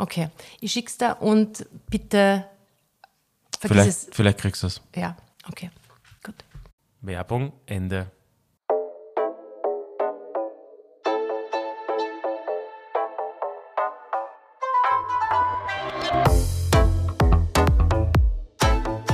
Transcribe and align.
Okay, 0.00 0.28
ich 0.60 0.70
schick's 0.72 0.96
da 0.96 1.12
und 1.12 1.66
bitte 1.90 2.44
vergiss 3.58 3.74
Vielleicht, 3.74 3.88
es. 3.88 4.08
vielleicht 4.12 4.38
kriegst 4.38 4.62
du 4.62 4.68
es. 4.68 4.80
Ja, 4.94 5.16
okay, 5.48 5.70
gut. 6.22 6.36
Werbung, 7.00 7.52
Ende. 7.66 8.08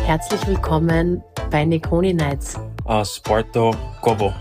Herzlich 0.04 0.46
willkommen 0.46 1.22
bei 1.50 1.64
Necroni 1.64 2.12
Nights. 2.12 2.60
Aus 2.84 3.18
Porto 3.20 3.74
Cobo. 4.02 4.34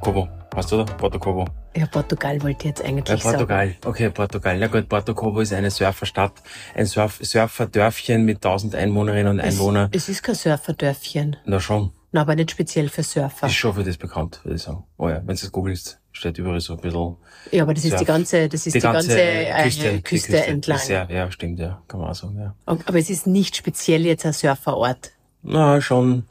Cobo, 0.00 0.28
hast 0.54 0.70
du 0.70 0.76
da? 0.76 0.84
Porto 0.84 1.18
Cobo. 1.18 1.44
Ja, 1.76 1.86
Portugal 1.86 2.40
wollte 2.42 2.58
ich 2.60 2.64
jetzt 2.66 2.80
Ja, 2.80 2.86
eigentlich 2.86 3.08
sagen. 3.08 3.22
Portugal. 3.22 3.74
Okay, 3.84 4.10
Portugal. 4.10 4.58
Na 4.58 4.68
gut, 4.68 4.88
Porto 4.88 5.12
Cobo 5.14 5.40
ist 5.40 5.52
eine 5.52 5.70
Surferstadt, 5.70 6.34
ein 6.74 6.86
Surf 6.86 7.18
Surferdörfchen 7.20 8.24
mit 8.24 8.36
1000 8.36 8.74
Einwohnerinnen 8.76 9.28
und 9.38 9.40
Einwohnern. 9.40 9.88
Es 9.92 10.08
ist 10.08 10.22
kein 10.22 10.34
Surferdörfchen. 10.34 11.36
Na 11.44 11.58
schon. 11.60 11.90
Na, 12.12 12.20
aber 12.20 12.36
nicht 12.36 12.52
speziell 12.52 12.88
für 12.88 13.02
Surfer. 13.02 13.48
Ist 13.48 13.54
schon 13.54 13.74
für 13.74 13.82
das 13.82 13.96
bekannt, 13.96 14.38
würde 14.44 14.54
ich 14.56 14.62
sagen. 14.62 14.84
Oh 14.98 15.08
ja, 15.08 15.16
wenn 15.16 15.26
du 15.26 15.32
es 15.34 15.50
googelst, 15.50 15.98
steht 16.12 16.38
überall 16.38 16.60
so 16.60 16.74
ein 16.74 16.80
bisschen 16.80 17.16
Ja, 17.50 17.64
aber 17.64 17.74
das 17.74 17.82
ist 17.84 17.90
Surf. 17.90 18.00
die 18.02 18.06
ganze, 18.06 18.48
das 18.48 18.66
ist 18.68 18.74
die, 18.74 18.80
ganze, 18.80 19.20
äh, 19.20 19.62
Küste, 19.64 20.00
Küste, 20.02 20.32
die 20.32 20.38
entlang. 20.38 20.76
Ist 20.76 20.88
Ja, 20.90 21.08
ja, 21.10 21.28
stimmt, 21.32 21.58
ja. 21.58 21.82
Kann 21.88 21.98
man 21.98 22.10
auch 22.10 22.14
sagen, 22.14 22.38
ja. 22.38 22.54
Aber 22.66 22.98
es 22.98 23.10
ist 23.10 23.26
nicht 23.26 23.56
speziell 23.56 24.06
jetzt 24.06 24.24
ein 24.24 24.32
Surferort. 24.32 25.10
Na, 25.46 25.78
schon. 25.82 26.24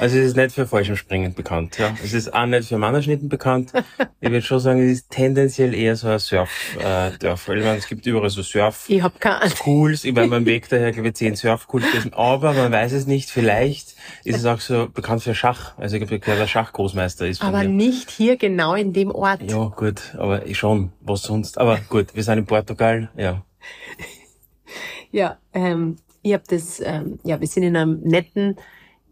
Also 0.00 0.16
es 0.16 0.28
ist 0.28 0.36
nicht 0.36 0.52
für 0.52 0.66
Fallschirmspringen 0.66 1.34
bekannt, 1.34 1.76
ja. 1.76 1.94
Es 2.02 2.14
ist 2.14 2.32
auch 2.32 2.46
nicht 2.46 2.66
für 2.66 2.78
Mannerschnitten 2.78 3.28
bekannt. 3.28 3.72
Ich 4.20 4.30
würde 4.30 4.40
schon 4.40 4.58
sagen, 4.58 4.80
es 4.80 4.92
ist 4.92 5.10
tendenziell 5.10 5.74
eher 5.74 5.96
so 5.96 6.08
ein 6.08 6.18
Surf-Dörf. 6.18 7.48
Ich 7.50 7.62
meine, 7.62 7.76
es 7.76 7.86
gibt 7.86 8.06
überall 8.06 8.30
so 8.30 8.42
Surf. 8.42 8.86
Ich 8.88 9.02
hab 9.02 9.20
keine 9.20 9.42
Ahnung. 9.42 9.54
Cools, 9.58 10.04
ich 10.04 10.14
meine, 10.14 10.28
beim 10.28 10.46
Weg 10.46 10.66
daher 10.70 10.92
glaube 10.92 11.08
ich 11.08 11.14
zehn 11.14 11.36
Surfcools 11.36 11.84
gewesen, 11.92 12.14
aber 12.14 12.54
man 12.54 12.72
weiß 12.72 12.92
es 12.92 13.06
nicht, 13.06 13.28
vielleicht 13.28 13.96
ist 14.24 14.38
es 14.38 14.46
auch 14.46 14.60
so 14.60 14.88
bekannt 14.88 15.22
für 15.22 15.34
Schach. 15.34 15.76
Also 15.76 15.96
ich 15.96 16.06
glaube, 16.06 16.18
der 16.18 16.46
Schachgroßmeister 16.46 17.26
ist 17.26 17.42
Aber 17.42 17.64
mir. 17.64 17.68
nicht 17.68 18.10
hier 18.10 18.38
genau 18.38 18.74
in 18.74 18.94
dem 18.94 19.10
Ort. 19.10 19.42
Ja, 19.42 19.66
gut, 19.76 20.14
aber 20.16 20.46
ich 20.46 20.56
schon, 20.56 20.90
was 21.02 21.22
sonst. 21.22 21.58
Aber 21.58 21.80
gut, 21.90 22.14
wir 22.14 22.22
sind 22.22 22.38
in 22.38 22.46
Portugal, 22.46 23.10
ja. 23.14 23.44
Ja, 25.10 25.38
ähm, 25.52 25.96
ich 26.24 26.32
hab 26.32 26.48
das, 26.48 26.80
ähm, 26.80 27.18
ja, 27.22 27.40
wir 27.40 27.46
sind 27.46 27.62
in 27.62 27.76
einem 27.76 28.00
netten, 28.00 28.56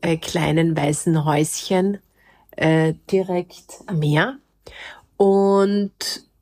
äh, 0.00 0.16
kleinen 0.16 0.76
weißen 0.76 1.24
Häuschen 1.24 1.98
äh, 2.56 2.94
direkt 3.10 3.82
am 3.86 4.00
Meer. 4.00 4.38
Und 5.16 5.92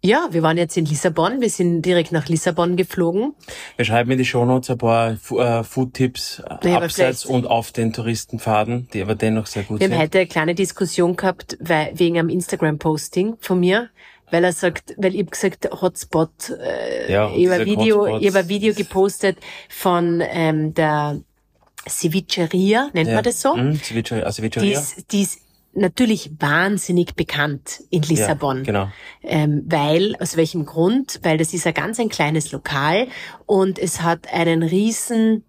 ja, 0.03 0.28
wir 0.31 0.42
waren 0.42 0.56
jetzt 0.56 0.76
in 0.78 0.86
Lissabon. 0.86 1.41
Wir 1.42 1.50
sind 1.50 1.82
direkt 1.82 2.12
nach 2.12 2.26
Lissabon 2.28 2.76
geflogen. 2.76 3.34
Wir 3.76 3.84
schreiben 3.84 4.10
in 4.12 4.19
die 4.19 4.25
Shownotes 4.25 4.70
ein 4.70 4.78
paar 4.78 5.10
äh, 5.12 5.62
Food-Tipps 5.62 6.38
äh, 6.62 6.70
Ja, 6.70 6.78
abseits 6.81 7.26
und 7.26 7.47
auf 7.47 7.72
den 7.72 7.92
Touristenpfaden, 7.92 8.88
die 8.94 9.02
aber 9.02 9.14
dennoch 9.14 9.47
sehr 9.47 9.64
gut 9.64 9.81
Wir 9.81 9.87
haben 9.88 9.92
sind. 9.92 10.00
heute 10.00 10.19
eine 10.20 10.26
kleine 10.28 10.54
Diskussion 10.54 11.16
gehabt 11.16 11.58
wegen 11.60 12.19
einem 12.19 12.31
Instagram-Posting 12.31 13.37
von 13.41 13.60
mir, 13.60 13.91
weil 14.30 14.44
er 14.44 14.52
sagt, 14.52 14.94
weil 14.96 15.14
ich 15.14 15.30
gesagt, 15.30 15.68
Hotspot, 15.80 16.50
äh, 16.50 17.12
Ja, 17.12 17.30
ich 17.34 17.48
habe 17.48 17.64
Video, 17.64 18.00
Hotspots. 18.00 18.22
ich 18.22 18.28
hab 18.28 18.36
ein 18.36 18.48
Video 18.48 18.74
gepostet 18.74 19.38
von 19.68 20.22
ähm, 20.24 20.74
der 20.74 21.20
Cevicheria, 21.88 22.90
nennt 22.92 23.08
ja. 23.08 23.14
man 23.16 23.24
das 23.24 23.40
so? 23.40 23.54
Mhm, 23.56 23.80
Ceviche, 23.82 24.24
also 24.24 24.42
Die 24.42 24.50
Cevicheria. 24.50 24.78
ist, 24.78 25.12
die 25.12 25.22
ist 25.22 25.40
natürlich 25.72 26.32
wahnsinnig 26.38 27.14
bekannt 27.14 27.82
in 27.90 28.02
Lissabon. 28.02 28.58
Ja, 28.58 28.62
genau. 28.64 28.88
Ähm, 29.22 29.64
weil, 29.66 30.16
aus 30.20 30.36
welchem 30.36 30.66
Grund? 30.66 31.20
Weil 31.22 31.38
das 31.38 31.54
ist 31.54 31.66
ein 31.66 31.74
ganz 31.74 32.00
ein 32.00 32.08
kleines 32.08 32.52
Lokal 32.52 33.06
und 33.46 33.78
es 33.78 34.02
hat 34.02 34.32
einen 34.32 34.62
riesen 34.62 35.44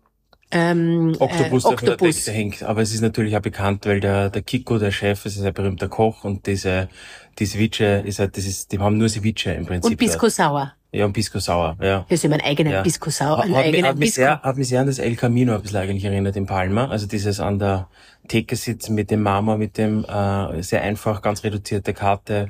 ähm, 0.52 1.16
Oktopus, 1.20 1.66
äh, 1.66 1.70
der 1.70 1.78
von 1.78 1.86
der. 1.86 1.98
Decke 1.98 2.32
hängt. 2.32 2.64
Aber 2.64 2.82
es 2.82 2.94
ist 2.94 3.02
natürlich 3.02 3.36
auch 3.38 3.42
bekannt, 3.42 3.86
weil 3.86 4.00
der, 4.00 4.30
der 4.30 4.42
Kiko, 4.42 4.78
der 4.78 4.92
Chef, 4.92 5.26
ist 5.26 5.38
ein 5.38 5.42
sehr 5.44 5.52
berühmter 5.52 5.88
Koch 5.88 6.24
und 6.24 6.46
diese, 6.48 6.90
die 7.40 7.46
Ceviche 7.46 8.04
ist 8.06 8.20
halt, 8.20 8.38
das 8.38 8.46
ist, 8.46 8.72
die 8.72 8.80
haben 8.80 8.98
nur 8.98 9.10
Ceviche 9.10 9.52
im 9.54 9.66
Prinzip. 9.66 9.92
Und 9.92 9.98
Pisco. 9.98 10.28
Sauer. 10.30 10.74
Ja, 10.94 11.06
und 11.06 11.14
Pisco 11.14 11.40
Sauer, 11.40 11.78
ja. 11.82 12.06
Wir 12.10 12.18
sind 12.18 12.34
einen 12.34 12.42
eigenen 12.42 12.74
Ja. 12.74 12.82
Pisco 12.82 13.10
Sauer, 13.10 13.46
mich- 13.46 13.56
eigenen 13.56 13.86
hat, 13.86 13.98
mich 13.98 14.10
Pisco. 14.10 14.22
sehr, 14.24 14.42
hat 14.42 14.58
mich 14.58 14.68
sehr 14.68 14.82
an 14.82 14.88
das 14.88 15.00
El 15.00 15.16
Camino 15.16 15.56
ein 15.56 15.62
bisschen 15.62 15.78
eigentlich 15.78 16.04
erinnert 16.04 16.36
in 16.36 16.46
Palma. 16.46 16.90
Also 16.90 17.08
dieses 17.08 17.40
an 17.40 17.60
der 17.60 17.88
Theke 18.28 18.58
sitzen 18.58 18.94
mit 18.94 19.10
dem 19.10 19.22
Marmor, 19.24 19.58
mit 19.58 19.78
dem 19.78 20.04
äh, 20.04 20.62
sehr 20.62 20.82
einfach, 20.82 21.22
ganz 21.22 21.46
reduzierte 21.46 21.94
Karte, 21.94 22.50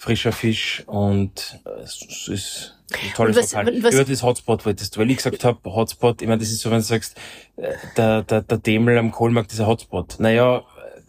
frischer 0.00 0.32
Fisch 0.32 0.82
und 0.86 1.60
äh, 1.66 1.82
es 1.82 2.26
ist 2.28 2.74
ein 2.90 3.12
tolles 3.14 3.36
was- 3.36 3.52
Lokal. 3.52 3.82
was- 3.82 3.94
Über 3.94 4.04
das 4.04 4.22
Hotspot 4.22 4.64
wolltest 4.64 4.96
du, 4.96 5.00
weil 5.00 5.10
ich 5.10 5.18
gesagt 5.18 5.44
habe, 5.44 5.58
Hotspot, 5.70 6.22
ich 6.22 6.26
meine, 6.28 6.40
das 6.40 6.50
ist 6.50 6.60
so, 6.60 6.70
wenn 6.70 6.78
du 6.78 6.84
sagst, 6.84 7.18
äh, 7.56 7.74
der, 7.98 8.22
der, 8.22 8.40
der 8.40 8.56
Demel 8.58 8.96
am 8.96 9.12
Kohlmarkt 9.12 9.52
ist 9.52 9.60
ein 9.60 9.66
Hotspot. 9.66 10.16
Naja, 10.18 10.64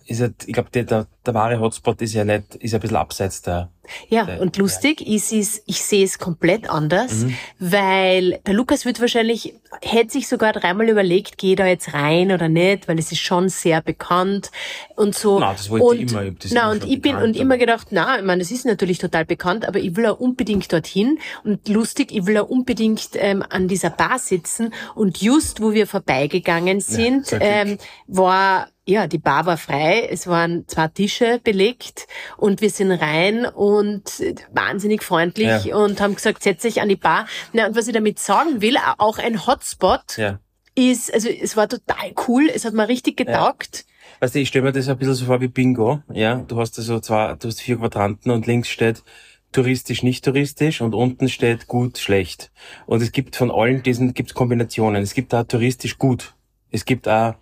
ist 0.08 0.20
halt, 0.20 0.36
ich 0.46 0.52
glaube, 0.54 0.70
der, 0.72 0.84
der, 0.84 1.08
der 1.26 1.34
wahre 1.36 1.60
Hotspot 1.60 2.02
ist 2.02 2.14
ja 2.14 2.26
nicht, 2.26 2.56
ist 2.56 2.74
ein 2.74 2.80
bisschen 2.80 2.98
abseits 2.98 3.44
der, 3.44 3.70
Ja, 4.10 4.26
der- 4.26 4.42
und 4.42 4.58
lustig 4.58 5.02
ist 5.02 5.32
es, 5.32 5.62
ich 5.68 5.84
sehe 5.84 6.04
es 6.04 6.18
komplett 6.18 6.68
anders, 6.70 7.26
weil 7.60 8.40
der 8.48 8.56
Lukas 8.56 8.86
wird 8.86 9.00
wahrscheinlich, 9.00 9.54
hätte 9.84 10.14
sich 10.14 10.28
sogar 10.28 10.54
dreimal 10.54 10.90
überlegt, 10.90 11.38
gehe 11.38 11.56
da 11.56 11.68
jetzt 11.68 11.94
rein 11.94 12.32
oder 12.32 12.50
nicht, 12.50 12.88
weil 12.88 12.98
es 12.98 13.12
ist 13.12 13.20
schon 13.22 13.50
sehr 13.50 13.82
bekannt 13.82 14.50
und 14.96 15.14
so. 15.14 15.40
Na, 15.40 15.52
das 15.52 15.70
wollte 15.70 15.86
und, 15.86 16.00
ich 16.00 16.12
immer, 16.12 16.32
das 16.32 16.52
na, 16.54 16.72
und 16.72 16.84
ich 16.86 17.02
bin, 17.02 17.14
bekannt, 17.14 17.24
und 17.24 17.36
immer 17.38 17.58
gedacht, 17.58 17.88
na, 17.92 18.18
ich 18.18 18.26
meine, 18.26 18.42
das 18.42 18.50
ist 18.50 18.66
natürlich 18.66 18.98
total 18.98 19.26
bekannt, 19.26 19.68
aber 19.68 19.80
ich 19.80 19.96
will 19.96 20.08
auch 20.08 20.20
unbedingt 20.20 20.74
dorthin 20.74 21.20
und 21.44 21.68
lustig, 21.70 22.12
ich 22.12 22.26
will 22.26 22.40
auch 22.40 22.50
unbedingt 22.50 23.10
ähm, 23.14 23.44
an 23.48 23.68
dieser 23.68 23.92
Bar 23.92 24.18
sitzen 24.18 24.74
und 24.96 25.22
just, 25.22 25.62
wo 25.62 25.74
wir 25.74 25.86
vorbeigegangen 25.86 26.80
sind, 26.80 27.28
Glück. 27.28 27.42
ähm, 27.44 27.78
war 28.08 28.68
ja, 28.86 29.08
die 29.08 29.20
Bar 29.20 29.46
war 29.46 29.58
frei. 29.58 30.08
Es 30.10 30.26
waren 30.28 30.68
zwei 30.68 30.88
Tische 30.88 31.11
belegt 31.44 32.08
und 32.38 32.62
wir 32.62 32.70
sind 32.70 32.92
rein 32.92 33.46
und 33.46 34.04
wahnsinnig 34.52 35.04
freundlich 35.04 35.66
Ja. 35.66 35.76
und 35.76 36.00
haben 36.02 36.16
gesagt, 36.16 36.44
setz 36.44 36.62
dich 36.62 36.82
an 36.82 36.90
die 36.90 36.96
Bar. 36.96 37.28
Na, 37.54 37.68
und 37.68 37.76
was 37.76 37.88
ich 37.88 37.94
damit 37.94 38.20
sagen 38.20 38.62
will, 38.62 38.78
auch 38.98 39.18
ein 39.18 39.46
Hotspot 39.46 40.18
Ja. 40.18 40.40
ist, 40.76 41.14
also 41.14 41.30
es 41.30 41.56
war 41.58 41.68
total 41.68 42.14
cool, 42.28 42.50
es 42.54 42.66
hat 42.66 42.74
mir 42.74 42.88
richtig 42.88 43.18
getaugt. 43.18 43.86
Weißt 44.20 44.36
du, 44.36 44.40
ich 44.40 44.48
stelle 44.50 44.66
mir 44.66 44.72
das 44.72 44.88
ein 44.88 44.98
bisschen 44.98 45.16
so 45.16 45.26
vor 45.26 45.42
wie 45.42 45.48
Bingo. 45.48 46.02
Ja, 46.14 46.36
du 46.36 46.60
hast 46.60 46.78
also 46.78 47.00
zwei, 47.00 47.36
du 47.40 47.48
hast 47.48 47.62
vier 47.62 47.78
Quadranten 47.78 48.32
und 48.32 48.46
links 48.48 48.70
steht 48.70 49.04
touristisch, 49.52 50.04
nicht 50.04 50.24
touristisch 50.24 50.82
und 50.82 50.96
unten 50.96 51.28
steht 51.28 51.68
gut, 51.68 51.98
schlecht. 51.98 52.52
Und 52.86 53.02
es 53.02 53.12
gibt 53.12 53.36
von 53.36 53.52
allen 53.52 53.84
diesen 53.84 54.14
gibt's 54.14 54.34
Kombinationen. 54.34 55.02
Es 55.04 55.14
gibt 55.14 55.34
da 55.34 55.44
touristisch 55.44 55.98
gut. 55.98 56.34
Es 56.70 56.86
gibt 56.86 57.08
auch 57.08 57.34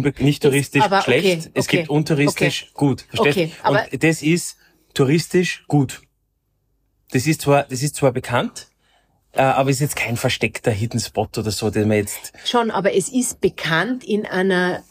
nicht 0.00 0.42
touristisch 0.42 0.82
okay, 0.84 1.02
schlecht. 1.02 1.50
Es 1.54 1.66
okay, 1.66 1.76
gibt 1.78 1.90
untouristisch 1.90 2.72
gut. 2.74 3.06
Verstehst? 3.12 3.52
Okay, 3.64 3.88
und 3.92 4.02
das 4.04 4.22
ist 4.22 4.56
touristisch 4.94 5.64
gut. 5.68 6.02
Das 7.10 7.26
ist 7.26 7.42
zwar, 7.42 7.64
das 7.64 7.82
ist 7.82 7.96
zwar 7.96 8.12
bekannt, 8.12 8.68
äh, 9.32 9.42
aber 9.42 9.70
ist 9.70 9.80
jetzt 9.80 9.96
kein 9.96 10.16
versteckter 10.16 10.70
Hidden 10.70 11.00
Spot 11.00 11.28
oder 11.36 11.50
so, 11.50 11.70
den 11.70 11.88
man 11.88 11.98
jetzt 11.98 12.32
Schon, 12.44 12.70
aber 12.70 12.94
es 12.94 13.08
ist 13.10 13.40
bekannt 13.40 14.04
in 14.04 14.26
einer 14.26 14.82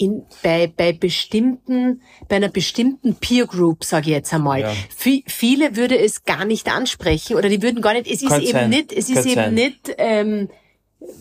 in, 0.00 0.22
bei, 0.44 0.68
bei 0.68 0.92
bestimmten, 0.92 2.02
bei 2.28 2.36
einer 2.36 2.50
bestimmten 2.50 3.16
Peer 3.16 3.46
Group, 3.46 3.82
sage 3.82 4.10
ich 4.10 4.12
jetzt 4.12 4.32
einmal. 4.32 4.60
Ja. 4.60 4.72
Vi- 4.96 5.24
viele 5.26 5.74
würde 5.74 5.98
es 5.98 6.22
gar 6.24 6.44
nicht 6.44 6.68
ansprechen 6.68 7.36
oder 7.36 7.48
die 7.48 7.62
würden 7.62 7.82
gar 7.82 7.94
nicht, 7.94 8.06
es 8.06 8.22
ist 8.22 8.28
Kann 8.28 8.42
eben 8.42 8.52
sein. 8.52 8.70
nicht, 8.70 8.92
es 8.92 9.08
ist 9.08 9.16
Kann 9.16 9.26
eben 9.26 9.34
sein. 9.34 9.54
nicht, 9.54 9.94
ähm, 9.98 10.50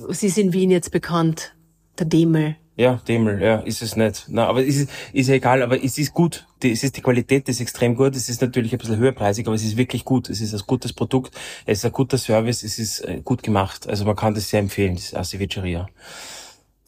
sie 0.09 0.27
ist 0.27 0.37
in 0.37 0.53
Wien 0.53 0.69
jetzt 0.69 0.91
bekannt, 0.91 1.55
der 1.97 2.05
Demel. 2.05 2.55
Ja, 2.77 3.01
Demel, 3.07 3.41
ja, 3.41 3.57
ist 3.57 3.81
es 3.81 3.95
nicht. 3.95 4.25
Na, 4.27 4.45
aber 4.45 4.63
ist, 4.63 4.87
ist 5.11 5.27
ja 5.27 5.33
egal, 5.33 5.63
aber 5.63 5.83
es 5.83 5.97
ist 5.97 6.13
gut. 6.13 6.45
Die, 6.61 6.71
es 6.71 6.83
ist 6.83 6.95
die 6.95 7.01
Qualität, 7.01 7.49
ist 7.49 7.59
extrem 7.59 7.95
gut. 7.95 8.15
Es 8.15 8.29
ist 8.29 8.39
natürlich 8.39 8.71
ein 8.71 8.77
bisschen 8.77 8.97
höherpreisig, 8.97 9.47
aber 9.47 9.55
es 9.55 9.63
ist 9.63 9.77
wirklich 9.77 10.05
gut. 10.05 10.29
Es 10.29 10.41
ist 10.41 10.53
ein 10.53 10.61
gutes 10.67 10.93
Produkt, 10.93 11.33
es 11.65 11.79
ist 11.79 11.85
ein 11.85 11.91
guter 11.91 12.19
Service, 12.19 12.61
es 12.61 12.77
ist 12.77 12.99
äh, 12.99 13.21
gut 13.23 13.41
gemacht. 13.41 13.89
Also 13.89 14.05
man 14.05 14.15
kann 14.15 14.35
das 14.35 14.49
sehr 14.49 14.59
empfehlen, 14.59 14.93
das 14.93 15.15
Aceviceria. 15.15 15.87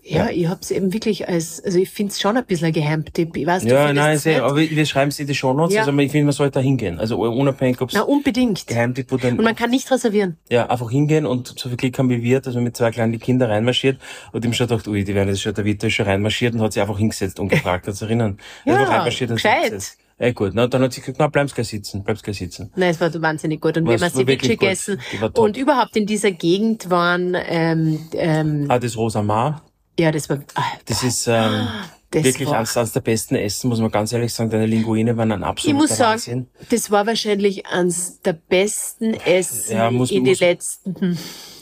Ja, 0.10 0.30
ich 0.30 0.48
hab's 0.48 0.72
eben 0.72 0.92
wirklich 0.94 1.28
als, 1.28 1.64
also 1.64 1.78
ich 1.80 1.90
find's 1.90 2.20
schon 2.20 2.36
ein 2.38 2.46
bisschen 2.46 2.68
ein 2.68 2.74
Geheimtipp. 2.74 3.38
Ich 3.38 3.46
weiß, 3.46 3.64
Ja, 3.64 3.94
nein, 3.94 4.18
sehr, 4.18 4.44
aber 4.44 4.58
wir 4.58 4.86
schreiben 4.86 5.10
es 5.10 5.20
in 5.20 5.28
die 5.28 5.36
Shownotes. 5.36 5.76
Ja. 5.76 5.82
Also 5.86 5.98
ich 5.98 6.12
finde, 6.12 6.26
man 6.26 6.34
sollte 6.34 6.54
da 6.56 6.60
hingehen. 6.60 7.00
Also 7.00 7.18
unabhängig, 7.20 7.80
ob 7.82 7.90
es 7.90 7.96
Na, 7.96 8.02
unbedingt. 8.02 8.66
Geheimtipp 8.68 9.12
oder 9.12 9.30
Und 9.30 9.42
man 9.44 9.56
kann 9.56 9.70
nicht 9.70 9.90
reservieren. 9.92 10.38
ja, 10.50 10.68
einfach 10.70 10.90
hingehen 10.90 11.26
und 11.26 11.54
so 11.58 11.70
viel 11.70 11.78
Glück 11.78 11.98
haben 12.00 12.10
wie 12.10 12.22
wir, 12.24 12.42
dass 12.42 12.56
man 12.56 12.64
mit 12.64 12.76
zwei 12.76 12.92
kleinen 12.92 13.20
Kindern 13.20 13.52
reinmarschiert 13.52 14.00
und 14.32 14.44
ihm 14.46 14.54
schon 14.54 14.68
gedacht, 14.68 14.88
ui, 14.88 15.04
die 15.04 15.14
werden 15.16 15.30
das 15.30 15.42
schon, 15.42 15.54
der 15.54 15.66
Vito 15.66 15.88
ist 15.88 15.94
schon 15.94 16.06
reinmarschiert 16.06 16.54
und 16.54 16.62
hat 16.62 16.74
sich 16.74 16.82
einfach 16.82 16.98
hingesetzt 16.98 17.40
und 17.40 17.50
gefragt, 17.50 17.88
hat 17.88 17.96
sich 17.96 18.08
erinnern. 18.08 18.38
Er 18.66 18.74
Ja, 18.74 18.80
einfach 18.80 18.94
reinmarschiert 18.94 19.30
und 19.32 19.36
gescheit. 19.38 19.74
Ja, 20.22 20.32
gut, 20.34 20.52
na, 20.54 20.68
dann 20.68 20.82
hat 20.82 20.92
sie 20.92 21.00
gesagt, 21.00 21.18
na, 21.18 21.28
bleib's 21.28 21.56
gleich 21.56 21.70
sitzen, 21.70 22.04
bleib's 22.04 22.22
gleich 22.22 22.38
sitzen. 22.40 22.72
Nein, 22.76 22.90
es 22.90 23.00
war 23.00 23.10
wahnsinnig 23.22 23.62
gut. 23.62 23.78
Und 23.78 23.86
wir 23.86 23.94
haben 23.98 24.10
Ceviche 24.10 24.50
gegessen. 24.50 25.00
Und 25.36 25.56
überhaupt 25.56 25.96
in 25.96 26.06
dieser 26.06 26.32
Gegend 26.32 26.90
waren, 26.90 27.38
ähm, 27.48 28.00
ähm, 28.14 28.66
Ah, 28.68 28.80
das 28.80 28.98
Rosa 28.98 29.22
Mar, 29.22 29.62
ja, 30.00 30.12
das 30.12 30.30
war, 30.30 30.40
ah, 30.56 30.64
das 30.86 31.04
ist 31.04 31.28
ähm, 31.28 31.68
das 32.12 32.24
wirklich 32.24 32.48
war, 32.50 32.58
eines, 32.58 32.76
eines 32.76 32.92
der 32.94 33.02
besten 33.02 33.36
Essen, 33.36 33.70
muss 33.70 33.80
man 33.80 33.92
ganz 33.92 34.12
ehrlich 34.14 34.34
sagen. 34.34 34.50
Deine 34.50 34.66
Linguine 34.66 35.16
waren 35.18 35.32
ein 35.32 35.42
ich 35.42 35.46
absoluter 35.46 35.78
muss 35.80 35.90
sagen, 35.98 36.12
Wahnsinn. 36.14 36.48
das 36.70 36.90
war 36.90 37.06
wahrscheinlich 37.06 37.66
eines 37.68 38.22
der 38.22 38.34
besten 38.34 39.14
Essen 39.14 39.76
Ja, 39.78 39.92
muss- 39.92 40.10
in 40.12 40.24
muss- 40.24 40.40
den 40.40 40.48
letzten, 40.48 40.96
hm, 41.00 41.18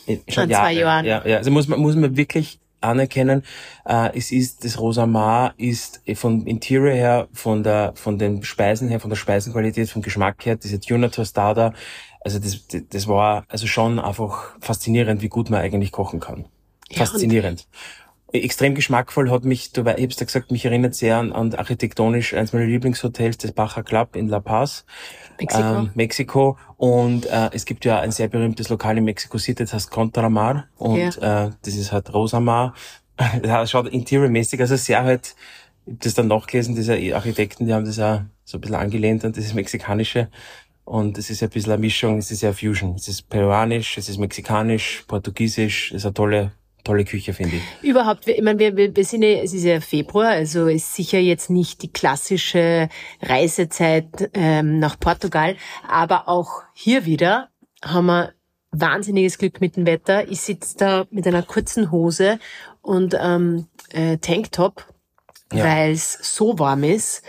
In- 0.06 0.22
An 0.36 0.48
zwei 0.50 0.72
Jahren. 0.72 1.04
Ja, 1.04 1.26
ja, 1.26 1.36
also 1.36 1.50
muss 1.50 1.68
man, 1.68 1.80
muss 1.80 1.94
man 1.96 2.16
wirklich 2.16 2.60
anerkennen, 2.80 3.42
äh, 3.84 4.16
es 4.16 4.30
ist, 4.30 4.64
das 4.64 4.78
Rosa 4.78 5.04
Mar 5.04 5.52
ist 5.56 6.00
von 6.14 6.46
Interior 6.46 6.94
her, 6.94 7.28
von 7.32 7.62
der, 7.64 7.92
von 7.96 8.18
den 8.18 8.42
Speisen 8.44 8.88
her, 8.88 9.00
von 9.00 9.10
der 9.10 9.16
Speisenqualität, 9.16 9.90
vom 9.90 10.00
Geschmack 10.00 10.46
her, 10.46 10.54
diese 10.56 10.78
Tuna 10.80 11.08
Tostada, 11.08 11.74
also 12.20 12.38
das, 12.38 12.66
das 12.88 13.06
war 13.08 13.44
also 13.48 13.66
schon 13.66 13.98
einfach 13.98 14.56
faszinierend, 14.60 15.20
wie 15.22 15.28
gut 15.28 15.50
man 15.50 15.60
eigentlich 15.60 15.90
kochen 15.92 16.20
kann. 16.20 16.46
Ja, 16.88 17.04
Faszinierend. 17.04 17.66
Extrem 18.32 18.74
geschmackvoll 18.74 19.30
hat 19.30 19.44
mich, 19.44 19.72
du 19.72 19.82
ich 19.82 20.04
hab's 20.04 20.20
ja 20.20 20.26
gesagt, 20.26 20.50
mich 20.50 20.64
erinnert 20.64 20.94
sehr 20.94 21.16
an, 21.16 21.32
an 21.32 21.54
architektonisch 21.54 22.34
eines 22.34 22.52
meiner 22.52 22.66
Lieblingshotels, 22.66 23.38
das 23.38 23.52
Baja 23.52 23.82
Club 23.82 24.16
in 24.16 24.28
La 24.28 24.40
Paz. 24.40 24.84
Mexiko. 25.40 25.62
Ähm, 25.62 25.90
Mexiko. 25.94 26.58
Und 26.76 27.26
äh, 27.26 27.50
es 27.52 27.64
gibt 27.64 27.84
ja 27.84 28.00
ein 28.00 28.12
sehr 28.12 28.28
berühmtes 28.28 28.68
Lokal 28.68 28.98
in 28.98 29.04
Mexico 29.04 29.38
City, 29.38 29.64
das 29.64 29.72
heißt 29.72 29.90
Contramar. 29.90 30.68
Und 30.76 30.98
äh, 30.98 31.50
das 31.62 31.74
ist 31.74 31.92
halt 31.92 32.12
Rosamar. 32.12 32.74
Das 33.42 33.70
schaut 33.70 33.88
interiormäßig, 33.88 34.60
also 34.60 34.76
sehr 34.76 35.02
halt, 35.02 35.34
ich 35.86 35.92
hab 35.92 36.00
das 36.00 36.14
dann 36.14 36.28
nachgelesen, 36.28 36.74
diese 36.74 36.94
Architekten, 37.14 37.66
die 37.66 37.72
haben 37.72 37.84
das 37.84 37.96
ja 37.96 38.26
so 38.44 38.58
ein 38.58 38.60
bisschen 38.60 38.76
angelehnt 38.76 39.24
an 39.24 39.32
dieses 39.32 39.54
Mexikanische. 39.54 40.28
Und 40.84 41.18
es 41.18 41.28
ist 41.28 41.42
ein 41.42 41.50
bisschen 41.50 41.72
eine 41.72 41.80
Mischung, 41.80 42.18
es 42.18 42.30
ist 42.30 42.40
ja 42.40 42.52
Fusion. 42.52 42.94
Es 42.94 43.08
ist 43.08 43.28
peruanisch, 43.28 43.98
es 43.98 44.08
ist 44.08 44.16
mexikanisch, 44.16 45.04
portugiesisch, 45.06 45.90
es 45.90 45.98
ist 45.98 46.06
eine 46.06 46.14
tolle, 46.14 46.52
tolle 46.88 47.04
Küche, 47.04 47.32
finde 47.34 47.56
ich. 47.56 47.62
Überhaupt, 47.88 48.26
ich 48.26 48.42
meine, 48.42 48.58
wir, 48.58 48.76
wir, 48.76 48.96
wir 48.96 49.04
sind 49.04 49.22
ja, 49.22 49.42
es 49.42 49.52
ist 49.52 49.64
ja 49.64 49.80
Februar, 49.80 50.28
also 50.28 50.66
ist 50.68 50.94
sicher 50.94 51.18
jetzt 51.18 51.50
nicht 51.50 51.82
die 51.82 51.92
klassische 51.92 52.88
Reisezeit 53.20 54.30
ähm, 54.34 54.78
nach 54.78 54.98
Portugal, 54.98 55.56
aber 55.86 56.28
auch 56.28 56.62
hier 56.72 57.04
wieder 57.04 57.50
haben 57.84 58.06
wir 58.06 58.32
wahnsinniges 58.70 59.36
Glück 59.38 59.60
mit 59.60 59.76
dem 59.76 59.84
Wetter. 59.86 60.28
Ich 60.28 60.40
sitze 60.40 60.76
da 60.78 61.06
mit 61.10 61.26
einer 61.26 61.42
kurzen 61.42 61.90
Hose 61.90 62.38
und 62.80 63.14
ähm, 63.20 63.66
äh, 63.90 64.16
Tanktop, 64.18 64.86
Ja. 65.52 65.64
weil 65.64 65.92
es 65.92 66.14
so 66.36 66.58
warm 66.58 66.84
ist. 66.84 67.22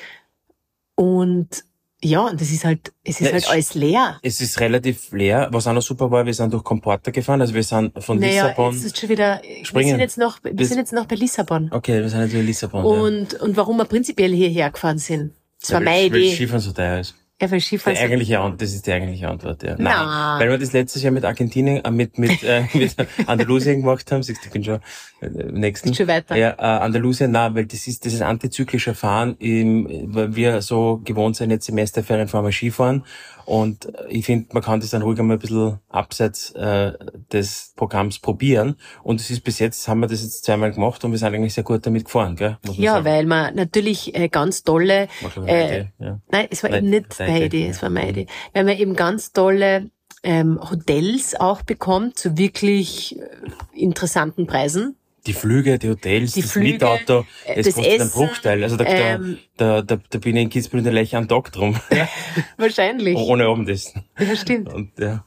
Und 0.95 1.63
ja, 2.03 2.21
und 2.27 2.39
das 2.39 2.49
ist 2.51 2.63
halt, 2.65 2.91
es 3.03 3.19
ist 3.19 3.27
Ja, 3.27 3.33
halt 3.33 3.43
es- 3.43 3.49
alles 3.49 3.73
leer. 3.75 4.17
Es 4.21 4.39
ist 4.41 4.59
relativ 4.59 5.11
leer. 5.11 5.49
Was 5.51 5.67
auch 5.67 5.73
noch 5.73 5.81
super 5.81 6.09
war, 6.11 6.25
wir 6.25 6.33
sind 6.33 6.53
durch 6.53 6.63
Comporta 6.63 7.11
gefahren, 7.11 7.41
also 7.41 7.53
wir 7.53 7.63
sind 7.63 7.91
von 8.03 8.19
Naja, 8.19 8.43
Lissabon. 8.43 8.73
jetzt 8.73 8.85
ist 8.85 8.97
schon 8.99 9.09
wieder, 9.09 9.41
wir 9.43 9.65
Springen. 9.65 9.89
sind 9.89 9.99
jetzt 9.99 10.17
noch, 10.17 10.39
wir 10.43 10.65
sind 10.65 10.77
jetzt 10.77 10.93
noch 10.93 11.05
bei 11.05 11.15
Lissabon. 11.15 11.69
Okay, 11.71 12.01
wir 12.01 12.09
sind 12.09 12.21
jetzt 12.21 12.33
in 12.33 12.45
Lissabon. 12.45 12.85
ja. 12.85 13.01
Und, 13.01 13.33
und 13.41 13.57
warum 13.57 13.77
wir 13.77 13.85
prinzipiell 13.85 14.31
hierher 14.33 14.69
gefahren 14.71 14.97
sind. 14.97 15.33
Das 15.61 15.71
war 15.71 15.81
Ja, 15.81 15.85
meine 15.85 16.03
weil- 16.05 16.11
weil 16.13 16.19
Idee. 16.21 16.35
Skifahren 16.35 16.61
so 16.61 16.71
teuer 16.71 16.99
ist. 17.01 17.15
Ja, 17.41 17.49
weil 17.49 17.61
Skifahren 17.61 17.95
so- 17.95 18.03
eigentliche 18.03 18.39
Antwort, 18.39 18.61
das 18.61 18.73
ist 18.73 18.85
die 18.85 18.91
eigentliche 18.91 19.27
Antwort, 19.29 19.63
ja. 19.63 19.75
Na. 19.77 20.37
Weil 20.39 20.49
wir 20.49 20.57
das 20.57 20.73
letztes 20.73 21.01
Jahr 21.03 21.13
mit 21.13 21.23
Argentinien, 21.23 21.83
äh, 21.85 21.89
mit, 21.91 22.17
mit, 22.17 22.43
äh, 22.43 22.63
mit 22.73 22.95
Andalusien 23.27 23.79
gemacht 23.81 24.11
haben, 24.11 24.23
siehst 24.23 24.41
du, 24.43 24.47
ich 24.47 24.51
bin 24.51 24.63
schon 24.63 24.79
äh, 25.21 25.27
nächsten. 25.51 25.89
Bist 25.89 25.97
schon 25.99 26.07
weiter. 26.07 26.35
Ja, 26.35 26.51
äh, 26.57 26.61
Andalusien, 26.83 27.31
na, 27.31 27.55
weil 27.55 27.65
das 27.65 27.87
ist, 27.87 28.05
das 28.05 28.13
ist 28.13 28.21
antizyklischer 28.21 28.93
Fahren, 28.93 29.35
im, 29.39 29.87
weil 30.13 30.35
wir 30.35 30.61
so 30.61 30.99
gewohnt 31.05 31.37
sind, 31.37 31.51
jetzt 31.51 31.65
Semesterferien 31.65 32.27
fahren 32.27 32.43
wir 32.45 32.51
Skifahren. 32.51 33.05
Und 33.49 33.91
ich 34.09 34.27
finde, 34.27 34.49
man 34.53 34.61
kann 34.61 34.79
das 34.79 34.91
dann 34.91 35.01
ruhig 35.01 35.19
einmal 35.19 35.37
ein 35.37 35.39
bisschen 35.39 35.79
abseits 35.89 36.51
äh, 36.51 36.93
des 37.33 37.73
Programms 37.75 38.19
probieren. 38.19 38.75
Und 39.01 39.19
es 39.19 39.31
ist 39.31 39.43
bis 39.43 39.57
jetzt, 39.57 39.87
haben 39.87 40.01
wir 40.01 40.07
das 40.07 40.21
jetzt 40.21 40.45
zweimal 40.45 40.71
gemacht 40.71 41.03
und 41.03 41.09
wir 41.09 41.17
sind 41.17 41.33
eigentlich 41.33 41.55
sehr 41.55 41.63
gut 41.63 41.83
damit 41.83 42.05
gefahren, 42.05 42.35
gell? 42.35 42.59
Ja, 42.73 42.93
sagen. 42.93 43.05
weil 43.05 43.25
man 43.25 43.55
natürlich 43.55 44.13
äh, 44.13 44.29
ganz 44.29 44.61
tolle, 44.61 45.07
äh, 45.47 45.65
Idee, 45.65 45.91
ja. 45.97 46.19
nein, 46.31 46.47
es 46.51 46.61
war 46.61 46.69
Nein, 46.69 46.83
eben 46.83 46.89
nicht 46.91 47.19
deine 47.19 47.31
meine 47.31 47.45
Idee, 47.45 47.57
Idee, 47.61 47.69
es 47.69 47.81
war 47.81 47.89
meine 47.89 48.09
Idee, 48.11 48.27
weil 48.53 48.65
man 48.65 48.77
eben 48.77 48.95
ganz 48.95 49.33
tolle 49.33 49.89
ähm, 50.21 50.59
Hotels 50.69 51.33
auch 51.33 51.63
bekommt 51.63 52.19
zu 52.19 52.37
wirklich 52.37 53.17
äh, 53.19 53.25
interessanten 53.73 54.45
Preisen. 54.45 54.95
Die 55.25 55.33
Flüge, 55.33 55.79
die 55.79 55.89
Hotels, 55.89 56.33
Die 56.33 56.41
das 56.41 56.51
Flüge, 56.51 56.73
Mietauto, 56.73 57.25
äh, 57.45 57.61
das, 57.61 57.75
kostet 57.75 57.85
einen 57.85 58.01
Essen, 58.01 58.11
Bruchteil. 58.11 58.63
Also 58.63 58.77
da, 58.77 58.85
ähm, 58.85 59.37
da, 59.57 59.81
da, 59.81 59.99
da 60.09 60.19
bin 60.19 60.35
ich 60.35 60.43
in 60.43 60.49
Kitzbühel 60.49 60.85
in 60.85 60.93
der 60.93 61.17
einen 61.17 61.27
Tag 61.27 61.51
drum. 61.51 61.75
Wahrscheinlich. 62.57 63.15
Ohne 63.17 63.45
Abendessen. 63.45 64.05
Ja, 64.17 64.35
stimmt. 64.35 64.73
Und 64.73 64.91
ja. 64.97 65.25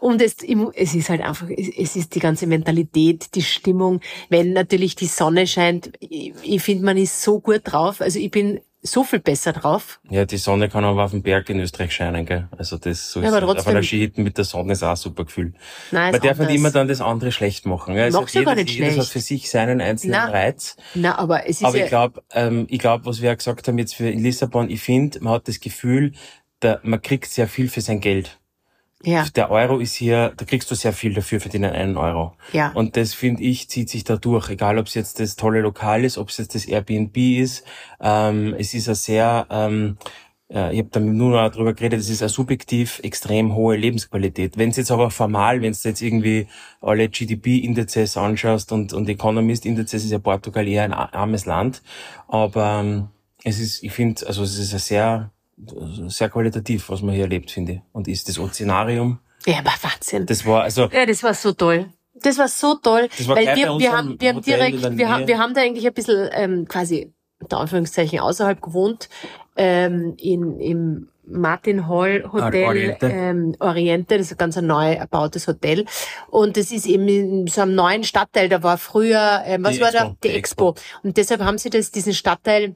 Und 0.00 0.22
es, 0.22 0.36
es 0.74 0.94
ist 0.94 1.10
halt 1.10 1.20
einfach, 1.20 1.48
es 1.50 1.68
es 1.68 1.96
ist 1.96 2.14
die 2.14 2.20
ganze 2.20 2.46
Mentalität, 2.46 3.34
die 3.34 3.42
Stimmung. 3.42 4.00
Wenn 4.30 4.54
natürlich 4.54 4.96
die 4.96 5.06
Sonne 5.06 5.46
scheint, 5.46 5.92
ich, 6.00 6.32
ich 6.42 6.62
finde, 6.62 6.84
man 6.84 6.96
ist 6.96 7.22
so 7.22 7.40
gut 7.40 7.60
drauf. 7.64 8.00
Also 8.00 8.18
ich 8.18 8.30
bin 8.30 8.60
so 8.82 9.02
viel 9.04 9.18
besser 9.18 9.52
drauf. 9.52 10.00
ja, 10.08 10.24
die 10.24 10.36
Sonne 10.36 10.68
kann 10.68 10.84
aber 10.84 11.04
auf 11.04 11.10
dem 11.10 11.22
Berg 11.22 11.48
in 11.50 11.58
Österreich 11.58 11.92
scheinen, 11.92 12.24
gell? 12.24 12.48
Also 12.56 12.78
das 12.78 13.10
so 13.10 13.20
Ja, 13.20 13.28
ist 13.28 13.32
aber 13.34 13.42
es. 13.42 13.48
Auf 13.50 13.54
trotzdem- 13.56 13.70
einer 13.72 13.82
Skihütte 13.82 14.20
mit 14.20 14.38
der 14.38 14.44
Sonne 14.44 14.72
ist 14.72 14.82
auch 14.82 14.90
ein 14.90 14.96
super 14.96 15.24
Gefühl. 15.24 15.52
Nein, 15.90 16.12
Man 16.12 16.20
darf 16.20 16.38
nicht 16.38 16.54
immer 16.54 16.70
dann 16.70 16.86
das 16.88 17.00
andere 17.00 17.32
schlecht 17.32 17.66
machen. 17.66 17.94
Gell? 17.94 18.04
Also 18.04 18.20
Mach's 18.20 18.34
jedes, 18.34 18.54
nicht 18.54 18.70
jedes 18.70 18.88
hat 18.90 18.94
schlecht. 18.94 19.10
für 19.12 19.20
sich 19.20 19.50
seinen 19.50 19.80
einzelnen 19.80 20.12
Na, 20.12 20.30
Reiz. 20.30 20.76
Na, 20.94 21.18
aber 21.18 21.46
es 21.48 21.56
ist 21.60 21.64
Aber 21.64 21.76
ja, 21.76 21.84
ich 21.84 21.88
glaube, 21.90 22.22
ähm, 22.32 22.66
ich 22.70 22.78
glaube, 22.78 23.04
was 23.06 23.20
wir 23.20 23.28
ja 23.30 23.34
gesagt 23.34 23.66
haben 23.66 23.78
jetzt 23.78 23.94
für 23.94 24.08
in 24.08 24.20
Lissabon, 24.22 24.70
ich 24.70 24.80
finde, 24.80 25.20
man 25.24 25.32
hat 25.34 25.48
das 25.48 25.58
Gefühl, 25.60 26.12
da, 26.60 26.78
man 26.82 27.02
kriegt 27.02 27.26
sehr 27.30 27.48
viel 27.48 27.68
für 27.68 27.80
sein 27.80 28.00
Geld. 28.00 28.38
Ja, 29.04 29.26
Der 29.36 29.50
Euro 29.50 29.78
ist 29.78 29.94
hier, 29.94 30.32
da 30.36 30.44
kriegst 30.44 30.70
du 30.70 30.74
sehr 30.74 30.92
viel 30.92 31.14
dafür 31.14 31.40
für 31.40 31.48
den 31.48 31.64
einen 31.64 31.96
Euro. 31.96 32.34
ja. 32.52 32.72
Und 32.72 32.96
das 32.96 33.14
finde 33.14 33.42
ich 33.42 33.68
zieht 33.68 33.88
sich 33.88 34.02
da 34.04 34.16
durch, 34.16 34.50
egal 34.50 34.78
ob 34.78 34.86
es 34.86 34.94
jetzt 34.94 35.20
das 35.20 35.36
tolle 35.36 35.60
Lokal 35.60 36.04
ist, 36.04 36.18
ob 36.18 36.30
es 36.30 36.38
jetzt 36.38 36.54
das 36.54 36.64
Airbnb 36.64 37.16
ist. 37.16 37.64
Ähm, 38.00 38.54
es 38.58 38.74
ist 38.74 38.88
ein 38.88 38.96
sehr, 38.96 39.46
ähm, 39.50 39.98
äh, 40.50 40.72
ich 40.72 40.80
habe 40.80 40.88
da 40.90 40.98
mit 40.98 41.14
Nuno 41.14 41.48
drüber 41.48 41.74
geredet, 41.74 42.00
es 42.00 42.10
ist 42.10 42.22
eine 42.22 42.28
subjektiv 42.28 43.00
extrem 43.04 43.54
hohe 43.54 43.76
Lebensqualität. 43.76 44.58
Wenn 44.58 44.70
es 44.70 44.76
jetzt 44.76 44.90
aber 44.90 45.10
formal, 45.12 45.62
wenn 45.62 45.70
es 45.70 45.84
jetzt 45.84 46.02
irgendwie 46.02 46.48
alle 46.80 47.08
GDP-Indizes 47.08 48.16
anschaust 48.16 48.72
und, 48.72 48.92
und 48.92 49.08
Economist-Indizes, 49.08 50.04
ist 50.04 50.10
ja 50.10 50.18
Portugal 50.18 50.66
eher 50.66 50.82
ein 50.82 50.92
armes 50.92 51.46
Land. 51.46 51.82
Aber 52.26 52.80
ähm, 52.80 53.08
es 53.44 53.60
ist, 53.60 53.84
ich 53.84 53.92
finde, 53.92 54.26
also 54.26 54.42
es 54.42 54.58
ist 54.58 54.72
ein 54.72 54.80
sehr, 54.80 55.30
sehr 56.08 56.28
qualitativ, 56.30 56.88
was 56.88 57.02
man 57.02 57.14
hier 57.14 57.24
erlebt, 57.24 57.50
finde 57.50 57.72
ich. 57.72 57.80
Und 57.92 58.08
ist 58.08 58.28
das 58.28 58.38
Ozeanarium. 58.38 59.18
Ja, 59.46 59.58
aber 59.58 59.72
Wahnsinn. 59.82 60.26
Das 60.26 60.44
war, 60.46 60.62
also. 60.62 60.88
Ja, 60.90 61.06
das 61.06 61.22
war 61.22 61.34
so 61.34 61.52
toll. 61.52 61.86
Das 62.14 62.36
war 62.38 62.48
so 62.48 62.74
toll, 62.74 63.08
Das 63.16 63.28
war 63.28 63.36
weil 63.36 63.46
wir, 63.46 63.78
wir 63.78 63.92
haben, 63.96 64.20
wir 64.20 64.30
haben 64.30 64.42
direkt, 64.42 64.98
wir 64.98 65.08
haben, 65.08 65.28
wir 65.28 65.38
haben 65.38 65.54
da 65.54 65.60
eigentlich 65.60 65.86
ein 65.86 65.94
bisschen 65.94 66.28
ähm, 66.32 66.66
quasi 66.66 67.12
unter 67.40 67.58
Anführungszeichen 67.58 68.18
außerhalb 68.18 68.60
gewohnt 68.60 69.08
ähm, 69.56 70.14
in 70.18 70.58
im 70.58 71.08
Martin 71.24 71.86
Hall 71.86 72.24
Hotel 72.32 72.64
Oriente. 72.64 73.06
Ähm, 73.06 73.54
Oriente, 73.60 74.16
das 74.18 74.26
ist 74.26 74.32
ein 74.32 74.38
ganz 74.38 74.56
ein 74.58 74.66
neu 74.66 74.94
erbautes 74.94 75.46
Hotel 75.46 75.84
und 76.28 76.56
das 76.56 76.72
ist 76.72 76.86
eben 76.86 77.06
in 77.06 77.46
so 77.46 77.60
einem 77.60 77.76
neuen 77.76 78.02
Stadtteil. 78.02 78.48
Da 78.48 78.64
war 78.64 78.78
früher 78.78 79.42
ähm, 79.44 79.62
was 79.62 79.76
Die 79.76 79.80
war 79.80 79.92
da 79.92 79.98
Expo. 80.06 80.16
die 80.24 80.28
Die 80.28 80.34
Expo. 80.34 80.74
und 81.04 81.16
deshalb 81.16 81.42
haben 81.42 81.58
sie 81.58 81.70
das 81.70 81.92
diesen 81.92 82.14
Stadtteil 82.14 82.74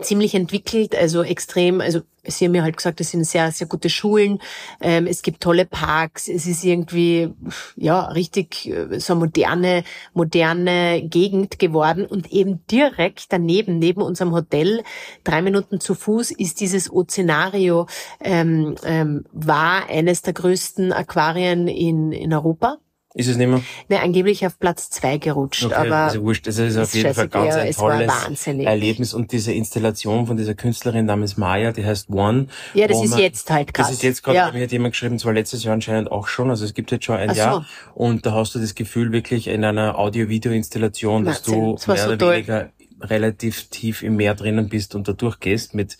ziemlich 0.00 0.34
entwickelt, 0.34 0.96
also 0.96 1.22
extrem, 1.22 1.80
also 1.80 2.00
Sie 2.24 2.44
haben 2.44 2.52
mir 2.52 2.62
halt 2.62 2.76
gesagt, 2.76 3.00
es 3.00 3.10
sind 3.10 3.24
sehr, 3.24 3.50
sehr 3.50 3.66
gute 3.66 3.90
Schulen, 3.90 4.38
ähm, 4.80 5.08
es 5.08 5.22
gibt 5.22 5.42
tolle 5.42 5.66
Parks, 5.66 6.28
es 6.28 6.46
ist 6.46 6.62
irgendwie, 6.62 7.34
ja, 7.74 8.06
richtig 8.06 8.68
äh, 8.68 9.00
so 9.00 9.16
moderne, 9.16 9.82
moderne 10.14 11.02
Gegend 11.02 11.58
geworden. 11.58 12.06
Und 12.06 12.32
eben 12.32 12.64
direkt 12.70 13.32
daneben, 13.32 13.80
neben 13.80 14.02
unserem 14.02 14.32
Hotel, 14.32 14.84
drei 15.24 15.42
Minuten 15.42 15.80
zu 15.80 15.96
Fuß, 15.96 16.30
ist 16.30 16.60
dieses 16.60 16.92
Oceanario, 16.92 17.88
ähm, 18.20 18.76
ähm, 18.84 19.24
war 19.32 19.88
eines 19.88 20.22
der 20.22 20.34
größten 20.34 20.92
Aquarien 20.92 21.66
in, 21.66 22.12
in 22.12 22.32
Europa. 22.32 22.78
Ist 23.14 23.28
es 23.28 23.36
nicht 23.36 23.48
mehr? 23.48 23.60
Ne, 23.88 24.00
angeblich 24.00 24.46
auf 24.46 24.58
Platz 24.58 24.88
zwei 24.88 25.18
gerutscht, 25.18 25.64
Okay, 25.64 25.74
aber 25.74 25.96
also 25.96 26.22
wurscht. 26.22 26.46
Also 26.46 26.62
es 26.62 26.70
ist 26.74 26.78
auf 26.78 26.84
ist 26.84 26.94
jeden 26.94 27.12
Fall 27.14 27.28
ganz 27.28 27.54
ein 27.56 27.72
tolles. 27.72 28.46
Erlebnis. 28.46 29.12
Und 29.12 29.32
diese 29.32 29.52
Installation 29.52 30.26
von 30.26 30.38
dieser 30.38 30.54
Künstlerin 30.54 31.04
namens 31.04 31.36
Maya, 31.36 31.72
die 31.72 31.84
heißt 31.84 32.08
One. 32.08 32.46
ja, 32.72 32.86
das 32.88 33.02
ist 33.04 33.10
man- 33.10 33.18
jetzt 33.20 33.50
halt 33.50 33.74
krass. 33.74 33.88
Das 33.88 33.96
ist 33.96 34.02
jetzt 34.02 34.22
gerade, 34.22 34.36
ja. 34.38 34.52
mir 34.52 34.62
hat 34.62 34.72
jemand 34.72 34.92
geschrieben, 34.94 35.18
zwar 35.18 35.34
letztes 35.34 35.62
Jahr 35.62 35.74
anscheinend 35.74 36.10
auch 36.10 36.26
schon, 36.26 36.48
also 36.48 36.64
es 36.64 36.72
gibt 36.72 36.90
jetzt 36.90 37.04
schon 37.04 37.16
ein 37.16 37.30
Ach 37.30 37.34
so. 37.34 37.40
Jahr. 37.40 37.66
Und 37.94 38.24
da 38.24 38.32
hast 38.32 38.54
du 38.54 38.58
das 38.58 38.74
Gefühl 38.74 39.12
wirklich 39.12 39.46
in 39.48 39.62
einer 39.64 39.98
Audio-Video-Installation, 39.98 41.24
dass 41.24 41.42
du 41.42 41.74
das 41.74 41.86
mehr 41.86 41.96
so 41.98 42.06
oder 42.08 42.18
toll. 42.18 42.34
weniger 42.36 42.70
relativ 43.00 43.68
tief 43.68 44.02
im 44.02 44.16
Meer 44.16 44.34
drinnen 44.34 44.68
bist 44.68 44.94
und 44.94 45.08
da 45.08 45.12
durchgehst 45.12 45.74
mit 45.74 45.98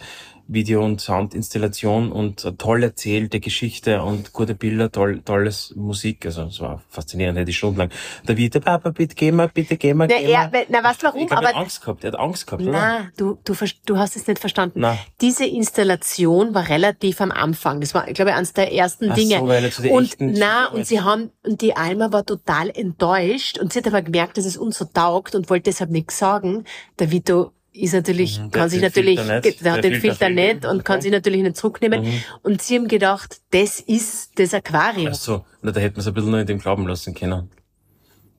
Video- 0.48 0.84
und 0.84 1.00
Soundinstallation 1.00 2.12
und 2.12 2.44
eine 2.44 2.56
toll 2.56 2.82
erzählte 2.82 3.40
Geschichte 3.40 4.02
und 4.02 4.32
gute 4.32 4.54
Bilder, 4.54 4.90
toll, 4.90 5.22
tolles 5.24 5.72
Musik. 5.76 6.26
Also 6.26 6.42
es 6.42 6.60
war 6.60 6.82
faszinierend, 6.88 7.38
hätte 7.38 7.50
ich 7.50 7.56
stundenlang. 7.58 7.90
Der 8.26 8.36
Vita, 8.36 8.60
Papa, 8.60 8.90
bitte 8.90 9.14
geh 9.14 9.32
mal, 9.32 9.48
bitte 9.48 9.76
geh 9.76 9.94
mal, 9.94 10.08
Na, 10.10 10.18
geh 10.18 10.24
er, 10.32 10.50
mal. 10.50 10.66
na, 10.68 10.84
weißt 10.84 11.02
du 11.02 11.06
warum? 11.06 11.20
Ich 11.22 11.26
glaube, 11.28 11.42
er 11.44 11.48
aber 11.48 11.56
hat 11.58 11.62
Angst 11.64 11.80
gehabt, 11.80 12.04
er 12.04 12.12
hat 12.12 12.18
Angst 12.20 12.46
gehabt, 12.46 12.62
oder? 12.62 12.72
Na, 12.72 13.08
du, 13.16 13.38
du, 13.44 13.54
vers- 13.54 13.80
du 13.86 13.96
hast 13.98 14.16
es 14.16 14.26
nicht 14.26 14.38
verstanden. 14.38 14.80
Na. 14.80 14.98
Diese 15.20 15.46
Installation 15.46 16.54
war 16.54 16.68
relativ 16.68 17.20
am 17.20 17.30
Anfang. 17.32 17.80
Das 17.80 17.94
war, 17.94 18.08
ich 18.08 18.14
glaube, 18.14 18.34
eines 18.34 18.52
der 18.52 18.72
ersten 18.72 19.10
Ach 19.10 19.14
Dinge. 19.14 19.38
so, 19.38 19.48
weil 19.48 19.64
er 19.64 19.70
zu 19.70 19.82
den 19.82 19.92
und 19.92 20.16
na, 20.18 20.66
und 20.68 20.86
sie 20.86 21.00
haben, 21.00 21.30
und 21.46 21.60
die 21.60 21.76
Alma 21.76 22.12
war 22.12 22.24
total 22.26 22.70
enttäuscht 22.70 23.58
und 23.58 23.72
sie 23.72 23.78
hat 23.80 23.86
aber 23.86 24.02
gemerkt, 24.02 24.36
dass 24.36 24.44
es 24.44 24.56
uns 24.56 24.78
so 24.78 24.84
taugt 24.84 25.34
und 25.34 25.48
wollte 25.50 25.64
deshalb 25.70 25.90
nichts 25.90 26.18
sagen. 26.18 26.64
Der 26.98 27.10
Vito 27.10 27.52
ist 27.72 27.94
natürlich, 27.94 28.38
Mhm, 28.38 28.50
kann 28.50 28.68
sich 28.68 28.82
natürlich, 28.82 29.18
der 29.18 29.72
hat 29.72 29.84
den 29.84 30.00
Filter 30.00 30.28
nicht 30.28 30.64
und 30.66 30.84
kann 30.84 31.00
sich 31.00 31.10
natürlich 31.10 31.42
nicht 31.42 31.56
zurücknehmen. 31.56 32.02
Mhm. 32.02 32.22
Und 32.42 32.62
sie 32.62 32.76
haben 32.76 32.88
gedacht, 32.88 33.40
das 33.50 33.80
ist 33.80 34.38
das 34.38 34.52
Aquarium. 34.54 35.08
Ach 35.12 35.14
so, 35.14 35.44
na, 35.62 35.72
da 35.72 35.80
hätten 35.80 35.96
wir 35.96 36.00
es 36.00 36.06
ein 36.06 36.14
bisschen 36.14 36.30
noch 36.30 36.38
in 36.38 36.46
dem 36.46 36.58
glauben 36.58 36.86
lassen 36.86 37.14
können. 37.14 37.50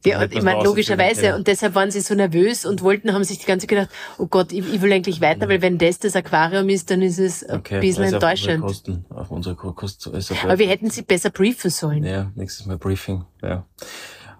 Ja, 0.06 0.22
und 0.22 0.34
ich 0.36 0.42
meine, 0.42 0.62
logischerweise. 0.64 1.34
Und 1.34 1.48
deshalb 1.48 1.76
waren 1.76 1.90
sie 1.90 2.02
so 2.02 2.14
nervös 2.14 2.66
und 2.66 2.82
wollten, 2.82 3.14
haben 3.14 3.24
sich 3.24 3.40
die 3.40 3.46
ganze 3.46 3.66
Zeit 3.68 3.70
gedacht, 3.70 3.90
oh 4.18 4.26
Gott, 4.28 4.52
ich, 4.52 4.60
ich 4.74 4.82
will 4.82 4.92
eigentlich 4.92 5.22
weiter, 5.22 5.48
weil 5.48 5.62
wenn 5.62 5.78
das 5.78 5.98
das 5.98 6.18
Aquarium 6.18 6.68
ist, 6.68 6.92
dann 6.92 7.02
ist 7.02 7.20
es 7.20 7.42
ein 7.46 7.60
Okay, 7.60 7.80
bisschen 7.80 8.04
also 8.04 8.16
enttäuschend. 8.18 8.64
Auf 8.64 8.70
unsere 8.70 8.96
Kosten, 9.00 9.06
auf 9.16 9.32
unsere 9.32 9.56
Ko- 9.56 9.72
Kosten. 9.72 10.14
Also 10.14 10.36
Aber 10.44 10.60
wir 10.60 10.68
hätten 10.68 10.90
sie 10.90 11.04
besser 11.04 11.30
briefen 11.30 11.72
sollen. 11.72 12.04
ja, 12.04 12.30
nächstes 12.36 12.66
Mal 12.66 12.78
Briefing, 12.78 13.24
ja. 13.42 13.66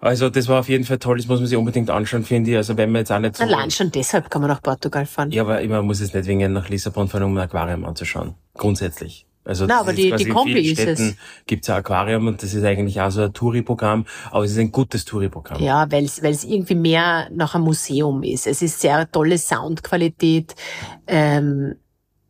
Also 0.04 0.28
das 0.30 0.48
war 0.48 0.60
auf 0.60 0.68
jeden 0.68 0.84
Fall 0.84 0.98
toll, 0.98 1.16
das 1.16 1.26
muss 1.26 1.40
man 1.40 1.46
sich 1.48 1.56
unbedingt 1.56 1.88
anschauen, 1.88 2.24
finde 2.24 2.50
ich. 2.50 2.56
Also 2.56 2.76
wenn 2.76 2.92
man 2.92 3.00
jetzt 3.00 3.10
auch 3.10 3.18
nicht 3.18 3.36
so... 3.36 3.42
Allein 3.44 3.70
schon 3.70 3.90
deshalb 3.90 4.30
kann 4.30 4.42
man 4.42 4.50
nach 4.50 4.62
Portugal 4.62 5.06
fahren. 5.06 5.30
Ja, 5.30 5.42
aber 5.42 5.62
man 5.66 5.86
muss 5.86 6.00
jetzt 6.00 6.14
nicht 6.14 6.26
wegen 6.26 6.52
nach 6.52 6.68
Lissabon 6.68 7.08
fahren, 7.08 7.22
um 7.22 7.36
ein 7.36 7.44
Aquarium 7.44 7.84
anzuschauen. 7.86 8.34
Grundsätzlich. 8.52 9.26
Also 9.46 9.66
das 9.66 9.78
aber 9.80 9.90
ist 9.90 9.98
die- 9.98 10.10
die 10.10 10.22
in 10.24 10.32
Kombi 10.34 10.52
vielen 10.54 10.64
ist 10.64 10.78
es. 10.78 10.98
Städten 10.98 11.18
gibt's 11.46 11.68
ein 11.70 11.76
Aquarium 11.76 12.26
und 12.28 12.42
das 12.42 12.54
ist 12.54 12.64
eigentlich 12.64 13.00
auch 13.00 13.10
so 13.10 13.22
ein 13.22 13.32
Touri-Programm, 13.32 14.06
aber 14.30 14.44
es 14.44 14.52
ist 14.52 14.58
ein 14.58 14.72
gutes 14.72 15.04
Touri-Programm. 15.04 15.62
Ja, 15.62 15.90
weil 15.90 16.04
es 16.04 16.22
weil 16.22 16.32
es 16.32 16.44
irgendwie 16.44 16.74
mehr 16.74 17.28
nach 17.30 17.54
einem 17.54 17.64
Museum 17.64 18.22
ist. 18.22 18.46
Es 18.46 18.62
ist 18.62 18.80
sehr 18.80 19.10
tolle 19.10 19.36
Soundqualität. 19.36 20.54
Ähm, 21.06 21.76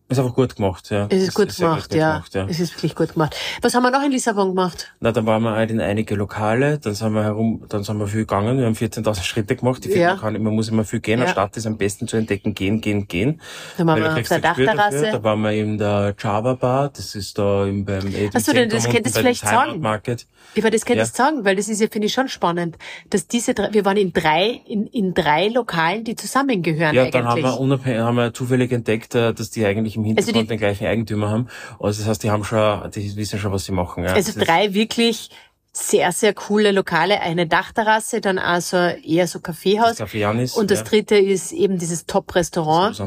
Ist 0.06 0.18
einfach 0.18 0.34
gut 0.34 0.54
gemacht, 0.56 0.90
ja. 0.90 1.06
es 1.08 1.22
ist 1.22 1.34
gut 1.34 1.50
sehr 1.50 1.66
gemacht, 1.68 1.94
ja. 1.94 2.22
ja. 2.34 2.46
Es 2.46 2.60
ist 2.60 2.74
wirklich 2.76 2.94
gut 2.94 3.14
gemacht. 3.14 3.34
Was 3.62 3.74
haben 3.74 3.82
wir 3.84 3.90
noch 3.90 4.04
in 4.04 4.12
Lissabon 4.12 4.48
gemacht? 4.48 4.92
Na, 5.00 5.12
dann 5.12 5.24
waren 5.24 5.42
wir 5.42 5.52
halt 5.52 5.70
in 5.70 5.80
einige 5.80 6.14
Lokale, 6.14 6.78
dann 6.78 6.92
sind 6.92 7.14
wir 7.14 7.22
herum, 7.22 7.64
dann 7.70 7.84
sind 7.84 7.96
wir 7.98 8.06
viel 8.06 8.20
gegangen, 8.20 8.58
wir 8.58 8.66
haben 8.66 8.74
14.000 8.74 9.22
Schritte 9.22 9.56
gemacht. 9.56 9.82
Finde, 9.82 9.98
Ja. 9.98 10.10
man, 10.10 10.20
kann, 10.34 10.42
man 10.42 10.54
muss 10.54 10.68
immer 10.68 10.84
viel 10.84 11.00
gehen. 11.00 11.20
Ja. 11.20 11.24
Eine 11.24 11.32
Stadt 11.32 11.56
ist 11.56 11.66
am 11.66 11.78
besten 11.78 12.06
zu 12.06 12.18
entdecken, 12.18 12.52
gehen, 12.52 12.82
gehen, 12.82 13.08
gehen. 13.08 13.40
Da 13.78 13.86
waren 13.86 14.02
wir 14.02 14.12
auf 14.14 14.28
der. 14.28 14.40
Dachterrasse. 14.40 15.08
Da 15.10 15.22
waren 15.22 15.40
wir 15.40 15.52
in 15.52 15.78
der 15.78 16.14
Java 16.18 16.52
Bar, 16.52 16.90
das 16.90 17.14
ist 17.14 17.38
da 17.38 17.64
im, 17.66 17.86
beim 17.86 18.06
Edel 18.08 18.28
Ach 18.34 18.40
so, 18.40 18.52
denn 18.52 18.68
das 18.68 18.84
könntest 18.86 19.16
du 19.16 19.20
vielleicht 19.20 19.40
sagen. 19.46 19.80
Market. 19.80 20.26
Aber 20.58 20.70
das 20.70 20.84
könntest 20.84 21.18
du 21.18 21.22
Ja. 21.22 21.28
sagen, 21.30 21.44
weil 21.46 21.56
das 21.56 21.68
ist 21.68 21.80
ja, 21.80 21.86
finde 21.90 22.08
ich, 22.08 22.12
schon 22.12 22.28
spannend, 22.28 22.76
dass 23.08 23.26
diese 23.26 23.54
drei, 23.54 23.72
wir 23.72 23.86
waren 23.86 23.96
in 23.96 24.12
drei, 24.12 24.60
in, 24.66 24.86
in 24.86 25.14
drei 25.14 25.48
Lokalen, 25.48 26.04
die 26.04 26.14
zusammengehören 26.14 26.94
Ja, 26.94 27.02
eigentlich. 27.04 27.12
dann 27.12 27.24
haben 27.24 27.42
wir 27.42 27.58
unabhängig, 27.58 28.00
haben 28.00 28.16
wir 28.16 28.34
zufällig 28.34 28.70
entdeckt, 28.70 29.14
äh, 29.14 29.32
dass 29.32 29.50
die 29.50 29.64
eigentlich 29.64 29.93
im 29.96 30.04
Hintergrund 30.04 30.28
Also 30.36 30.40
die- 30.42 30.48
den 30.48 30.58
gleichen 30.58 30.86
Eigentümer 30.86 31.30
haben. 31.30 31.48
Also 31.80 32.00
das 32.02 32.08
heißt, 32.08 32.22
die 32.22 32.30
haben 32.30 32.44
schon, 32.44 32.90
die 32.90 33.16
wissen 33.16 33.38
schon, 33.38 33.52
was 33.52 33.64
sie 33.64 33.72
machen. 33.72 34.04
Ja. 34.04 34.12
Also 34.12 34.32
Das 34.32 34.46
drei 34.46 34.74
wirklich 34.74 35.30
sehr, 35.72 36.12
sehr 36.12 36.34
coole 36.34 36.70
Lokale. 36.70 37.20
Eine 37.20 37.46
Dachterrasse, 37.48 38.20
dann 38.20 38.38
also 38.38 38.76
eher 38.76 39.26
so 39.26 39.40
Kaffeehaus. 39.40 39.96
Das 39.96 40.12
Janis. 40.12 40.54
Und 40.54 40.70
das 40.70 40.80
ja. 40.80 40.84
dritte 40.84 41.16
ist 41.16 41.52
eben 41.52 41.78
dieses 41.78 42.06
Top-Restaurant. 42.06 42.98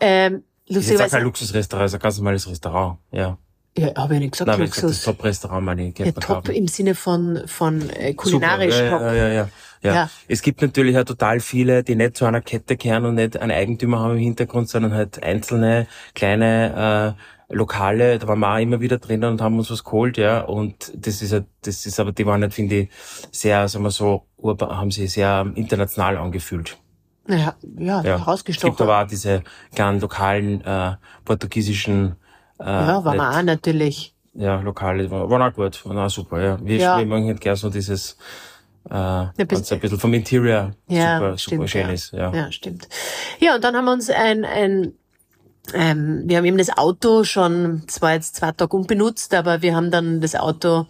Ähm, 0.00 0.44
Das 0.68 0.88
ist 0.88 1.10
kein 1.10 1.22
Luxusrestaurant, 1.22 1.86
ist 1.86 1.94
ein 1.94 2.00
ganz 2.00 2.16
normales 2.18 2.48
Restaurant. 2.48 2.98
Ja. 3.10 3.36
ja, 3.76 3.94
habe 3.96 4.14
ich 4.14 4.20
nicht 4.20 4.32
gesagt, 4.32 4.46
Nein, 4.48 4.62
ich 4.62 4.70
gesagt, 4.70 4.76
das 4.76 4.82
Luxus. 4.90 5.02
Top-Restaurant, 5.04 5.64
meine 5.64 5.88
ich. 5.88 5.98
Ja, 5.98 6.12
top 6.12 6.48
im 6.50 6.68
Sinne 6.68 6.94
von, 6.94 7.42
von 7.46 7.80
äh, 7.90 8.10
Super, 8.10 8.14
kulinarisch 8.14 8.78
ja, 8.78 8.90
top. 8.90 9.00
Ja, 9.00 9.12
ja, 9.14 9.28
ja, 9.28 9.48
ja. 9.84 9.94
Ja. 9.94 10.10
Es 10.28 10.42
gibt 10.42 10.62
natürlich 10.62 10.96
auch 10.98 11.04
total 11.04 11.38
viele, 11.40 11.84
die 11.84 11.94
nicht 11.94 12.16
zu 12.16 12.24
einer 12.24 12.40
Kette 12.40 12.76
kehren 12.76 13.04
und 13.04 13.14
nicht 13.16 13.36
einen 13.36 13.52
Eigentümer 13.52 14.00
haben 14.00 14.12
im 14.14 14.18
Hintergrund, 14.18 14.68
sondern 14.68 14.92
halt 14.94 15.22
einzelne 15.22 15.86
kleine 16.14 17.14
äh, 17.50 17.54
Lokale. 17.54 18.18
Da 18.18 18.26
waren 18.26 18.40
wir 18.40 18.52
auch 18.54 18.58
immer 18.58 18.80
wieder 18.80 18.98
drinnen 18.98 19.30
und 19.32 19.40
haben 19.42 19.58
uns 19.58 19.70
was 19.70 19.84
geholt, 19.84 20.16
ja. 20.16 20.40
Und 20.40 20.90
das 20.96 21.20
ist 21.22 21.32
halt, 21.32 21.44
das 21.62 21.84
ist 21.86 22.00
aber, 22.00 22.12
die 22.12 22.24
waren 22.26 22.40
halt, 22.42 22.54
finde 22.54 22.74
ich, 22.76 22.88
sehr, 23.30 23.68
sagen 23.68 23.84
wir 23.84 23.90
so, 23.90 24.24
urban, 24.38 24.70
haben 24.76 24.90
sie 24.90 25.06
sehr 25.06 25.46
international 25.54 26.16
angefühlt. 26.16 26.78
Ja, 27.28 27.54
ja, 27.78 28.02
Ja. 28.02 28.34
Es 28.34 28.44
gibt 28.44 28.80
aber 28.80 29.02
auch 29.02 29.06
diese 29.06 29.42
kleinen 29.74 30.00
lokalen 30.00 30.60
äh, 30.64 30.92
portugiesischen 31.24 32.16
äh, 32.60 32.64
ja, 32.64 33.04
war 33.04 33.12
nicht- 33.12 33.22
man 33.22 33.34
auch 33.34 33.42
natürlich. 33.42 34.14
ja, 34.34 34.60
Lokale 34.60 35.10
waren, 35.10 35.28
waren 35.30 35.42
auch 35.42 35.54
gut, 35.54 35.84
waren 35.86 35.98
auch 35.98 36.10
super, 36.10 36.40
ja. 36.42 36.58
Wir, 36.62 36.76
Ja. 36.78 36.98
wir 36.98 37.06
machen 37.06 37.26
halt 37.26 37.40
gerne 37.40 37.56
so 37.56 37.70
dieses, 37.70 38.16
äh, 38.90 39.44
ganz 39.46 39.72
ein 39.72 39.80
bisschen 39.80 39.98
vom 39.98 40.12
Interior 40.14 40.72
Ja, 40.88 41.18
super, 41.18 41.28
super 41.30 41.38
stimmt, 41.38 41.70
schön 41.70 41.86
ja. 41.86 41.92
ist, 41.92 42.12
ja. 42.12 42.34
Ja, 42.34 42.52
stimmt. 42.52 42.88
Ja, 43.40 43.54
und 43.54 43.64
dann 43.64 43.76
haben 43.76 43.84
wir 43.86 43.92
uns 43.92 44.10
ein, 44.10 44.44
ein 44.44 44.92
ähm, 45.72 46.24
wir 46.26 46.36
haben 46.36 46.44
eben 46.44 46.58
das 46.58 46.76
Auto 46.76 47.24
schon, 47.24 47.82
das 47.86 48.02
war 48.02 48.12
jetzt 48.12 48.36
zwei 48.36 48.52
Tage 48.52 48.76
unbenutzt, 48.76 49.32
aber 49.32 49.62
wir 49.62 49.74
haben 49.74 49.90
dann 49.90 50.20
das 50.20 50.34
Auto, 50.34 50.86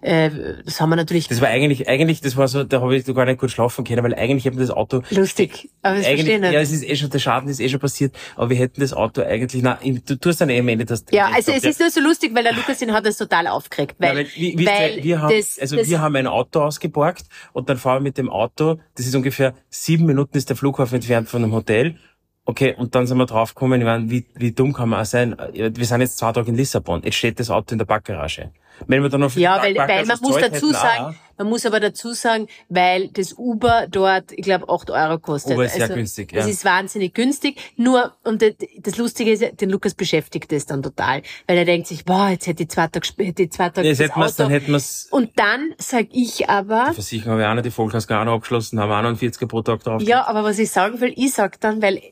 äh, 0.00 0.30
das 0.64 0.80
haben 0.80 0.90
wir 0.90 0.96
natürlich 0.96 1.28
Das 1.28 1.40
war 1.40 1.48
eigentlich, 1.48 1.88
eigentlich, 1.88 2.20
das 2.20 2.36
war 2.36 2.46
so, 2.46 2.64
da 2.64 2.80
habe 2.80 2.96
ich 2.96 3.04
gar 3.04 3.24
nicht 3.24 3.40
gut 3.40 3.50
schlafen 3.50 3.84
können, 3.84 4.02
weil 4.04 4.14
eigentlich 4.14 4.44
hätten 4.44 4.56
wir 4.56 4.66
das 4.66 4.74
Auto 4.74 5.02
lustig. 5.10 5.70
Aber 5.82 5.96
eigentlich, 5.96 6.06
verstehe 6.06 6.36
ich 6.36 6.42
ja, 6.42 6.50
nicht. 6.50 6.60
es 6.60 6.72
ist 6.72 6.84
eh 6.84 6.96
schon, 6.96 7.10
der 7.10 7.18
Schaden 7.18 7.48
ist 7.48 7.60
eh 7.60 7.68
schon 7.68 7.80
passiert, 7.80 8.14
aber 8.36 8.50
wir 8.50 8.56
hätten 8.56 8.80
das 8.80 8.92
Auto 8.92 9.22
eigentlich, 9.22 9.62
na, 9.62 9.78
du 9.82 10.16
tust 10.16 10.40
dann 10.40 10.50
eh 10.50 10.60
am 10.60 10.68
Ende 10.68 10.84
das. 10.84 11.04
Ja, 11.10 11.30
also 11.34 11.52
es 11.52 11.64
ist 11.64 11.80
nur 11.80 11.90
so 11.90 12.00
lustig, 12.00 12.34
weil 12.34 12.44
der 12.44 12.52
Lukas 12.52 12.80
ihn 12.80 12.92
hat 12.92 13.06
das 13.06 13.16
total 13.16 13.48
aufgeregt, 13.48 13.96
weil, 13.98 14.08
Ja, 14.08 14.14
weil, 14.16 14.26
wie, 14.34 14.58
wie 14.58 14.66
weil 14.66 15.02
wir 15.02 15.20
haben, 15.20 15.36
das, 15.36 15.58
also 15.58 15.76
das, 15.76 15.88
wir 15.88 16.00
haben 16.00 16.14
ein 16.16 16.26
Auto 16.26 16.60
ausgeborgt 16.60 17.24
und 17.52 17.68
dann 17.68 17.76
fahren 17.76 17.98
wir 17.98 18.08
mit 18.08 18.18
dem 18.18 18.30
Auto, 18.30 18.78
das 18.96 19.06
ist 19.06 19.14
ungefähr 19.14 19.54
sieben 19.68 20.06
Minuten 20.06 20.36
ist 20.36 20.48
der 20.48 20.56
Flughafen 20.56 20.96
entfernt 20.96 21.28
von 21.28 21.42
dem 21.42 21.52
Hotel. 21.52 21.96
Okay, 22.44 22.74
und 22.78 22.94
dann 22.94 23.06
sind 23.06 23.18
wir 23.18 23.26
draufgekommen, 23.26 23.78
ich 23.78 23.84
meine, 23.84 24.10
wie, 24.10 24.24
wie 24.34 24.52
dumm 24.52 24.72
kann 24.72 24.88
man 24.88 25.02
auch 25.02 25.04
sein? 25.04 25.36
Wir 25.52 25.84
sind 25.84 26.00
jetzt 26.00 26.16
zwei 26.16 26.32
Tage 26.32 26.48
in 26.48 26.56
Lissabon, 26.56 27.02
jetzt 27.02 27.16
steht 27.16 27.38
das 27.38 27.50
Auto 27.50 27.72
in 27.74 27.78
der 27.78 27.84
Backgarage. 27.84 28.52
Wenn 28.86 29.02
wir 29.02 29.08
dann 29.08 29.22
auf 29.22 29.36
Ja, 29.36 29.62
weil, 29.62 29.76
weil 29.76 30.06
man 30.06 30.18
muss 30.20 30.36
dazu 30.38 30.72
sagen, 30.72 31.16
man 31.38 31.48
muss 31.48 31.64
aber 31.64 31.78
dazu 31.78 32.12
sagen, 32.12 32.48
weil 32.68 33.08
das 33.08 33.32
Uber 33.32 33.86
dort, 33.88 34.32
ich 34.32 34.42
glaube, 34.42 34.68
8 34.68 34.90
Euro 34.90 35.18
kostet. 35.18 35.52
Uber 35.52 35.66
ist 35.66 35.74
sehr 35.74 35.82
also, 35.82 35.94
günstig, 35.94 36.32
ja. 36.32 36.40
Das 36.40 36.48
ist 36.48 36.64
wahnsinnig 36.64 37.14
günstig. 37.14 37.60
Nur, 37.76 38.12
und 38.24 38.42
das- 38.42 38.96
Lustige 38.98 39.30
ist, 39.30 39.60
den 39.60 39.70
Lukas 39.70 39.94
beschäftigt 39.94 40.50
das 40.50 40.66
dann 40.66 40.82
total. 40.82 41.22
Weil 41.46 41.58
er 41.58 41.64
denkt 41.64 41.86
sich, 41.86 42.04
boah, 42.04 42.30
jetzt 42.30 42.48
hätte 42.48 42.64
ich 42.64 42.70
zwei 42.70 42.88
Tage, 42.88 43.06
hätte 43.18 43.44
ich 43.44 43.52
zwei 43.52 43.70
Tage 43.70 43.86
Jetzt 43.86 44.00
das 44.00 44.08
hätten 44.08 44.20
wir's, 44.20 44.36
dann 44.36 44.50
hätten 44.50 44.72
wir's, 44.72 45.06
Und 45.12 45.30
dann 45.36 45.74
sag 45.78 46.06
ich 46.10 46.48
aber, 46.48 46.92
Versicherung 46.92 47.34
habe 47.34 47.42
ich 47.42 47.46
auch 47.46 47.54
noch, 47.54 47.62
die 47.62 47.70
Vollkasko 47.70 48.14
auch 48.14 48.24
noch 48.24 48.34
abgeschlossen, 48.34 48.80
haben 48.80 48.88
wir 48.88 48.98
auch 48.98 49.02
noch 49.02 49.10
einen 49.10 49.18
40er 49.18 49.46
pro 49.46 49.62
Tag 49.62 49.84
drauf. 49.84 50.02
ja, 50.02 50.26
aber 50.26 50.42
was 50.42 50.58
ich 50.58 50.70
sagen 50.70 51.00
will, 51.00 51.12
ich 51.14 51.32
sag 51.32 51.60
dann, 51.60 51.80
weil 51.80 52.02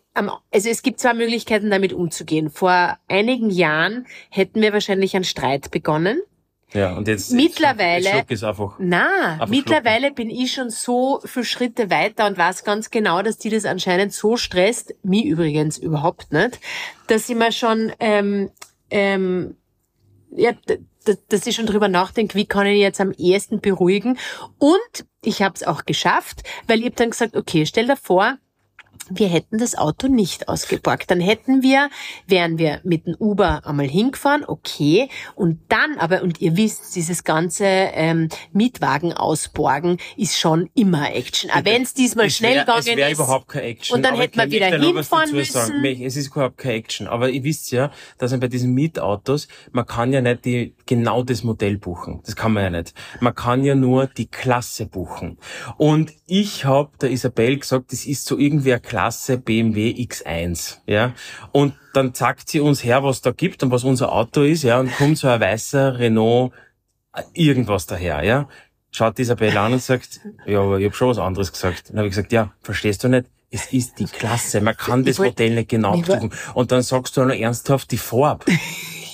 also 0.51 0.69
es 0.71 0.83
gibt 0.83 1.01
zwei 1.01 1.13
Möglichkeiten, 1.13 1.71
damit 1.71 1.93
umzugehen. 1.93 2.49
Vor 2.51 2.97
einigen 3.09 3.51
Jahren 3.51 4.07
hätten 4.31 4.63
wir 4.63 4.73
wahrscheinlich 4.73 5.15
einen 5.15 5.25
Streit 5.25 5.71
begonnen. 5.71 6.23
Ja 6.73 6.97
und 6.97 7.09
jetzt, 7.09 7.33
Mittlerweile- 7.33 8.09
jetzt 8.11 8.31
ist 8.31 8.45
einfach. 8.45 8.77
Na, 8.79 9.33
Einfach 9.33 9.49
mittlerweile 9.49 10.13
bin 10.13 10.31
ich 10.31 10.53
schon 10.53 10.71
so 10.71 11.21
viele 11.25 11.45
Schritte 11.45 11.91
weiter 11.91 12.27
und 12.27 12.37
weiß 12.39 12.65
ganz 12.65 12.91
genau, 12.91 13.23
dass 13.23 13.39
die 13.39 13.51
das 13.51 13.65
anscheinend 13.65 14.13
so 14.13 14.37
stresst, 14.37 14.95
mich 15.03 15.25
übrigens 15.25 15.79
überhaupt 15.79 16.33
nicht, 16.33 16.59
dass 17.07 17.29
ich 17.29 17.37
mir 17.37 17.53
schon, 17.53 17.93
ähm, 18.01 18.51
ähm, 18.91 19.57
ja, 20.31 20.53
dass 21.29 21.47
ich 21.47 21.55
schon 21.55 21.67
drüber 21.67 21.89
nachdenke, 21.89 22.35
wie 22.35 22.47
kann 22.47 22.67
ich 22.67 22.81
jetzt 22.81 23.01
am 23.01 23.13
ehesten 23.13 23.61
beruhigen. 23.61 24.19
Und 24.59 25.07
ich 25.23 25.41
habe 25.43 25.55
es 25.55 25.63
auch 25.63 25.85
geschafft, 25.85 26.43
weil 26.67 26.81
ich 26.81 26.87
hab 26.87 26.97
dann 26.97 27.11
gesagt, 27.11 27.37
okay, 27.37 27.65
stell 27.65 27.87
dir 27.87 27.97
vor, 27.97 28.39
wir 29.11 29.29
hätten 29.29 29.59
das 29.59 29.77
Auto 29.77 30.09
nicht 30.09 30.49
ausgeborgt. 30.49 31.11
Dann 31.11 31.21
hätten 31.21 31.63
wir, 31.63 31.89
wären 32.27 32.59
wir 32.59 32.81
mit 32.85 33.07
dem 33.07 33.15
Uber 33.19 33.67
einmal 33.67 33.87
hingefahren, 33.89 34.45
okay, 34.47 35.09
und 35.35 35.61
dann 35.69 35.99
aber, 35.99 36.23
und 36.23 36.41
ihr 36.41 36.57
wisst, 36.57 36.95
dieses 36.97 37.25
ganze 37.25 37.65
ähm, 37.65 38.29
Mietwagen 38.53 39.13
ausborgen 39.13 39.99
ist 40.17 40.39
schon 40.39 40.71
immer 40.75 41.15
Action. 41.15 41.51
Aber 41.51 41.65
wenn 41.67 41.83
es 41.83 41.95
diesmal 41.95 42.27
Es 42.27 42.37
schnell 42.37 42.55
wär- 42.57 42.61
gegangen 42.65 42.81
Es 42.81 42.87
wäre 42.87 43.11
ist. 43.11 43.19
überhaupt 43.19 43.49
keine 43.49 43.67
Action. 43.67 43.97
und 43.97 44.03
dann 44.03 44.17
hätten 44.17 44.39
wir 44.39 44.51
wieder 44.51 44.67
hinfahren 44.69 45.31
dazu 45.35 45.53
sagen. 45.53 45.81
müssen. 45.81 46.03
Es 46.05 46.17
ist 46.17 46.29
überhaupt 46.29 46.59
keine 46.59 46.75
Action. 46.75 47.07
Aber 47.07 47.29
ihr 47.31 47.45
wisst 47.45 47.71
ja, 47.73 47.91
dass 48.19 48.31
man 48.31 48.41
bei 48.41 48.49
diesen 48.49 48.73
Mietautos, 48.75 49.49
man 49.73 49.87
kann 49.87 50.13
ja 50.13 50.21
nicht 50.21 50.45
die, 50.45 50.75
genau 50.87 51.23
das 51.23 51.43
Modell 51.45 51.79
buchen. 51.79 52.21
Das 52.25 52.37
kann 52.37 52.53
man 52.53 52.63
ja 52.65 52.71
nicht. 52.71 52.95
Man 53.21 53.35
kann 53.35 53.65
ja 53.65 53.75
nur 53.75 54.07
die 54.07 54.27
Klasse 54.29 54.87
buchen. 54.87 55.39
Und 55.77 56.13
ich 56.27 56.65
habe 56.65 56.91
der 57.01 57.11
Isabel 57.11 57.59
gesagt, 57.59 57.93
das 57.93 58.07
ist 58.07 58.25
so 58.27 58.39
irgendwie 58.39 58.73
eine 58.73 58.81
Klasse 58.81 59.39
BMW 59.39 59.91
X1. 59.91 60.79
Ja. 60.87 61.13
Und 61.53 61.75
dann 61.93 62.15
zeigt 62.15 62.49
sie 62.49 62.61
uns 62.61 62.85
her, 62.85 63.03
was 63.05 63.21
da 63.21 63.33
gibt 63.33 63.63
und 63.63 63.71
was 63.71 63.85
unser 63.85 64.13
Auto 64.13 64.43
ist, 64.43 64.63
ja, 64.63 64.79
und 64.81 64.95
kommt 64.97 65.19
so 65.19 65.29
ein 65.29 65.41
weißer 65.41 65.99
Renault 65.99 66.53
äh, 67.15 67.23
irgendwas 67.35 67.87
daher, 67.87 68.23
ja. 68.25 68.49
Schaut 68.93 69.19
Isabel 69.19 69.57
an 69.59 69.75
und 69.75 69.83
sagt, 69.83 70.21
ja, 70.47 70.61
aber 70.61 70.79
ich 70.79 70.87
habe 70.87 70.95
schon 70.95 71.09
was 71.09 71.19
anderes 71.19 71.53
gesagt. 71.53 71.91
Dann 71.91 71.99
habe 71.99 72.09
ich 72.09 72.13
gesagt, 72.15 72.33
ja, 72.33 72.53
verstehst 72.63 73.05
du 73.05 73.09
nicht? 73.09 73.27
Es 73.51 73.73
ist 73.73 73.99
die 73.99 74.07
Klasse. 74.07 74.61
Man 74.61 74.77
kann 74.77 75.01
Ich 75.01 75.07
das 75.07 75.19
wollt- 75.19 75.31
Modell 75.31 75.55
nicht 75.55 75.69
genau 75.69 75.97
suchen. 76.03 76.33
Und 76.55 76.73
dann 76.73 76.83
sagst 76.83 77.17
du 77.17 77.25
noch 77.25 77.35
ernsthaft 77.35 77.91
die 77.93 77.99
Farbe. 77.99 78.45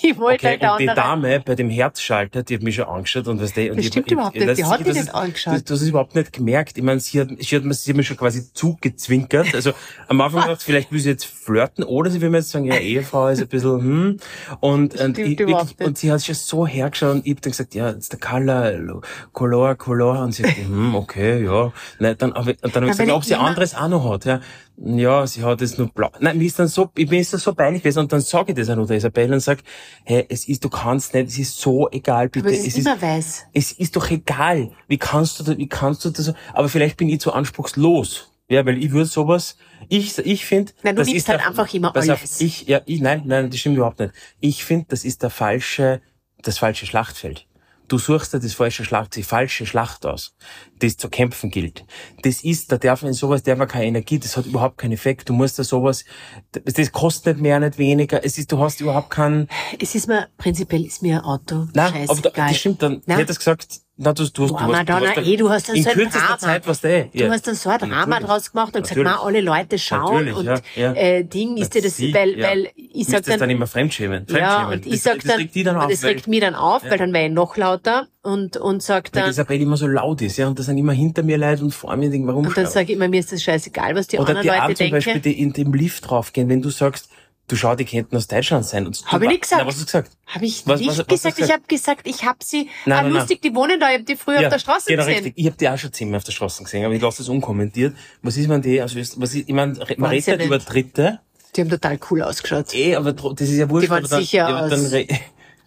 Ich 0.02 0.18
wollte 0.18 0.47
Okay, 0.47 0.59
halt 0.61 0.73
und 0.73 0.80
die 0.80 0.88
andere- 0.88 0.94
Dame 1.09 1.40
bei 1.40 1.54
dem 1.54 1.71
Herzschalter, 1.71 2.42
die 2.42 2.54
hat 2.56 2.62
mich 2.62 2.75
schon 2.76 2.85
angeschaut 2.87 3.28
und 3.28 3.40
was 3.40 3.52
die, 3.52 3.71
und 3.71 3.76
Das 3.76 3.85
ich, 3.87 3.92
stimmt 3.92 4.06
ich, 4.06 4.12
überhaupt 4.12 4.35
nicht, 4.37 4.49
das- 4.49 4.56
die 4.59 4.64
hat 4.64 4.80
dich 4.80 4.87
nicht 4.88 4.97
ist- 4.99 5.14
angeschaut. 5.14 5.54
Das, 5.54 5.64
das 5.64 5.82
ist 5.82 5.88
überhaupt 5.88 6.14
nicht 6.14 6.32
gemerkt. 6.32 6.76
Ich 6.78 6.82
meine, 6.85 7.00
sie 7.00 7.21
hat, 7.21 7.28
sie 7.38 7.56
hat, 7.56 7.64
mir- 7.64 7.75
sie 7.75 7.90
hat 7.90 7.97
mich 7.97 8.06
schon 8.06 8.16
quasi 8.16 8.52
zugezwinkert. 8.52 9.54
Also 9.54 9.73
am 10.09 10.21
Anfang 10.21 10.42
gedacht, 10.42 10.62
vielleicht 10.62 10.90
will 10.92 10.99
sie 11.00 11.11
jetzt 11.11 11.25
flirten 11.26 11.85
oder 11.85 12.11
sie 12.11 12.21
will 12.21 12.30
mir 12.30 12.38
jetzt 12.38 12.50
sagen, 12.50 12.64
ja, 12.64 12.76
Ehefrau 12.76 13.28
ist 13.28 13.40
ein 13.40 13.49
bisschen, 13.49 13.80
hm. 13.80 14.16
Und, 14.61 15.00
und, 15.00 15.18
ich, 15.18 15.38
wirklich, 15.38 15.80
und 15.80 15.99
sie 15.99 16.11
hat 16.12 16.23
schon 16.25 16.35
so 16.35 16.66
hergeschaut 16.66 17.14
und 17.16 17.26
ich 17.26 17.32
hab 17.35 17.42
dann 17.42 17.50
gesagt, 17.52 17.75
ja, 17.75 17.90
jetzt 17.90 18.12
der 18.12 18.21
Color, 18.21 19.00
Color, 19.32 19.75
Color. 19.76 20.23
Und 20.23 20.32
sie 20.32 20.44
hat, 20.44 20.56
hm, 20.56 20.94
okay, 20.94 21.44
ja. 21.44 21.73
Nein, 21.99 22.14
dann, 22.18 22.32
aber, 22.32 22.50
und 22.62 22.75
dann 22.76 22.82
habe 22.82 22.87
ich 22.87 22.90
gesagt, 22.92 23.11
ob 23.11 23.23
ich 23.23 23.28
sie 23.28 23.35
anderes 23.35 23.75
auch 23.75 23.88
noch 23.88 24.09
hat, 24.12 24.25
ja. 24.25 24.40
Ja, 24.76 25.26
sie 25.26 25.42
hat 25.44 25.62
es 25.62 25.78
nur 25.78 25.88
blau. 25.88 26.10
Nein, 26.18 26.38
mir 26.38 26.46
ist 26.46 26.58
dann 26.58 26.66
so, 26.66 26.90
ich 26.96 27.08
bin 27.08 27.20
ist 27.20 27.32
das 27.32 27.42
so 27.42 27.54
peinlich 27.54 27.82
gewesen 27.82 28.00
und 28.00 28.12
dann 28.12 28.20
sage 28.20 28.52
ich 28.52 28.58
das 28.58 28.68
auch 28.70 28.76
noch 28.76 28.86
der 28.86 28.96
Isabelle 28.96 29.32
und 29.34 29.40
sag, 29.40 29.58
hey, 30.04 30.26
es 30.28 30.48
ist, 30.48 30.64
du 30.64 30.68
kannst 30.70 31.14
nicht, 31.14 31.28
es 31.28 31.38
ist 31.38 31.58
so 31.60 31.88
egal, 31.90 32.28
bitte. 32.28 32.46
aber 32.48 32.56
es 32.56 32.66
ist 32.66 32.78
immer 32.78 33.00
weiß. 33.00 33.46
es 33.52 33.72
ist 33.72 33.94
doch 33.94 34.10
egal. 34.10 34.72
Wie 34.88 34.98
kannst 34.98 35.38
du 35.46 35.56
wie 35.56 35.68
kannst 35.68 36.04
du 36.04 36.10
das, 36.10 36.32
aber 36.52 36.68
vielleicht 36.68 36.96
bin 36.96 37.08
ich 37.08 37.20
zu 37.20 37.32
anspruchslos. 37.32 38.28
Ja, 38.48 38.66
weil 38.66 38.82
ich 38.82 38.90
würde 38.90 39.06
sowas, 39.06 39.56
ich, 39.88 40.18
ich 40.18 40.44
finde, 40.44 40.72
Nein, 40.82 40.96
du 40.96 41.00
das 41.02 41.06
liebst 41.08 41.22
ist 41.24 41.28
halt 41.28 41.40
der- 41.40 41.48
einfach 41.48 41.72
immer 41.72 41.92
pass 41.92 42.08
auf, 42.10 42.18
alles. 42.18 42.40
Ich, 42.40 42.66
ja, 42.66 42.80
ich, 42.84 43.00
nein, 43.00 43.22
nein, 43.24 43.48
das 43.50 43.60
stimmt 43.60 43.76
überhaupt 43.76 44.00
nicht. 44.00 44.12
Ich 44.40 44.64
finde, 44.64 44.86
das 44.88 45.04
ist 45.04 45.22
der 45.22 45.30
falsche, 45.30 46.02
das 46.42 46.58
falsche 46.58 46.84
Schlachtfeld. 46.86 47.46
Du 47.92 47.99
suchst 47.99 48.32
dir 48.32 48.40
das 48.40 48.54
falsche 48.54 48.87
Schlacht, 48.87 49.16
die 49.16 49.22
falsche 49.22 49.66
Schlacht 49.66 50.06
aus, 50.06 50.34
das 50.78 50.96
zu 50.96 51.11
kämpfen 51.11 51.50
gilt. 51.50 51.84
Das 52.22 52.42
ist, 52.42 52.72
da 52.72 52.78
darf 52.78 53.02
man 53.02 53.12
sowas, 53.12 53.42
darf 53.42 53.58
man 53.58 53.68
keine 53.68 53.84
Energie, 53.84 54.18
das 54.18 54.34
hat 54.34 54.46
überhaupt 54.46 54.78
keinen 54.78 54.92
Effekt. 54.92 55.28
Du 55.28 55.34
musst 55.34 55.59
da 55.59 55.62
sowas, 55.62 56.07
das, 56.52 56.90
kostet 56.90 57.37
nicht 57.37 57.42
mehr, 57.42 57.61
nicht 57.61 57.76
weniger. 57.76 58.24
Es 58.24 58.38
ist, 58.38 58.50
du 58.50 58.59
hast 58.61 58.81
überhaupt 58.81 59.11
keinen, 59.11 59.46
Es 59.78 59.94
ist 59.94 60.09
mir, 60.09 60.28
prinzipiell 60.38 60.87
ist 60.87 61.02
mir 61.02 61.18
ein 61.18 61.24
Auto 61.24 61.68
Nein, 61.74 62.09
aber 62.09 62.22
da, 62.22 62.31
das 62.31 62.57
stimmt, 62.57 62.81
dann 62.81 63.02
Nein. 63.05 63.18
hättest 63.18 63.40
gesagt, 63.40 63.82
na, 63.98 64.14
du, 64.14 64.24
du 64.31 64.44
hast, 64.44 64.50
Boah, 64.50 64.59
du 64.59 64.64
hast, 64.64 64.88
Madonna, 64.88 65.16
eh, 65.22 65.37
du 65.37 65.50
hast 65.50 65.68
dann 65.68 65.76
in 65.76 65.83
so 65.83 65.90
ein 65.90 65.94
kürzester 65.96 66.20
Drama. 66.20 66.38
Zeit 66.38 66.66
was 66.66 66.83
eh. 66.83 67.11
Du 67.12 67.31
hast 67.31 67.46
dann 67.46 67.55
so 67.55 67.68
ein 67.68 67.78
Drama 67.78 68.07
Natürlich. 68.07 68.26
draus 68.26 68.50
gemacht 68.52 68.74
und 68.74 68.83
gesagt, 68.83 68.96
Natürlich. 68.96 69.18
ma, 69.20 69.26
alle 69.26 69.40
Leute 69.42 69.78
schauen 69.78 70.24
Natürlich, 70.24 70.37
und 70.37 70.46
ja, 70.46 70.61
ja. 70.76 70.92
Äh, 70.94 71.24
Ding 71.24 71.59
ist 71.59 71.74
dir 71.74 71.83
das, 71.83 71.96
Sie, 71.98 72.12
weil, 72.14 72.38
ja. 72.38 72.48
weil 72.48 72.70
ich 72.74 73.07
sag 73.07 73.18
das 73.18 73.26
dann 73.26 73.40
dann, 73.40 73.50
immer 73.50 73.66
Fremdschämen. 73.66 74.26
ja, 74.31 74.35
Fremdschämen. 74.35 74.72
und 74.72 74.87
ich 74.87 74.92
das, 74.92 75.02
sag 75.02 75.14
das 75.16 75.24
dann, 75.24 75.37
regt 75.37 75.55
die 75.55 75.62
dann 75.62 75.76
und 75.76 75.83
auf, 75.83 75.90
das 75.90 76.02
weil, 76.02 76.11
regt 76.11 76.26
mich 76.26 76.40
dann 76.40 76.55
auf, 76.55 76.83
weil 76.85 76.96
dann 76.98 77.12
wäre 77.12 77.26
ich 77.26 77.33
noch 77.33 77.57
lauter 77.59 78.09
und, 78.22 78.57
und 78.57 78.83
sag 78.83 79.14
weil 79.14 79.22
dann, 79.22 79.31
Isabel 79.31 79.61
immer 79.61 79.76
so 79.76 79.87
laut 79.87 80.22
ist, 80.22 80.38
ja, 80.38 80.48
und 80.48 80.59
das 80.59 80.66
sind 80.66 80.78
immer 80.78 80.92
hinter 80.94 81.22
mir 81.22 81.37
Leute 81.37 81.62
und 81.62 81.74
vor 81.74 81.94
mir 81.96 82.09
denken, 82.09 82.26
warum 82.26 82.46
und 82.46 82.57
dann 82.57 82.66
sage 82.66 82.92
ich 82.92 82.96
immer, 82.96 83.09
mir 83.09 83.20
ist 83.20 83.31
das 83.31 83.42
scheißegal, 83.42 83.94
was 83.94 84.07
die 84.07 84.16
Oder 84.18 84.31
anderen 84.31 84.42
die 84.42 84.48
Leute 84.48 84.62
Art 84.62 84.70
zum 84.70 84.76
denken. 84.78 84.96
Beispiel, 84.96 85.20
die 85.20 85.38
in 85.38 85.52
dem 85.52 85.74
Lift 85.74 86.09
draufgehen, 86.09 86.48
wenn 86.48 86.62
du 86.62 86.70
sagst, 86.70 87.11
du 87.52 87.56
schau, 87.56 87.74
die 87.76 87.84
könnten 87.84 88.16
aus 88.16 88.26
Deutschland 88.26 88.64
sein. 88.64 88.86
Und 88.86 89.04
Hab 89.06 89.20
du, 89.20 89.24
ich 89.26 89.30
nicht 89.30 89.42
gesagt. 89.42 89.60
Na, 89.62 89.66
was 89.68 89.74
hast 89.74 89.82
du 89.82 89.86
gesagt? 89.86 90.10
Habe 90.26 90.46
ich 90.46 90.66
Was- 90.66 90.80
nicht 90.80 90.88
was- 90.90 90.98
was 90.98 91.06
gesagt. 91.06 91.38
Ich 91.38 91.52
habe 91.52 91.62
gesagt, 91.68 92.06
ich 92.08 92.24
habe 92.24 92.38
sie. 92.42 92.68
Nein, 92.86 92.98
ah, 92.98 93.02
nein, 93.02 93.12
lustig, 93.12 93.42
die 93.42 93.54
wohnen 93.54 93.78
da. 93.78 93.88
Ich 93.90 93.94
habe 93.94 94.04
die 94.04 94.16
früher 94.16 94.40
auf 94.40 94.48
der 94.48 94.58
Straße 94.58 94.86
genau 94.88 95.04
gesehen. 95.04 95.24
richtig. 95.24 95.34
Ich 95.36 95.46
habe 95.46 95.56
die 95.58 95.68
auch 95.68 95.76
schon 95.78 95.92
zehnmal 95.92 96.18
auf 96.18 96.24
der 96.24 96.32
Straße 96.32 96.62
gesehen, 96.64 96.84
aber 96.84 96.94
ich 96.94 97.02
lasse 97.02 97.18
das 97.18 97.28
unkommentiert. 97.28 97.94
Was 98.22 98.36
ist, 98.36 98.48
wenn 98.48 98.62
die 98.62 98.80
aus 98.82 98.94
Österreich, 98.94 99.22
was 99.22 99.34
ist, 99.34 99.48
ich 99.48 99.54
meine, 99.54 99.74
man 99.98 100.10
redet 100.10 100.26
ja 100.26 100.36
nicht 100.36 100.46
über. 100.46 100.58
Dritte, 100.58 101.20
Die 101.54 101.60
haben 101.60 101.68
total 101.70 101.98
cool 102.10 102.22
ausgeschaut. 102.22 102.74
eh, 102.74 102.96
aber 102.96 103.12
das 103.12 103.48
ist 103.48 103.56
ja 103.58 103.68
wurscht. 103.68 103.86
Die 103.86 103.90
waren 103.90 104.04
dann, 104.08 104.20
sicher 104.20 104.38
ja, 104.48 104.68
dann 104.68 104.84
aus- 104.84 104.92
re- 104.92 105.06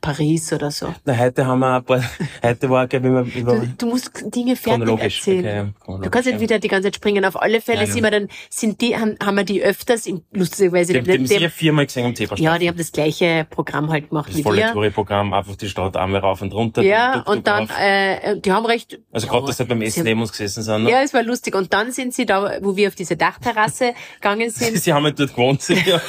Paris 0.05 0.53
oder 0.53 0.69
so. 0.71 0.93
Na, 1.05 1.17
heute 1.17 1.45
haben 1.47 1.59
wir 1.59 1.75
ein 1.77 1.83
paar, 1.83 2.03
heute 2.43 2.69
war, 2.69 2.87
glaube 2.87 3.07
ich, 3.07 3.11
immer 3.11 3.21
über, 3.55 3.55
Du, 3.65 3.67
du 3.79 3.85
musst 3.87 4.11
Dinge 4.35 4.55
fertig 4.55 4.87
erzählen. 4.99 5.73
okay, 5.79 5.91
ja, 5.93 5.97
du 6.03 6.09
kannst 6.09 6.27
nicht 6.27 6.35
ja. 6.35 6.39
wieder 6.41 6.59
die 6.59 6.67
ganze 6.67 6.87
Zeit 6.87 6.95
springen. 6.97 7.25
Auf 7.25 7.41
alle 7.41 7.59
Fälle 7.61 7.79
Nein, 7.79 7.91
sind 7.91 8.03
wir 8.03 8.11
dann, 8.11 8.27
sind 8.49 8.81
die, 8.81 8.95
haben, 8.95 9.15
haben 9.23 9.35
wir 9.37 9.43
die 9.43 9.63
öfters, 9.63 10.05
im, 10.05 10.21
lustigerweise, 10.31 10.93
die, 10.93 11.01
die 11.01 11.11
haben 11.11 11.19
die, 11.21 11.27
sicher 11.27 11.49
viermal 11.49 11.85
gesehen 11.87 12.05
am 12.05 12.15
Zebrastreifen. 12.15 12.43
ja, 12.45 12.59
die 12.59 12.67
haben 12.69 12.77
das 12.77 12.91
gleiche 12.91 13.47
Programm 13.49 13.89
halt 13.89 14.09
gemacht 14.09 14.29
das 14.29 14.37
wie 14.37 14.43
volle 14.43 14.57
wir. 14.61 14.71
Touri-Programm, 14.73 15.33
einfach 15.33 15.55
die 15.55 15.69
Stadt 15.69 15.97
einmal 15.97 16.21
rauf 16.21 16.41
und 16.41 16.53
runter. 16.53 16.81
Ja, 16.83 17.13
Tuk, 17.15 17.25
tuk 17.25 17.35
und 17.35 17.47
dann, 17.47 17.69
äh, 17.79 18.39
die 18.39 18.51
haben 18.51 18.65
recht, 18.65 18.99
Also 19.11 19.27
gerade, 19.27 19.47
dass 19.47 19.57
sie 19.57 19.65
beim 19.65 19.79
sie 19.79 19.85
Essen 19.87 20.03
neben 20.03 20.21
uns 20.21 20.31
gesessen 20.31 20.61
sind. 20.63 20.83
ne? 20.83 20.91
ja, 20.91 21.01
es 21.01 21.13
war 21.13 21.23
lustig. 21.23 21.55
Und 21.55 21.73
dann 21.73 21.91
sind 21.91 22.13
sie 22.13 22.25
da, 22.25 22.59
wo 22.61 22.75
wir 22.75 22.87
auf 22.89 22.95
diese 22.95 23.17
Dachterrasse 23.17 23.93
gegangen 24.21 24.49
sind. 24.51 24.77
Sie 24.77 24.93
haben 24.93 25.03
halt 25.05 25.19
dort 25.19 25.31
gewohnt, 25.31 25.61
sie, 25.63 25.75
haben- 25.75 26.01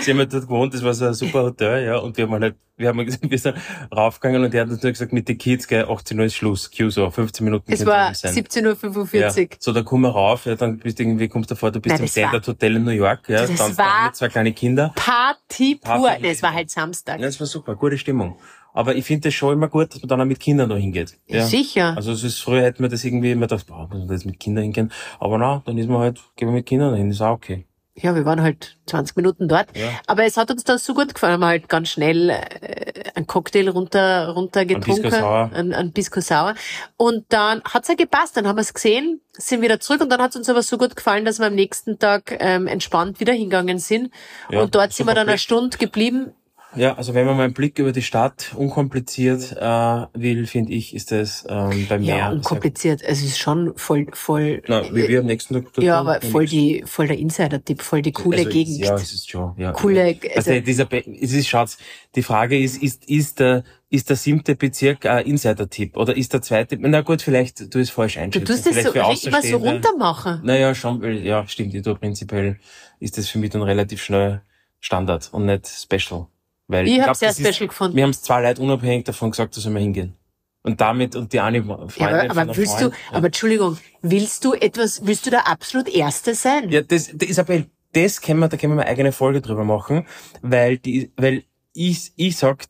sie 0.00 0.10
haben 0.10 0.18
halt 0.18 0.32
dort 0.32 0.44
gewohnt, 0.44 0.72
das 0.74 0.82
war 0.82 0.94
so 0.94 1.06
ein 1.06 1.14
super 1.14 1.42
Hotel, 1.42 1.84
ja, 1.84 1.98
und 1.98 2.16
wir 2.16 2.24
haben 2.24 2.32
halt, 2.40 2.56
wir 2.82 2.88
haben 2.90 2.98
gesagt, 3.06 3.30
wir 3.30 3.38
sind 3.38 3.56
raufgegangen 3.96 4.44
und 4.44 4.52
er 4.54 4.60
hat 4.62 4.68
natürlich 4.68 4.94
gesagt, 4.98 5.14
mit 5.14 5.26
den 5.28 5.38
Kids, 5.38 5.66
gell, 5.66 5.86
18 5.88 6.18
Uhr 6.20 6.26
ist 6.26 6.34
Schluss, 6.34 6.70
Q 6.70 6.90
so, 6.90 7.08
15 7.10 7.44
Minuten 7.44 7.72
Es 7.72 7.86
war 7.86 8.08
heim 8.08 8.14
sein. 8.14 8.34
17.45 8.34 9.16
Ja. 9.18 9.28
Uhr. 9.42 9.48
So, 9.58 9.72
da 9.72 9.82
kommen 9.82 10.02
wir 10.02 10.10
rauf, 10.10 10.44
ja, 10.44 10.54
dann 10.56 10.76
bist 10.78 10.98
du 10.98 11.04
irgendwie, 11.04 11.28
kommst 11.28 11.50
du 11.50 11.54
vor, 11.54 11.70
du 11.70 11.80
bist 11.80 11.92
Nein, 11.94 12.00
im 12.00 12.04
das 12.04 12.12
Standard 12.12 12.46
Hotel 12.46 12.76
in 12.76 12.84
New 12.84 12.90
York, 12.90 13.28
ja, 13.28 13.38
Das 13.46 13.54
tanzt 13.54 13.78
war- 13.78 14.06
mit 14.06 14.16
zwei 14.16 14.28
kleine 14.28 14.52
Kinder. 14.52 14.92
Party 14.96 15.76
pur. 15.76 16.06
Party. 16.08 16.26
Es 16.26 16.42
war 16.42 16.52
halt 16.52 16.70
Samstag. 16.70 17.18
Ja, 17.20 17.26
das 17.26 17.40
war 17.40 17.46
super, 17.46 17.74
gute 17.76 17.96
Stimmung. 17.96 18.36
Aber 18.74 18.94
ich 18.96 19.04
finde 19.04 19.28
das 19.28 19.34
schon 19.34 19.52
immer 19.52 19.68
gut, 19.68 19.94
dass 19.94 20.00
man 20.00 20.08
dann 20.08 20.20
auch 20.22 20.24
mit 20.24 20.40
Kindern 20.40 20.70
da 20.70 20.76
hingeht. 20.76 21.18
Ja. 21.26 21.44
Sicher. 21.44 21.94
Also 21.94 22.10
es 22.12 22.24
ist 22.24 22.40
früher 22.40 22.62
hätten 22.62 22.82
wir 22.82 22.88
das 22.88 23.04
irgendwie 23.04 23.30
immer 23.32 23.42
gedacht, 23.46 23.66
boah, 23.66 23.86
muss 23.88 23.98
man 23.98 24.08
jetzt 24.10 24.24
mit 24.24 24.40
Kindern 24.40 24.64
hingehen. 24.64 24.90
Aber 25.20 25.36
na, 25.36 25.62
dann 25.66 25.76
ist 25.76 25.88
man 25.90 25.98
halt, 25.98 26.20
gehen 26.36 26.48
wir 26.48 26.54
mit 26.54 26.64
Kindern 26.64 26.94
hin, 26.94 27.10
ist 27.10 27.20
auch 27.20 27.32
okay. 27.34 27.66
Ja, 27.94 28.14
wir 28.14 28.24
waren 28.24 28.40
halt 28.40 28.78
20 28.86 29.16
Minuten 29.16 29.48
dort. 29.48 29.76
Ja. 29.76 29.90
Aber 30.06 30.24
es 30.24 30.38
hat 30.38 30.50
uns 30.50 30.64
dann 30.64 30.78
so 30.78 30.94
gut 30.94 31.14
gefallen. 31.14 31.32
Wir 31.32 31.46
haben 31.46 31.50
halt 31.50 31.68
ganz 31.68 31.90
schnell 31.90 32.30
äh, 32.30 33.10
einen 33.14 33.26
Cocktail 33.26 33.68
runter, 33.68 34.30
runter 34.30 34.64
getrunken. 34.64 35.12
Ein, 35.12 35.74
ein 35.74 35.92
Pisco 35.92 36.20
Sour. 36.22 36.54
Und 36.96 37.26
dann 37.28 37.62
hat's 37.64 37.88
ja 37.88 37.94
gepasst. 37.94 38.36
Dann 38.38 38.48
haben 38.48 38.56
wir 38.56 38.62
es 38.62 38.72
gesehen, 38.72 39.20
sind 39.32 39.60
wieder 39.60 39.78
zurück. 39.78 40.00
Und 40.00 40.08
dann 40.08 40.22
hat's 40.22 40.36
uns 40.36 40.48
aber 40.48 40.62
so 40.62 40.78
gut 40.78 40.96
gefallen, 40.96 41.26
dass 41.26 41.38
wir 41.38 41.48
am 41.48 41.54
nächsten 41.54 41.98
Tag 41.98 42.34
ähm, 42.40 42.66
entspannt 42.66 43.20
wieder 43.20 43.34
hingegangen 43.34 43.78
sind. 43.78 44.10
Ja, 44.48 44.62
und 44.62 44.74
dort 44.74 44.94
sind 44.94 45.06
wir 45.06 45.14
dann 45.14 45.28
eine. 45.28 45.36
Stunde 45.36 45.76
geblieben. 45.76 46.32
Ja, 46.74 46.94
also 46.94 47.14
wenn 47.14 47.26
man 47.26 47.36
mal 47.36 47.44
einen 47.44 47.52
Blick 47.52 47.78
über 47.78 47.92
die 47.92 48.02
Stadt 48.02 48.52
unkompliziert 48.56 49.52
äh, 49.52 50.06
will, 50.14 50.46
finde 50.46 50.72
ich, 50.72 50.94
ist 50.94 51.12
das 51.12 51.44
ähm, 51.48 51.86
bei 51.88 51.98
mir. 51.98 52.16
Ja, 52.16 52.30
unkompliziert. 52.30 53.02
Es 53.02 53.22
ist 53.22 53.38
schon 53.38 53.72
voll, 53.76 54.06
voll. 54.12 54.62
Na, 54.68 54.82
wie 54.94 55.08
wir 55.08 55.20
am 55.20 55.26
nächsten 55.26 55.54
Tag 55.54 55.82
Ja, 55.82 56.00
aber 56.00 56.20
voll 56.20 56.46
die, 56.46 56.82
voll 56.86 57.08
der 57.08 57.18
Insider-Tipp, 57.18 57.82
voll 57.82 58.02
die 58.02 58.12
coole 58.12 58.38
also, 58.38 58.50
Gegend. 58.50 58.78
Ja, 58.78 58.94
es 58.94 59.12
ist 59.12 59.30
schon. 59.30 59.54
Ja, 59.56 59.72
Coole. 59.72 60.16
Also, 60.34 60.50
also 60.50 60.64
dieser, 60.64 60.86
Be 60.86 61.04
es 61.20 61.32
ist, 61.32 61.48
Schatz, 61.48 61.78
die 62.14 62.22
Frage 62.22 62.58
ist, 62.58 62.82
ist, 62.82 63.04
ist 63.04 63.40
der, 63.40 63.64
ist 63.90 64.08
der 64.08 64.16
siebte 64.16 64.54
Bezirk 64.56 65.04
ein 65.04 65.26
Insider-Tipp 65.26 65.96
oder 65.96 66.16
ist 66.16 66.32
der 66.32 66.42
zweite? 66.42 66.78
Na 66.80 67.02
gut, 67.02 67.22
vielleicht 67.22 67.74
du 67.74 67.78
es 67.78 67.90
falsch 67.90 68.16
einschätzen. 68.16 68.46
Du 68.46 68.52
tust 68.52 68.66
das 68.66 68.82
so, 68.82 69.28
immer 69.28 69.42
so 69.42 69.56
runter 69.58 69.96
machen. 69.98 70.40
Naja, 70.44 70.74
schon, 70.74 71.02
ja, 71.22 71.46
stimmt. 71.46 71.74
Ich 71.74 71.82
tue 71.82 71.94
prinzipiell 71.96 72.58
ist 72.98 73.18
das 73.18 73.28
für 73.28 73.38
mich 73.38 73.50
dann 73.50 73.62
relativ 73.62 74.02
schnell 74.02 74.42
Standard 74.80 75.28
und 75.32 75.46
nicht 75.46 75.68
Special. 75.68 76.26
Weil 76.68 76.86
ich, 76.86 76.96
ich 76.96 77.02
habe 77.02 77.14
sehr 77.14 77.32
special 77.32 77.50
ist, 77.50 77.58
gefunden. 77.58 77.96
Wir 77.96 78.04
haben 78.04 78.10
es 78.10 78.22
zwei 78.22 78.42
Leute 78.42 78.62
unabhängig 78.62 79.04
davon 79.04 79.30
gesagt, 79.30 79.56
dass 79.56 79.68
wir 79.68 79.80
hingehen. 79.80 80.16
Und 80.62 80.80
damit, 80.80 81.16
und 81.16 81.32
die 81.32 81.40
eine 81.40 81.62
Freundin 81.62 81.90
ja, 81.96 82.30
aber, 82.30 82.40
aber 82.40 82.56
willst 82.56 82.78
Freund, 82.78 82.94
du, 82.94 82.96
ja. 83.10 83.16
aber 83.16 83.26
Entschuldigung, 83.26 83.78
willst 84.00 84.44
du 84.44 84.54
etwas, 84.54 85.04
willst 85.04 85.26
du 85.26 85.30
der 85.30 85.48
absolut 85.48 85.88
Erste 85.88 86.34
sein? 86.34 86.70
Ja, 86.70 86.82
das, 86.82 87.10
das 87.12 87.28
Isabel, 87.28 87.66
das 87.92 88.20
können 88.20 88.38
wir, 88.38 88.48
da 88.48 88.56
können 88.56 88.76
wir 88.76 88.82
eine 88.82 88.90
eigene 88.90 89.12
Folge 89.12 89.40
drüber 89.40 89.64
machen, 89.64 90.06
weil 90.40 90.78
die, 90.78 91.10
weil 91.16 91.42
ich, 91.74 92.12
ich 92.16 92.36
sag, 92.36 92.66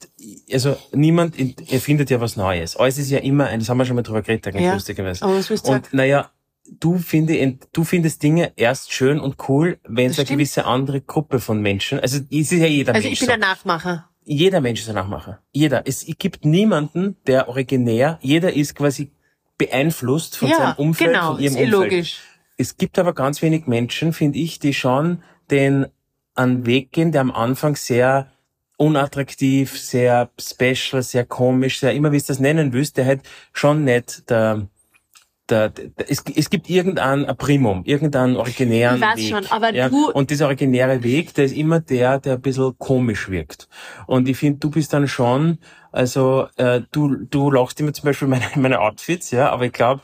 also 0.50 0.76
niemand 0.92 1.36
erfindet 1.70 2.08
ja 2.08 2.20
was 2.20 2.36
Neues. 2.36 2.76
Alles 2.76 2.98
ist 2.98 3.10
ja 3.10 3.18
immer 3.18 3.46
ein, 3.46 3.60
das 3.60 3.68
haben 3.68 3.78
wir 3.78 3.84
schon 3.84 3.96
mal 3.96 4.02
drüber 4.02 4.22
geredet, 4.22 4.46
eigentlich 4.46 4.64
ja, 4.64 4.74
lustigerweise. 4.74 5.24
Aber 5.24 5.36
was 5.36 5.50
willst 5.50 5.68
du 5.68 5.72
Und 5.72 5.92
naja, 5.92 6.30
du, 6.80 6.98
finde, 6.98 7.58
du 7.72 7.84
findest 7.84 8.22
Dinge 8.22 8.52
erst 8.56 8.92
schön 8.92 9.20
und 9.20 9.36
cool, 9.48 9.78
wenn 9.86 10.10
es 10.10 10.18
eine 10.18 10.28
gewisse 10.28 10.64
andere 10.64 11.00
Gruppe 11.00 11.40
von 11.40 11.60
Menschen, 11.60 12.00
also 12.00 12.18
es 12.18 12.24
ist 12.30 12.52
ja 12.52 12.66
jeder 12.66 12.94
also 12.94 13.06
Mensch. 13.08 13.12
Also 13.12 13.12
ich 13.12 13.20
bin 13.20 13.28
so. 13.28 13.32
ein 13.32 13.40
Nachmacher. 13.40 14.08
Jeder 14.24 14.60
Mensch 14.60 14.80
ist 14.80 14.88
ein 14.88 14.94
Nachmacher. 14.94 15.40
Jeder. 15.52 15.82
Es 15.86 16.06
gibt 16.18 16.44
niemanden, 16.44 17.16
der 17.26 17.48
originär, 17.48 18.18
jeder 18.22 18.52
ist 18.52 18.74
quasi 18.74 19.10
beeinflusst 19.58 20.36
von 20.36 20.48
ja, 20.48 20.56
seinem 20.56 20.74
Umfeld, 20.76 21.12
genau, 21.12 21.34
von 21.34 21.42
ihrem 21.42 21.54
ist 21.54 21.60
eh 21.60 21.64
Umfeld. 21.64 21.92
Logisch. 21.92 22.20
Es 22.56 22.76
gibt 22.76 22.98
aber 22.98 23.14
ganz 23.14 23.42
wenig 23.42 23.66
Menschen, 23.66 24.12
finde 24.12 24.38
ich, 24.38 24.58
die 24.58 24.74
schon 24.74 25.22
den 25.50 25.86
einen 26.34 26.66
Weg 26.66 26.92
gehen, 26.92 27.12
der 27.12 27.20
am 27.20 27.30
Anfang 27.30 27.76
sehr 27.76 28.30
unattraktiv, 28.76 29.78
sehr 29.78 30.30
special, 30.40 31.02
sehr 31.02 31.24
komisch, 31.24 31.80
sehr 31.80 31.92
immer 31.92 32.12
wie 32.12 32.16
es 32.16 32.26
das 32.26 32.40
nennen 32.40 32.72
willst, 32.72 32.96
der 32.96 33.06
halt 33.06 33.22
schon 33.52 33.84
nicht 33.84 34.28
der 34.30 34.66
der, 35.52 35.68
der, 35.68 35.90
es, 36.08 36.24
es 36.34 36.50
gibt 36.50 36.70
irgendein 36.70 37.26
Primum, 37.36 37.84
irgendeinen 37.84 38.36
originären 38.36 38.96
ich 38.96 39.02
weiß 39.02 39.16
Weg. 39.16 39.28
Schon, 39.28 39.46
aber 39.50 39.74
ja, 39.74 39.88
du 39.88 40.10
und 40.10 40.30
dieser 40.30 40.46
originäre 40.46 41.02
Weg, 41.02 41.34
der 41.34 41.44
ist 41.44 41.54
immer 41.54 41.80
der, 41.80 42.18
der 42.18 42.34
ein 42.34 42.40
bisschen 42.40 42.76
komisch 42.78 43.28
wirkt. 43.28 43.68
Und 44.06 44.28
ich 44.28 44.38
finde, 44.38 44.58
du 44.60 44.70
bist 44.70 44.92
dann 44.92 45.06
schon, 45.08 45.58
also 45.92 46.46
äh, 46.56 46.80
du, 46.90 47.16
du 47.16 47.50
lachst 47.50 47.78
immer 47.80 47.92
zum 47.92 48.06
Beispiel 48.06 48.28
meine, 48.34 48.46
meine 48.56 48.80
Outfits, 48.80 49.30
ja, 49.30 49.50
aber 49.50 49.66
ich 49.66 49.72
glaube, 49.72 50.02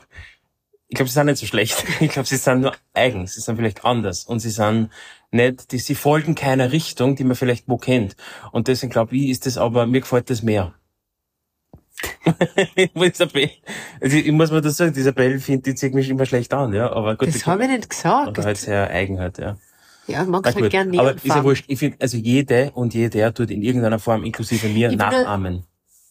ich 0.87 0.95
glaube, 0.95 1.09
sie 1.09 1.13
sind 1.13 1.27
nicht 1.27 1.37
so 1.37 1.45
schlecht. 1.45 1.83
Ich 1.99 2.11
glaube, 2.11 2.27
sie 2.27 2.37
sind 2.37 2.61
nur 2.61 2.73
eigen, 2.93 3.27
sie 3.27 3.41
sind 3.41 3.55
vielleicht 3.55 3.85
anders 3.85 4.25
und 4.25 4.39
sie 4.39 4.49
sind 4.49 4.89
nicht, 5.31 5.71
die, 5.71 5.79
sie 5.79 5.95
folgen 5.95 6.35
keiner 6.35 6.71
Richtung, 6.71 7.15
die 7.15 7.23
man 7.23 7.35
vielleicht 7.35 7.67
wo 7.67 7.77
kennt. 7.77 8.15
Und 8.51 8.67
deswegen 8.67 8.91
glaube 8.91 9.15
ich, 9.15 9.29
ist 9.29 9.45
das 9.45 9.57
aber, 9.57 9.85
mir 9.85 10.01
gefällt 10.01 10.29
das 10.29 10.43
mehr. 10.43 10.73
Isabel, 12.95 13.49
also 14.01 14.17
ich 14.17 14.31
muss 14.31 14.51
mal 14.51 14.61
das 14.61 14.77
sagen, 14.77 14.93
Isabel 14.95 15.39
findet, 15.39 15.65
die 15.65 15.75
zieht 15.75 15.93
mich 15.93 16.09
immer 16.09 16.25
schlecht 16.25 16.53
an, 16.53 16.73
ja, 16.73 16.91
aber 16.91 17.15
gut. 17.15 17.27
Das 17.27 17.45
habe 17.45 17.63
ich 17.63 17.69
nicht 17.69 17.89
gesagt. 17.89 18.29
Oder 18.29 18.43
halt 18.43 18.57
sehr 18.57 18.89
eigen 18.89 19.19
halt, 19.19 19.37
ja. 19.37 19.57
Ja, 20.07 20.23
magst 20.23 20.55
halt 20.55 20.71
gerne 20.71 20.99
Aber 20.99 21.13
ist 21.13 21.25
ja 21.25 21.43
wurscht, 21.43 21.65
ich 21.67 21.77
finde, 21.77 21.97
also 21.99 22.17
jede 22.17 22.71
und 22.73 22.93
jeder 22.93 23.33
tut 23.33 23.51
in 23.51 23.61
irgendeiner 23.61 23.99
Form, 23.99 24.23
inklusive 24.23 24.67
mir, 24.67 24.91
nachahmen. 24.91 25.63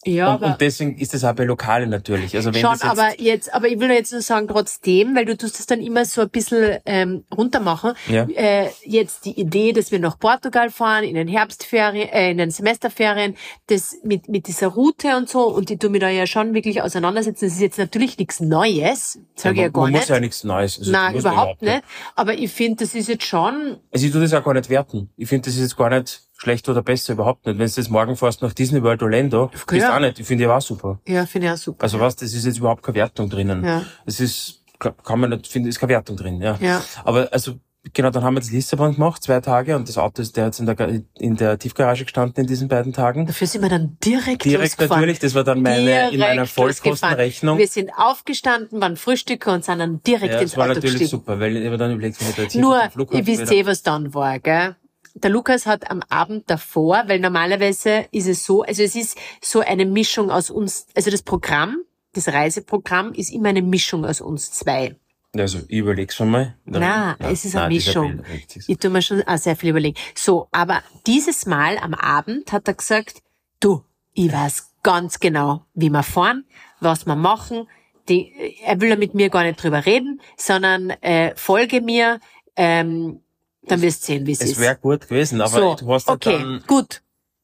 Ja, 0.05 0.35
und, 0.35 0.43
und 0.43 0.61
deswegen 0.61 0.97
ist 0.97 1.13
das 1.13 1.25
auch 1.25 1.33
bei 1.33 1.43
Lokale 1.43 1.85
natürlich. 1.85 2.33
Also 2.33 2.53
wenn 2.53 2.61
schon, 2.61 2.71
das 2.71 2.83
jetzt 2.83 2.89
aber 2.89 3.21
jetzt, 3.21 3.53
aber 3.53 3.67
ich 3.67 3.79
will 3.81 3.91
jetzt 3.91 4.13
nur 4.13 4.21
sagen, 4.21 4.47
trotzdem, 4.47 5.13
weil 5.13 5.25
du 5.25 5.35
tust 5.35 5.59
das 5.59 5.65
dann 5.65 5.81
immer 5.81 6.05
so 6.05 6.21
ein 6.21 6.29
bisschen 6.29 6.77
ähm, 6.85 7.25
runtermachen. 7.35 7.93
Ja. 8.07 8.25
Äh, 8.29 8.69
jetzt 8.85 9.25
die 9.25 9.37
Idee, 9.37 9.73
dass 9.73 9.91
wir 9.91 9.99
nach 9.99 10.17
Portugal 10.17 10.69
fahren, 10.69 11.03
in 11.03 11.15
den 11.15 11.27
Herbstferien, 11.27 12.07
äh, 12.07 12.31
in 12.31 12.37
den 12.37 12.49
Semesterferien, 12.49 13.35
das 13.67 13.97
mit, 14.03 14.29
mit 14.29 14.47
dieser 14.47 14.67
Route 14.67 15.17
und 15.17 15.27
so, 15.27 15.41
und 15.47 15.69
die 15.69 15.77
tun 15.77 15.91
mir 15.91 15.99
da 15.99 16.09
ja 16.09 16.25
schon 16.27 16.53
wirklich 16.53 16.81
auseinandersetzen. 16.81 17.45
Das 17.45 17.55
ist 17.55 17.61
jetzt 17.61 17.77
natürlich 17.77 18.17
nichts 18.17 18.39
Neues, 18.39 19.19
sage 19.35 19.57
ja, 19.57 19.63
ich 19.63 19.65
ja 19.65 19.69
gar 19.69 19.81
man 19.81 19.91
nicht. 19.91 20.01
muss 20.01 20.09
ja 20.09 20.19
nichts 20.21 20.43
Neues. 20.45 20.79
Also 20.79 20.91
Nein, 20.93 21.15
überhaupt 21.15 21.61
nicht. 21.61 21.83
Aber 22.15 22.35
ich 22.35 22.51
finde, 22.53 22.85
das 22.85 22.95
ist 22.95 23.09
jetzt 23.09 23.25
schon... 23.25 23.77
Also 23.91 24.05
ich 24.05 24.13
tue 24.13 24.21
das 24.21 24.33
auch 24.33 24.45
gar 24.45 24.53
nicht 24.53 24.69
werten. 24.69 25.09
Ich 25.17 25.27
finde, 25.27 25.49
das 25.49 25.55
ist 25.55 25.61
jetzt 25.61 25.75
gar 25.75 25.89
nicht 25.89 26.21
schlecht 26.39 26.69
oder 26.69 26.81
besser, 26.81 27.13
überhaupt 27.13 27.45
nicht. 27.45 27.59
Wenn 27.59 27.67
du 27.67 27.73
jetzt 27.73 27.89
morgen 27.89 28.15
fährst 28.15 28.41
nach 28.41 28.53
Disney 28.53 28.81
World 28.81 29.03
Orlando, 29.03 29.51
ja. 29.53 29.59
bist 29.67 29.85
auch 29.85 29.99
nicht. 29.99 30.19
Ich 30.19 30.25
finde, 30.25 30.45
die 30.45 30.49
war 30.49 30.61
super. 30.61 30.99
Ja, 31.07 31.25
finde 31.25 31.47
ich 31.47 31.53
auch 31.53 31.57
super. 31.57 31.83
Also 31.83 31.99
was, 31.99 32.15
das 32.15 32.33
ist 32.33 32.45
jetzt 32.45 32.57
überhaupt 32.57 32.81
keine 32.81 32.95
Wertung 32.95 33.29
drinnen. 33.29 33.63
Ja. 33.63 33.83
Das 34.05 34.19
ist, 34.19 34.63
kann 34.79 35.19
man 35.19 35.31
nicht, 35.31 35.47
finde, 35.47 35.69
ist 35.69 35.79
keine 35.79 35.91
Wertung 35.93 36.15
drin, 36.15 36.41
ja. 36.41 36.57
ja. 36.61 36.81
Aber, 37.03 37.27
also, 37.33 37.55
genau, 37.93 38.09
dann 38.09 38.23
haben 38.23 38.35
wir 38.35 38.39
das 38.39 38.51
Lissabon 38.51 38.93
gemacht, 38.93 39.21
zwei 39.21 39.41
Tage, 39.41 39.75
und 39.75 39.89
das 39.89 39.97
Auto 39.97 40.21
ist, 40.21 40.37
der 40.37 40.45
hat 40.45 40.57
in 40.59 40.65
der, 40.65 41.01
in 41.19 41.35
der 41.35 41.59
Tiefgarage 41.59 42.05
gestanden 42.05 42.41
in 42.43 42.47
diesen 42.47 42.69
beiden 42.69 42.93
Tagen. 42.93 43.25
Dafür 43.25 43.47
sind 43.47 43.61
wir 43.61 43.69
dann 43.69 43.97
direkt 44.01 44.45
Direkt 44.45 44.79
natürlich, 44.79 45.19
das 45.19 45.35
war 45.35 45.43
dann 45.43 45.61
meine, 45.61 45.83
direkt 45.83 46.13
in 46.13 46.19
meiner 46.21 46.45
Vollkostenrechnung. 46.45 47.57
Wir 47.57 47.67
sind 47.67 47.91
aufgestanden, 47.97 48.79
waren 48.79 48.95
Frühstücke 48.95 49.51
und 49.51 49.65
sind 49.65 49.79
dann 49.79 50.01
direkt 50.03 50.35
ja, 50.35 50.39
ins 50.39 50.57
Auto 50.57 50.67
gestiegen. 50.67 50.81
Das 50.81 50.87
war 50.87 50.89
natürlich 50.89 51.09
super, 51.09 51.39
weil 51.41 51.57
ich 51.57 51.65
habe 51.65 51.77
dann 51.77 51.91
überlegt, 51.91 52.21
wenn 52.21 52.29
ich 52.29 52.35
da 52.35 52.41
jetzt 52.43 52.55
Nur, 52.55 52.81
ihr 53.11 53.27
wisst 53.27 53.51
eh, 53.51 53.65
was 53.65 53.83
dann 53.83 54.13
war, 54.13 54.39
gell? 54.39 54.77
Der 55.13 55.29
Lukas 55.29 55.65
hat 55.65 55.89
am 55.89 56.01
Abend 56.09 56.49
davor, 56.49 57.03
weil 57.07 57.19
normalerweise 57.19 58.05
ist 58.11 58.27
es 58.27 58.45
so, 58.45 58.63
also 58.63 58.83
es 58.83 58.95
ist 58.95 59.17
so 59.41 59.59
eine 59.59 59.85
Mischung 59.85 60.31
aus 60.31 60.49
uns, 60.49 60.87
also 60.95 61.11
das 61.11 61.21
Programm, 61.21 61.77
das 62.13 62.27
Reiseprogramm 62.27 63.13
ist 63.13 63.31
immer 63.31 63.49
eine 63.49 63.61
Mischung 63.61 64.05
aus 64.05 64.21
uns 64.21 64.51
zwei. 64.51 64.95
Also, 65.37 65.59
ich 65.67 65.77
überleg's 65.77 66.15
schon 66.15 66.31
mal. 66.31 66.55
Nein, 66.65 66.81
ja, 66.81 67.15
es 67.19 67.45
ist 67.45 67.55
eine 67.55 67.73
Mischung. 67.73 68.23
Ich 68.67 68.77
tu 68.79 68.89
mir 68.89 69.01
schon 69.01 69.21
auch 69.23 69.37
sehr 69.37 69.55
viel 69.55 69.69
überlegen. 69.69 69.95
So, 70.15 70.47
aber 70.51 70.81
dieses 71.05 71.45
Mal 71.45 71.77
am 71.77 71.93
Abend 71.93 72.51
hat 72.51 72.67
er 72.67 72.73
gesagt, 72.73 73.21
du, 73.59 73.83
ich 74.13 74.33
weiß 74.33 74.73
ganz 74.81 75.19
genau, 75.19 75.65
wie 75.75 75.89
wir 75.89 76.01
fahren, 76.03 76.45
was 76.79 77.05
wir 77.05 77.15
machen. 77.15 77.67
Die, 78.07 78.33
er 78.65 78.81
will 78.81 78.89
ja 78.89 78.95
mit 78.95 79.13
mir 79.13 79.29
gar 79.29 79.43
nicht 79.43 79.61
drüber 79.61 79.85
reden, 79.85 80.19
sondern 80.35 80.89
äh, 81.01 81.35
folge 81.35 81.81
mir, 81.81 82.19
ähm, 82.55 83.21
dann 83.63 83.81
wirst 83.81 84.03
du 84.03 84.07
sehen, 84.07 84.25
wie 84.25 84.31
es 84.31 84.41
ist. 84.41 84.51
Es 84.53 84.59
wäre 84.59 84.75
gut 84.75 85.07
gewesen, 85.07 85.41
aber 85.41 85.49
so, 85.49 85.75
du 85.75 85.93
hast 85.93 86.07
ja 86.07 86.13
okay, 86.13 86.37
dann... 86.37 86.63
gut. 86.67 87.01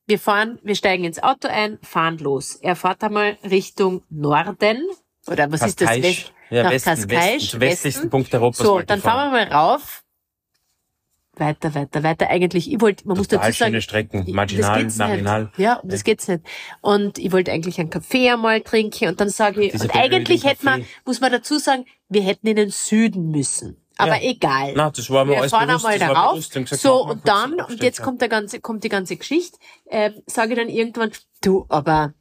Wir 0.07 0.19
fahren, 0.19 0.59
wir 0.61 0.75
steigen 0.75 1.03
ins 1.03 1.21
Auto 1.21 1.47
ein, 1.47 1.79
fahren 1.81 2.19
los. 2.19 2.57
Er 2.61 2.75
fährt 2.75 3.03
einmal 3.03 3.37
Richtung 3.43 4.03
Norden. 4.09 4.87
Oder 5.27 5.51
was 5.51 5.63
ist 5.63 5.81
das? 5.81 6.01
West, 6.01 6.33
ja, 6.51 6.63
nach 6.63 6.71
Westen, 6.71 6.89
Kaskaisch, 6.91 7.43
Westen, 7.43 7.59
westlichsten 7.61 8.09
Punkt 8.11 8.33
Europas. 8.33 8.59
So, 8.59 8.81
dann 8.81 9.01
fahren 9.01 9.31
wir 9.31 9.45
mal 9.45 9.51
rauf. 9.51 10.03
Weiter, 11.37 11.75
weiter, 11.75 12.03
weiter. 12.03 12.29
Eigentlich, 12.29 12.71
ich 12.71 12.79
wollte, 12.79 13.07
man 13.07 13.17
Total 13.17 13.17
muss 13.17 13.27
dazu 13.27 13.43
sagen. 13.43 13.71
schöne 13.71 13.81
Strecken, 13.81 14.25
marginal, 14.31 14.87
marginal. 14.95 15.43
Nicht. 15.43 15.59
Ja, 15.59 15.81
das 15.83 16.03
geht's 16.03 16.27
nicht. 16.27 16.43
Und 16.81 17.17
ich 17.17 17.31
wollte 17.31 17.51
eigentlich 17.51 17.79
einen 17.79 17.89
Kaffee 17.89 18.29
einmal 18.29 18.61
trinken 18.61 19.09
und 19.09 19.19
dann 19.19 19.29
sage 19.29 19.63
ich, 19.63 19.71
Diese 19.71 19.85
und 19.85 19.95
eigentlich 19.95 20.45
hätte 20.45 20.63
man, 20.63 20.85
muss 21.03 21.19
man 21.19 21.31
dazu 21.31 21.57
sagen, 21.57 21.85
wir 22.07 22.21
hätten 22.21 22.47
in 22.47 22.55
den 22.55 22.69
Süden 22.69 23.31
müssen. 23.31 23.84
Aber 23.97 24.21
Ja. 24.21 24.29
egal. 24.29 24.73
Na, 24.75 24.89
das 24.89 25.09
war 25.09 25.25
mir 25.25 25.31
wir 25.33 25.39
alles 25.39 25.51
fahren 25.51 25.67
bewusst, 25.67 25.85
einmal 25.85 25.99
darauf. 25.99 26.31
bewusst. 26.33 26.53
Gesagt, 26.53 26.81
so, 26.81 27.05
und 27.05 27.27
dann, 27.27 27.53
und 27.61 27.81
jetzt 27.81 28.01
kommt 28.01 28.21
der 28.21 28.29
ganze, 28.29 28.59
kommt 28.59 28.83
die 28.83 28.89
ganze 28.89 29.15
Geschichte, 29.15 29.57
ähm, 29.89 30.21
sage 30.25 30.53
ich 30.53 30.59
dann 30.59 30.69
irgendwann, 30.69 31.11
du, 31.41 31.65
aber 31.69 32.13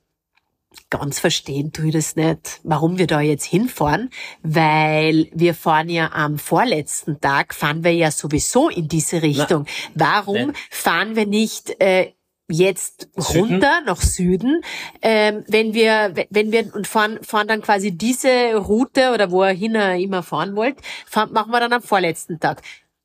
ganz 0.90 1.20
verstehen 1.20 1.72
tue 1.72 1.86
ich 1.86 1.92
das 1.92 2.16
nicht, 2.16 2.60
warum 2.64 2.98
wir 2.98 3.06
da 3.06 3.20
jetzt 3.20 3.44
hinfahren, 3.44 4.10
weil 4.42 5.28
wir 5.32 5.54
fahren 5.54 5.88
ja 5.88 6.12
am 6.12 6.38
vorletzten 6.38 7.20
Tag, 7.20 7.54
fahren 7.54 7.84
wir 7.84 7.92
ja 7.92 8.10
sowieso 8.10 8.68
in 8.68 8.88
diese 8.88 9.22
Richtung. 9.22 9.66
Warum 9.94 10.34
Nein. 10.36 10.52
fahren 10.70 11.16
wir 11.16 11.26
nicht 11.26 11.80
äh, 11.80 12.12
jetzt 12.48 13.08
Süden? 13.16 13.52
runter 13.54 13.80
nach 13.86 14.00
Süden, 14.00 14.60
ähm, 15.02 15.44
wenn 15.48 15.74
wir, 15.74 16.14
wenn 16.30 16.52
wir 16.52 16.74
und 16.74 16.86
fahren, 16.86 17.18
fahren 17.22 17.48
dann 17.48 17.62
quasi 17.62 17.92
diese 17.92 18.54
Route 18.56 19.12
oder 19.12 19.30
wo 19.30 19.42
er 19.42 19.52
hin 19.54 19.74
er 19.74 19.96
immer 19.96 20.22
fahren 20.22 20.54
wollt, 20.56 20.76
fahren, 21.06 21.32
machen 21.32 21.50
wir 21.50 21.60
dann 21.60 21.72
am 21.72 21.82
vorletzten 21.82 22.40
Tag. 22.40 22.62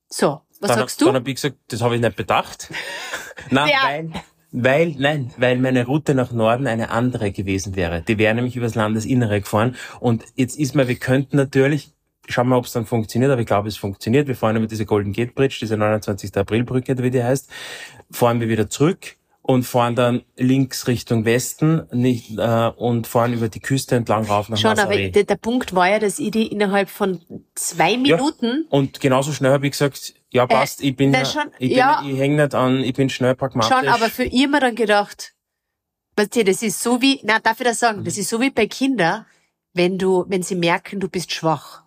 So, 0.10 0.42
was 0.60 0.70
dann, 0.70 0.80
sagst 0.80 1.02
du? 1.02 1.06
Dann 1.06 1.16
habe 1.16 1.30
ich 1.30 1.36
gesagt, 1.36 1.58
das 1.70 1.82
habe 1.82 1.96
ich 1.96 2.02
nicht 2.02 2.16
bedacht. 2.16 2.70
Nein, 3.50 3.70
Ja. 3.70 3.80
weil, 3.86 4.12
weil, 4.52 4.96
nein, 4.98 5.32
weil 5.38 5.58
meine 5.60 5.86
Route 5.86 6.16
nach 6.16 6.32
Norden 6.32 6.66
eine 6.66 6.90
andere 6.90 7.32
gewesen 7.32 7.76
wäre. 7.76 8.02
Die 8.02 8.18
wäre 8.18 8.34
nämlich 8.34 8.56
übers 8.56 8.74
Landesinnere 8.76 9.42
gefahren. 9.42 9.76
Und 10.00 10.26
jetzt 10.36 10.58
ist 10.58 10.76
mir, 10.76 10.88
wir 10.88 10.96
könnten 10.96 11.38
natürlich, 11.38 11.94
schauen 12.28 12.50
wir, 12.50 12.58
ob 12.58 12.66
es 12.66 12.74
dann 12.74 12.88
funktioniert, 12.88 13.32
aber 13.32 13.42
ich 13.42 13.48
glaube, 13.48 13.68
es 13.68 13.78
funktioniert. 13.78 14.28
Wir 14.28 14.36
fahren 14.36 14.56
über 14.56 14.66
diese 14.66 14.86
Golden 14.88 15.14
Gate 15.14 15.36
Bridge, 15.36 15.60
diese 15.62 15.78
29. 15.78 16.36
Aprilbrücke, 16.36 16.94
oder 16.94 17.04
wie 17.04 17.12
die 17.12 17.24
heißt, 17.24 17.48
fahren 18.12 18.40
wir 18.40 18.50
wieder 18.50 18.70
zurück 18.70 19.19
und 19.42 19.64
fahren 19.64 19.96
dann 19.96 20.24
links 20.36 20.88
Richtung 20.88 21.26
Westen 21.26 21.88
nicht, 21.92 22.38
äh, 22.38 22.68
und 22.76 23.08
fahren 23.08 23.34
über 23.34 23.50
die 23.50 23.60
Küste 23.60 23.96
entlang 23.96 24.26
rauf 24.26 24.50
nach 24.50 24.58
Schon, 24.58 24.78
aber 24.78 24.96
der, 24.96 25.24
der 25.24 25.36
Punkt 25.38 25.74
war 25.74 25.90
ja, 25.90 25.98
dass 26.00 26.20
ich 26.20 26.30
die 26.32 26.48
innerhalb 26.48 26.90
von 26.90 27.20
zwei 27.56 27.98
Minuten 27.98 28.66
Und 28.70 29.00
genauso 29.00 29.32
schnell 29.32 29.52
habe 29.54 29.66
ich 29.66 29.72
gesagt, 29.72 30.14
Ja, 30.32 30.46
passt. 30.46 30.84
ich 30.84 30.96
bin, 30.96 31.12
ja- 31.14 31.26
schon- 31.26 31.50
ich, 31.58 31.70
bin 31.70 31.78
ja. 31.78 32.04
ich 32.06 32.18
häng 32.20 32.36
nicht 32.36 32.54
an, 32.54 32.84
ich 32.84 32.94
bin 32.94 33.10
schnell 33.10 33.34
pragmatisch. 33.36 33.76
Schon, 33.76 33.88
aber 33.88 34.10
für 34.10 34.24
ich 34.26 34.48
mir 34.48 34.60
dann 34.60 34.76
gedacht, 34.76 35.34
weißt 36.16 36.36
du, 36.36 36.44
das 36.44 36.62
ist 36.62 36.84
so 36.84 37.02
wie, 37.02 37.20
na, 37.24 37.40
darf 37.40 37.60
ich 37.60 37.66
das 37.66 37.80
sagen, 37.80 38.04
das 38.04 38.18
ist 38.18 38.30
so 38.30 38.40
wie 38.42 38.52
bei 38.52 38.68
Kindern, 38.68 39.26
wenn 39.74 39.98
du, 39.98 40.26
wenn 40.28 40.44
sie 40.44 40.56
merken, 40.56 41.00
du 41.00 41.08
bist 41.10 41.32
schwach. 41.32 41.84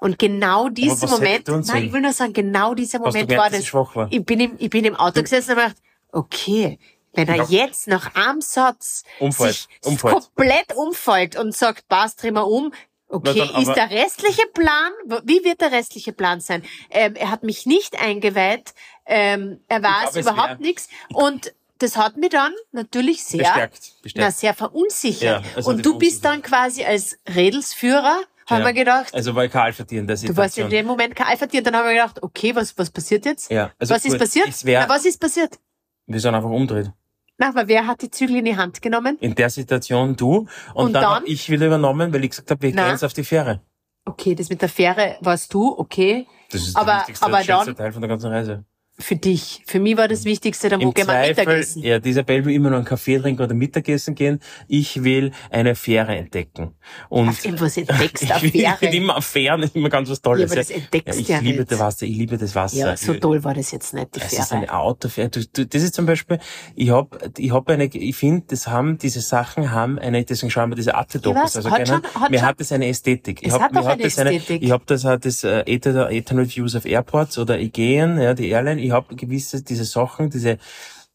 Und 0.00 0.18
genau 0.18 0.68
dieser 0.68 1.06
Moment, 1.08 1.46
nein, 1.68 1.84
ich 1.84 1.92
will 1.92 2.00
nur 2.00 2.12
sagen, 2.12 2.32
genau 2.32 2.74
dieser 2.74 2.98
du 2.98 3.04
Moment 3.04 3.28
gemerkt, 3.28 3.40
war 3.44 3.50
das. 3.50 3.60
ich 3.60 3.68
schwach 3.68 3.94
war? 3.94 4.08
Ich 4.10 4.24
bin 4.24 4.40
im, 4.40 4.52
ich 4.58 4.70
bin 4.70 4.84
im 4.84 4.96
Auto 4.96 5.20
gesessen 5.22 5.52
und 5.52 5.58
hab 5.58 5.68
gedacht, 5.68 5.82
okay, 6.12 6.78
wenn 7.14 7.28
er 7.28 7.36
Ja. 7.36 7.44
jetzt 7.48 7.88
nach 7.88 8.14
einem 8.14 8.40
Satz 8.40 9.02
Umfällt, 9.18 9.54
sich 9.54 9.68
umfällt. 9.84 10.14
komplett 10.14 10.74
umfällt 10.76 11.36
und 11.36 11.54
sagt, 11.54 11.88
passt, 11.88 12.22
dreh 12.22 12.30
mal 12.30 12.40
um, 12.42 12.72
okay, 13.08 13.32
Na 13.36 13.44
dann 13.52 13.62
ist 13.62 13.74
der 13.74 13.90
restliche 13.90 14.46
Plan, 14.46 14.92
wie 15.24 15.44
wird 15.44 15.60
der 15.60 15.72
restliche 15.72 16.12
Plan 16.12 16.40
sein? 16.40 16.62
Ähm, 16.90 17.14
er 17.16 17.30
hat 17.30 17.42
mich 17.42 17.66
nicht 17.66 18.00
eingeweiht, 18.00 18.72
ähm, 19.06 19.60
er 19.68 19.82
weiß 19.82 20.16
überhaupt 20.16 20.60
nichts 20.60 20.88
und 21.12 21.52
das 21.78 21.96
hat 21.96 22.16
mich 22.16 22.30
dann 22.30 22.52
natürlich 22.70 23.24
sehr, 23.24 23.38
Bestärkt, 23.40 23.80
na, 23.96 24.02
bestärkt. 24.02 24.36
sehr 24.36 24.54
verunsichert. 24.54 25.44
Ja, 25.44 25.50
also 25.56 25.70
und 25.70 25.84
du 25.84 25.98
bist 25.98 26.24
dann 26.24 26.40
quasi 26.40 26.84
als 26.84 27.18
Redelsführer, 27.34 28.20
haben 28.48 28.60
Ja. 28.60 28.66
wir 28.66 28.72
gedacht, 28.72 29.12
Also 29.12 29.34
kein 29.34 29.50
Alpha-Tier 29.50 30.00
in 30.00 30.06
der 30.06 30.16
Du 30.16 30.36
warst 30.36 30.56
in 30.58 30.70
dem 30.70 30.86
Moment 30.86 31.20
Alpha-Tier, 31.20 31.58
und 31.60 31.66
dann 31.66 31.76
haben 31.76 31.86
wir 31.86 31.94
gedacht, 31.94 32.22
okay, 32.22 32.54
was, 32.54 32.76
was 32.78 32.88
passiert 32.90 33.24
jetzt? 33.26 33.50
Ja, 33.50 33.72
also 33.78 33.94
was 33.94 34.04
ist 34.04 34.12
gut, 34.12 34.20
passiert? 34.20 34.48
es 34.48 34.64
wär- 34.64 34.86
Na, 34.86 34.88
was 34.94 35.04
ist 35.04 35.20
passiert? 35.20 35.58
Wir 36.06 36.20
sind 36.20 36.34
einfach 36.34 36.50
umdreht. 36.50 36.92
Na, 37.38 37.48
aber 37.48 37.66
wer 37.68 37.86
hat 37.86 38.02
die 38.02 38.10
Zügel 38.10 38.36
in 38.36 38.44
die 38.44 38.56
Hand 38.56 38.82
genommen? 38.82 39.16
In 39.20 39.34
der 39.34 39.50
Situation 39.50 40.14
du. 40.16 40.36
Und, 40.36 40.48
Und 40.74 40.92
dann, 40.92 41.02
dann? 41.02 41.14
hab 41.16 41.26
ich 41.26 41.48
wieder 41.50 41.66
übernommen, 41.66 42.12
weil 42.12 42.22
ich 42.24 42.30
gesagt 42.30 42.50
habe, 42.50 42.62
wir 42.62 42.72
gehen 42.72 42.86
jetzt 42.88 43.04
auf 43.04 43.12
die 43.12 43.24
Fähre. 43.24 43.60
Okay, 44.04 44.34
das 44.34 44.48
mit 44.50 44.60
der 44.60 44.68
Fähre 44.68 45.16
warst 45.20 45.52
du, 45.54 45.76
okay. 45.78 46.26
Das 46.50 46.60
ist 46.62 46.76
Aber- 46.76 46.86
der 46.86 46.98
wichtigste 47.00 47.24
aber 47.26 47.42
dann- 47.42 47.76
Teil 47.76 47.92
von 47.92 48.02
der 48.02 48.08
ganzen 48.08 48.30
Reise. 48.30 48.64
Für 48.98 49.16
dich. 49.16 49.62
Für 49.66 49.80
mich 49.80 49.96
war 49.96 50.06
das 50.06 50.26
Wichtigste, 50.26 50.68
dann 50.68 50.82
wo 50.82 50.92
gehen 50.92 51.06
wir 51.06 51.18
Mittagessen. 51.26 51.82
ja, 51.82 51.98
die 51.98 52.10
Isabel 52.10 52.44
will 52.44 52.54
immer 52.54 52.68
noch 52.68 52.76
einen 52.76 52.84
Kaffee 52.84 53.18
trinken 53.18 53.42
oder 53.42 53.54
Mittagessen 53.54 54.14
gehen. 54.14 54.38
Ich 54.68 55.02
will 55.02 55.32
eine 55.50 55.74
Fähre 55.74 56.14
entdecken. 56.14 56.74
Und 57.08 57.30
Auf 57.30 57.42
irgendwas 57.44 57.76
entdeckst 57.78 58.22
du 58.22 58.26
ich 58.46 58.52
Fähre. 58.52 58.76
will 58.82 58.94
immer 58.94 59.16
Affären, 59.16 59.62
ist 59.62 59.74
immer 59.74 59.88
ganz 59.88 60.10
was 60.10 60.20
Tolles. 60.20 60.42
Ja, 60.42 60.46
aber 60.46 60.56
das 60.56 60.70
entdeckst 60.70 61.18
ich 61.18 61.28
ja 61.28 61.38
liebe 61.38 61.60
nicht. 61.60 61.72
das 61.72 61.78
Wasser, 61.78 62.04
ich 62.06 62.16
liebe 62.16 62.36
das 62.36 62.54
Wasser. 62.54 62.76
Ja, 62.76 62.96
so 62.96 63.14
toll 63.14 63.42
war 63.42 63.54
das 63.54 63.70
jetzt 63.72 63.94
nicht, 63.94 64.14
die 64.14 64.20
Es 64.20 64.34
ist 64.34 64.48
Fähre. 64.50 64.60
eine 64.60 64.74
Autofähre. 64.74 65.30
Das 65.30 65.82
ist 65.82 65.94
zum 65.94 66.04
Beispiel, 66.04 66.38
ich 66.76 66.90
hab, 66.90 67.18
ich 67.38 67.50
hab 67.50 67.70
eine, 67.70 67.86
ich 67.86 68.14
finde, 68.14 68.44
das 68.48 68.66
haben, 68.68 68.98
diese 68.98 69.22
Sachen 69.22 69.70
haben 69.72 69.98
eine, 69.98 70.22
deswegen 70.22 70.50
schauen 70.50 70.70
wir 70.70 70.76
diese 70.76 70.92
weiß, 70.92 71.56
Also 71.56 71.70
hat 71.70 71.84
gerne, 71.86 72.02
schon- 72.04 72.22
hat 72.22 72.30
mir 72.30 72.38
schon- 72.38 72.46
hat 72.46 72.60
das 72.60 72.70
eine 72.72 72.88
Ästhetik. 72.88 73.40
Ich 73.40 73.48
Es 73.48 73.54
hab, 73.54 73.62
hat 73.62 73.72
mir 73.72 73.80
auch 73.80 73.86
hat 73.86 73.92
eine 73.94 74.02
das 74.02 74.18
eine, 74.18 74.34
Ästhetik. 74.34 74.62
ich 74.62 74.70
hab 74.70 74.86
das, 74.86 75.04
hat 75.04 75.24
das 75.24 75.42
äh, 75.44 75.62
Ether, 75.66 76.10
Ethernet 76.10 76.54
Views 76.54 76.74
of 76.76 76.84
Airports 76.84 77.38
oder 77.38 77.54
Aegean, 77.54 78.20
ja, 78.20 78.34
die 78.34 78.50
Airline. 78.50 78.81
Ich 78.82 78.92
hab 78.92 79.16
gewisse, 79.16 79.62
diese 79.62 79.84
Sachen, 79.84 80.30
diese 80.30 80.58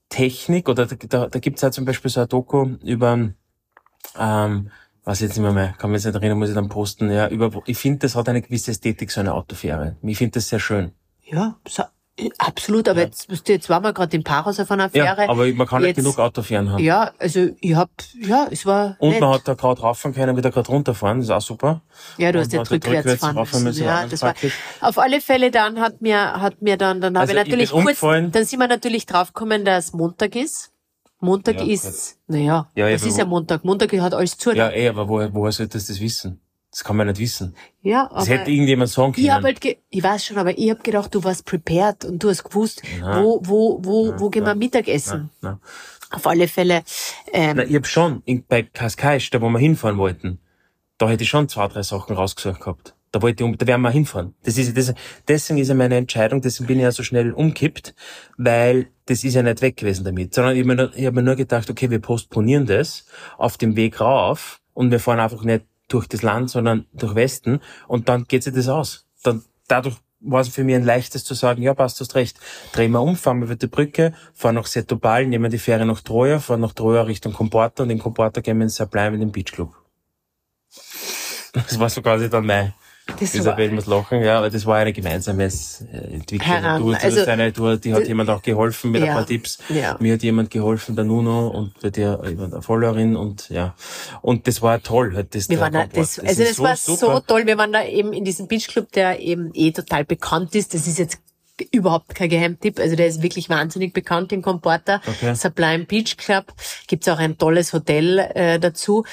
Technik, 0.10 0.70
oder 0.70 0.86
da, 0.86 0.96
da, 0.96 1.28
da 1.28 1.40
gibt's 1.40 1.62
ja 1.62 1.72
zum 1.72 1.86
Beispiel 1.86 2.10
so 2.10 2.22
ein 2.22 2.28
Doku 2.30 2.78
über, 2.84 3.30
ähm, 4.18 4.72
was 5.04 5.20
jetzt 5.20 5.32
nicht 5.32 5.42
mehr, 5.42 5.54
mehr 5.54 5.74
kann 5.78 5.92
mich 5.92 6.04
jetzt 6.04 6.14
nicht 6.14 6.22
erinnern, 6.22 6.40
muss 6.40 6.50
ich 6.50 6.56
dann 6.56 6.70
posten, 6.70 7.12
ja, 7.12 7.28
über, 7.28 7.52
ich 7.66 7.78
finde, 7.78 8.00
das 8.00 8.16
hat 8.16 8.30
eine 8.30 8.42
gewisse 8.42 8.72
Ästhetik, 8.72 9.12
so 9.12 9.20
eine 9.20 9.34
Autofähre. 9.34 9.98
Ich 10.02 10.18
finde 10.18 10.34
das 10.34 10.50
sehr 10.50 10.60
schön. 10.60 10.92
Ja, 11.24 11.58
so, 11.68 11.84
absolut, 12.40 12.88
aber 12.90 13.02
jetzt, 13.02 13.30
wisst 13.30 13.48
ihr, 13.50 13.56
jetzt 13.56 13.70
waren 13.70 13.84
wir 13.84 13.94
gerade 13.94 14.16
im 14.18 14.24
Paarhaus 14.24 14.60
auf 14.60 14.72
einer 14.72 14.90
Ja, 14.94 15.16
Fähre. 15.16 15.30
aber 15.30 15.46
man 15.54 15.68
kann 15.68 15.82
nicht 15.82 15.90
Jetzt- 15.90 15.98
genug 15.98 16.18
Autofähren 16.20 16.72
haben. 16.72 16.84
Ja, 16.84 17.12
also 17.20 17.50
ich 17.60 17.76
hab, 17.76 17.90
ja, 18.20 18.48
es 18.50 18.66
war 18.66 18.96
Und 19.00 19.12
nett. 19.12 19.22
man 19.22 19.34
hat 19.36 19.48
da 19.48 19.54
gerade 19.54 19.82
rauffahren 19.82 20.16
können, 20.16 20.36
wieder 20.36 20.50
gerade 20.52 20.68
runterfahren, 20.70 21.20
das 21.20 21.26
ist 21.28 21.32
auch 21.32 21.42
super. 21.42 21.82
Ja, 22.18 22.32
du 22.32 22.40
Und 22.40 22.46
hast 22.46 22.54
jetzt 22.54 22.72
rückwärts 22.72 23.14
fahren 23.22 23.36
müssen. 23.36 23.64
müssen, 23.64 23.84
Ja, 23.86 24.08
das 24.08 24.22
war, 24.22 24.34
auf 24.82 24.98
alle 24.98 25.22
Fälle 25.22 25.52
dann 25.52 25.80
hat 25.80 26.02
mir, 26.02 26.18
hat 26.42 26.62
mir 26.62 26.78
dann, 26.78 27.02
dann 27.02 27.16
habe 27.18 27.22
Also 27.22 27.34
ich 27.34 27.40
ich 27.40 27.46
natürlich 27.48 27.70
kurz, 27.72 27.82
umgefallen. 27.82 28.32
dann 28.32 28.46
sind 28.46 28.60
wir 28.60 28.68
natürlich 28.68 29.06
draufgekommen, 29.06 29.64
dass 29.66 29.94
Montag 29.94 30.36
ist. 30.36 30.72
Montag 31.20 31.56
Ja, 31.60 31.66
ist, 31.66 32.18
naja, 32.28 32.70
Ja, 32.76 32.90
das 32.92 33.02
ist 33.04 33.18
ja 33.18 33.26
Montag. 33.26 33.64
Montag 33.66 33.92
hat 33.94 34.14
alles 34.14 34.38
zu. 34.38 34.52
Ja, 34.52 34.70
eh, 34.70 34.88
aber 34.90 35.08
woher, 35.10 35.34
woher 35.34 35.52
solltest 35.52 35.90
du 35.90 35.94
das 35.94 36.00
wissen? 36.02 36.40
Das 36.78 36.84
kann 36.84 36.96
man 36.96 37.08
nicht 37.08 37.18
wissen. 37.20 37.56
ja 37.82 38.06
aber 38.06 38.20
Das 38.20 38.30
hätte 38.30 38.52
irgendjemand 38.52 38.92
sagen 38.92 39.12
können. 39.14 39.26
ich 39.26 39.32
hab 39.32 39.42
halt, 39.42 39.60
ge 39.62 39.78
ich 39.90 40.04
weiß 40.04 40.24
schon, 40.28 40.38
aber 40.38 40.56
ich 40.56 40.70
hab 40.70 40.84
gedacht, 40.84 41.16
du 41.16 41.24
warst 41.24 41.44
prepared 41.44 42.06
und 42.06 42.22
du 42.22 42.30
hast 42.30 42.44
gewusst, 42.44 42.84
Nein. 43.02 43.24
wo, 43.24 43.42
wo, 43.44 43.80
wo, 43.84 44.14
wo 44.20 44.30
gehen 44.30 44.44
wir 44.44 44.50
nein, 44.50 44.60
Mittagessen. 44.60 45.32
Nein. 45.42 45.58
Auf 46.12 46.28
alle 46.28 46.48
Fälle, 46.48 46.84
ähm, 47.34 47.58
ich 47.68 47.76
hab 47.76 47.88
schon, 47.88 48.22
in, 48.26 48.46
bei 48.48 48.62
Cascais, 48.62 49.28
da 49.32 49.42
wo 49.42 49.50
wir 49.50 49.58
hinfahren 49.58 49.98
wollten, 49.98 50.38
da 51.00 51.10
hätte 51.10 51.24
ich 51.24 51.30
schon 51.30 51.50
zwei, 51.50 51.68
drei 51.68 51.82
Sachen 51.82 52.16
rausgesucht 52.16 52.60
gehabt. 52.60 52.94
Da 53.12 53.24
wollte 53.24 53.44
ich, 53.44 53.50
um- 53.50 53.58
da 53.58 53.66
werden 53.66 53.82
wir 53.82 53.90
hinfahren. 53.90 54.36
Das 54.44 54.60
ist, 54.60 54.78
das, 54.78 54.94
deswegen 55.28 55.58
ist 55.58 55.70
ja 55.70 55.74
meine 55.74 55.96
Entscheidung, 55.98 56.42
deswegen 56.42 56.68
bin 56.68 56.78
ich 56.78 56.84
ja 56.84 56.92
so 56.92 57.02
schnell 57.02 57.32
umkippt, 57.34 57.96
weil 58.38 58.90
das 59.08 59.24
ist 59.24 59.34
ja 59.34 59.42
nicht 59.42 59.64
weg 59.64 59.78
gewesen 59.78 60.06
damit, 60.06 60.36
sondern 60.36 60.56
ich 60.56 60.62
habe 60.64 60.76
mir, 60.76 61.08
hab 61.08 61.14
mir 61.16 61.24
nur 61.24 61.36
gedacht, 61.36 61.72
okay, 61.72 61.90
wir 61.90 62.00
postponieren 62.02 62.68
das 62.68 63.08
auf 63.40 63.58
dem 63.58 63.76
Weg 63.76 64.00
rauf 64.00 64.62
und 64.76 64.92
wir 64.92 65.00
fahren 65.00 65.20
einfach 65.20 65.44
nicht 65.44 65.66
durch 65.88 66.08
das 66.08 66.22
Land, 66.22 66.50
sondern 66.50 66.86
durch 66.94 67.16
Westen 67.16 67.62
und 67.88 68.10
dann 68.10 68.26
geht 68.26 68.44
sich 68.44 68.54
das 68.54 68.68
aus. 68.68 69.06
Dann, 69.24 69.44
dadurch 69.68 69.96
war 70.20 70.42
es 70.42 70.50
für 70.50 70.64
mich 70.64 70.76
ein 70.76 70.84
leichtes 70.84 71.24
zu 71.24 71.34
sagen, 71.34 71.62
ja, 71.62 71.74
passt, 71.74 72.00
du 72.00 72.04
hast 72.04 72.16
recht. 72.16 72.40
Drehen 72.74 72.92
wir 72.92 73.02
um, 73.02 73.16
fahren 73.16 73.40
wir 73.40 73.46
über 73.46 73.56
die 73.56 73.68
Brücke, 73.68 74.14
fahren 74.34 74.56
nach 74.56 74.66
Setobal, 74.66 75.26
nehmen 75.26 75.52
die 75.52 75.60
Fähre 75.60 75.86
nach 75.86 76.02
Troja, 76.02 76.40
fahren 76.40 76.62
nach 76.62 76.74
Troja 76.74 77.04
Richtung 77.04 77.34
Comporta 77.34 77.84
und 77.84 77.90
in 77.90 78.00
Comporta 78.00 78.42
gehen 78.42 78.58
wir 78.58 78.64
ins 78.64 78.76
Sublime 78.76 79.14
in 79.14 79.20
den 79.20 79.32
Beachclub. 79.32 79.76
Das 81.54 81.80
war 81.80 81.90
so 81.90 82.02
quasi 82.02 82.30
dann 82.30 82.46
mein, 82.46 82.74
das 83.20 83.34
war, 83.34 83.40
Isabel 83.40 83.72
muss 83.72 83.86
lachen, 83.86 84.22
ja, 84.22 84.38
aber 84.38 84.50
das 84.50 84.66
war 84.66 84.78
eine 84.78 84.94
gemeinsame 84.94 85.44
äh, 85.46 85.96
Entwicklung. 86.14 86.62
Du, 86.80 86.92
du, 86.92 86.98
also- 86.98 87.26
eine, 87.26 87.52
du, 87.52 87.76
die 87.78 87.94
hat 87.94 88.08
jemand 88.08 88.30
auch 88.30 88.42
geholfen 88.42 88.92
mit 88.92 89.02
Ja, 89.02 89.08
ein 89.10 89.14
paar 89.16 89.26
Tipps. 89.26 89.60
ja. 89.70 89.96
Mir 90.00 90.14
hat 90.14 90.24
jemand 90.24 90.52
geholfen, 90.52 90.96
der 90.96 91.06
Nuno 91.06 91.48
und 91.48 91.80
bei 91.82 91.90
dir 91.90 92.20
jemand, 92.28 92.54
eine 92.54 92.62
Followerin 92.62 93.16
und 93.16 93.50
ja. 93.50 93.76
Und 94.22 94.48
das 94.48 94.62
war 94.62 94.82
toll, 94.84 95.14
halt 95.16 95.34
das 95.36 95.50
Wir 95.50 95.60
waren 95.60 95.74
da, 95.74 95.82
Kompott. 95.84 95.98
das, 96.00 96.20
also 96.20 96.44
das 96.44 96.60
war 96.60 96.76
super. 96.76 96.98
so 97.16 97.20
toll. 97.22 97.46
Wir 97.46 97.58
waren 97.58 97.72
da 97.74 97.84
eben 97.84 98.14
in 98.14 98.24
diesem 98.26 98.48
Beachclub, 98.48 98.92
der 98.92 99.20
eben 99.20 99.52
eh 99.54 99.72
total 99.72 100.06
bekannt 100.06 100.54
ist. 100.56 100.74
Das 100.74 100.86
ist 100.88 101.00
jetzt 101.00 101.20
überhaupt 101.72 102.14
kein 102.14 102.30
Geheimtipp. 102.30 102.80
Also 102.80 102.96
der 102.96 103.08
ist 103.08 103.24
wirklich 103.24 103.50
wahnsinnig 103.50 103.92
bekannt 103.94 104.32
in 104.32 104.42
Comporta. 104.44 105.02
Okay. 105.08 105.34
Sublime 105.34 105.86
Beach 105.86 106.16
Club. 106.18 106.54
Gibt's 106.88 107.08
auch 107.08 107.18
ein 107.18 107.38
tolles 107.38 107.74
Hotel 107.74 108.20
äh, 108.36 108.60
dazu. 108.60 109.06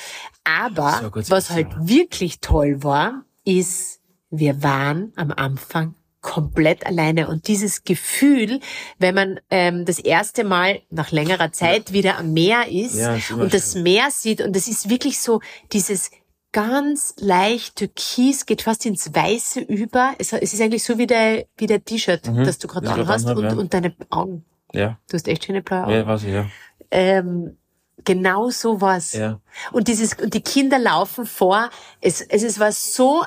Aber 0.44 1.10
So 1.22 1.30
was 1.30 1.48
so. 1.48 1.54
halt 1.54 1.68
wirklich 1.80 2.40
toll 2.40 2.82
war, 2.82 3.22
ist, 3.44 4.00
wir 4.30 4.62
waren 4.62 5.12
am 5.16 5.30
Anfang 5.30 5.94
komplett 6.20 6.86
alleine 6.86 7.28
und 7.28 7.48
dieses 7.48 7.84
Gefühl, 7.84 8.60
wenn 8.98 9.14
man 9.14 9.40
ähm, 9.50 9.84
das 9.84 9.98
erste 9.98 10.42
Mal 10.42 10.80
nach 10.90 11.12
längerer 11.12 11.52
Zeit 11.52 11.92
wieder 11.92 12.16
am 12.18 12.32
Meer 12.32 12.66
ist 12.68 12.96
Ja, 12.96 13.14
ist 13.14 13.30
und 13.30 13.52
das. 13.52 13.74
Meer 13.74 14.08
sieht 14.10 14.40
und 14.40 14.56
das 14.56 14.66
ist 14.66 14.88
wirklich 14.88 15.20
so 15.20 15.40
dieses 15.72 16.10
ganz 16.52 17.14
leicht 17.18 17.76
türkis, 17.76 18.46
geht 18.46 18.62
fast 18.62 18.86
ins 18.86 19.14
Weiße 19.14 19.60
über. 19.60 20.14
Es, 20.18 20.32
es 20.32 20.54
ist 20.54 20.62
eigentlich 20.62 20.84
so 20.84 20.96
wie 20.96 21.06
der, 21.06 21.44
wie 21.58 21.66
der 21.66 21.84
T-Shirt, 21.84 22.26
das 22.26 22.58
du 22.58 22.68
gerade 22.68 22.90
anhast 22.90 23.26
und, 23.28 23.42
ja. 23.42 23.52
und 23.52 23.74
deine 23.74 23.94
Augen. 24.08 24.44
Ja, 24.72 24.98
Du 25.08 25.14
hast 25.14 25.28
echt 25.28 25.44
schöne 25.44 25.62
blaue 25.62 25.84
Augen. 25.84 25.92
ja, 25.92 26.06
weiß 26.06 26.22
ich, 26.24 26.32
ja. 26.32 26.46
Ähm, 26.90 27.58
genau 28.04 28.50
so 28.50 28.80
was. 28.80 29.12
Ja. 29.12 29.40
Und 29.72 29.88
dieses, 29.88 30.14
und 30.14 30.34
die 30.34 30.40
Kinder 30.40 30.78
laufen 30.78 31.26
vor. 31.26 31.70
Es, 32.00 32.20
es, 32.20 32.42
es 32.42 32.58
war 32.58 32.72
so 32.72 33.24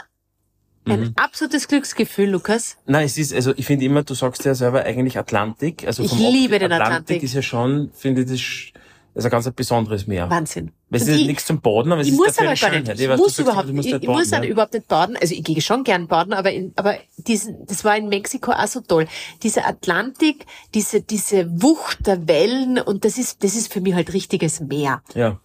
ein 0.86 0.99
Mhm. 1.01 1.13
absolutes 1.17 1.67
Glücksgefühl, 1.67 2.30
Lukas. 2.30 2.77
Nein, 2.86 3.06
es 3.06 3.17
ist, 3.17 3.34
also 3.34 3.53
ich 3.58 3.65
finde 3.65 3.84
immer, 3.86 4.03
du 4.03 4.13
sagst 4.13 4.45
ja 4.45 4.56
selber 4.56 4.84
eigentlich 4.84 5.17
Atlantik. 5.17 5.86
Also 5.86 6.03
Ich 6.03 6.13
liebe 6.13 6.60
den 6.60 6.71
Atlantik. 6.71 6.82
Atlantik. 6.93 7.23
ist 7.23 7.34
ja 7.34 7.41
schon, 7.41 7.91
finde 7.93 8.21
ich, 8.21 8.71
das, 8.73 8.82
das 9.17 9.25
ist 9.25 9.25
ein 9.25 9.32
ganz 9.32 9.51
besonderes 9.56 10.06
Meer. 10.06 10.30
Wahnsinn. 10.30 10.71
Weil 10.89 11.01
es 11.01 11.08
ist 11.08 11.19
ich- 11.21 11.27
nichts 11.27 11.45
zum 11.47 11.60
Baden, 11.60 11.91
aber 11.91 12.01
es 12.01 12.08
Ich 12.08 12.13
ist 12.13 12.19
muss 12.19 12.27
dafür 12.27 12.41
aber 12.43 12.49
eine 12.51 12.60
gar 12.60 12.69
nicht. 12.69 12.77
Schönheit. 12.80 12.99
Ich 12.99 13.10
weiß, 13.10 13.17
muss 13.17 13.36
sagst, 13.36 13.39
überhaupt, 13.49 13.67
nicht 13.69 13.86
ich 13.88 14.08
muss 14.08 14.15
baden, 14.17 14.32
dann 14.32 14.43
ja. 14.43 14.49
überhaupt 14.49 14.73
nicht 14.73 14.88
baden. 14.88 15.17
Also 15.19 15.34
ich 15.34 15.43
gehe 15.43 15.60
schon 15.62 15.84
gern 15.84 16.08
baden, 16.08 16.34
aber 16.34 16.51
in, 16.51 16.71
aber 16.75 16.95
diesen, 17.17 17.65
das 17.65 17.84
war 17.84 17.97
in 17.97 18.10
Mexiko 18.10 18.51
auch 18.51 18.67
so 18.67 18.82
toll. 18.82 19.08
Dieser 19.41 19.67
Atlantik, 19.67 20.45
diese, 20.75 21.01
diese 21.01 21.49
Wucht 21.62 22.06
der 22.06 22.27
Wellen 22.27 22.80
und 22.80 23.03
das 23.06 23.17
ist, 23.17 23.43
das 23.43 23.56
ist 23.56 23.73
für 23.73 23.82
mich 23.82 23.95
halt 23.95 24.13
richtiges 24.13 24.60
Meer. 24.60 25.01
Ja. 25.15 25.39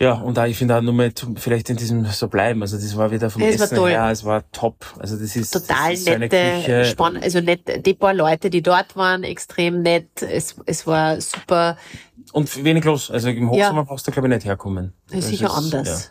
Ja, 0.00 0.14
und 0.14 0.36
auch, 0.40 0.44
ich 0.44 0.56
finde 0.58 0.76
auch 0.76 0.82
nur 0.82 0.92
mal 0.92 1.12
vielleicht 1.36 1.70
in 1.70 1.76
diesem 1.76 2.04
so 2.06 2.26
bleiben. 2.26 2.60
Also 2.62 2.76
das 2.76 2.96
war 2.96 3.12
wieder 3.12 3.30
vom 3.30 3.40
Ja, 3.42 3.48
es 3.48 3.58
war 3.60 3.64
Essen 3.66 3.76
toll. 3.76 3.90
her, 3.90 4.10
es 4.10 4.24
war 4.24 4.50
top. 4.50 4.84
Also 4.98 5.16
das 5.16 5.36
ist 5.36 5.52
Total 5.52 5.90
das 5.92 6.00
ist 6.00 6.04
so 6.06 6.10
eine 6.10 6.18
nette, 6.18 6.36
Küche. 6.36 6.84
spannend, 6.86 7.22
also 7.22 7.40
nett, 7.40 7.86
die 7.86 7.94
paar 7.94 8.12
Leute, 8.12 8.50
die 8.50 8.60
dort 8.60 8.96
waren, 8.96 9.22
extrem 9.22 9.82
nett. 9.82 10.20
Es, 10.20 10.56
es 10.66 10.86
war 10.88 11.20
super. 11.20 11.78
Und 12.34 12.64
wenig 12.64 12.84
los. 12.84 13.10
Also 13.10 13.28
im 13.28 13.48
Hochsommer 13.50 13.84
brauchst 13.84 14.06
du, 14.06 14.10
glaube 14.10 14.28
ich, 14.28 14.34
nicht 14.34 14.44
herkommen. 14.44 14.92
Das 15.08 15.18
ist 15.20 15.24
Das 15.24 15.30
sicher 15.30 15.46
ist- 15.46 15.54
anders. 15.54 16.10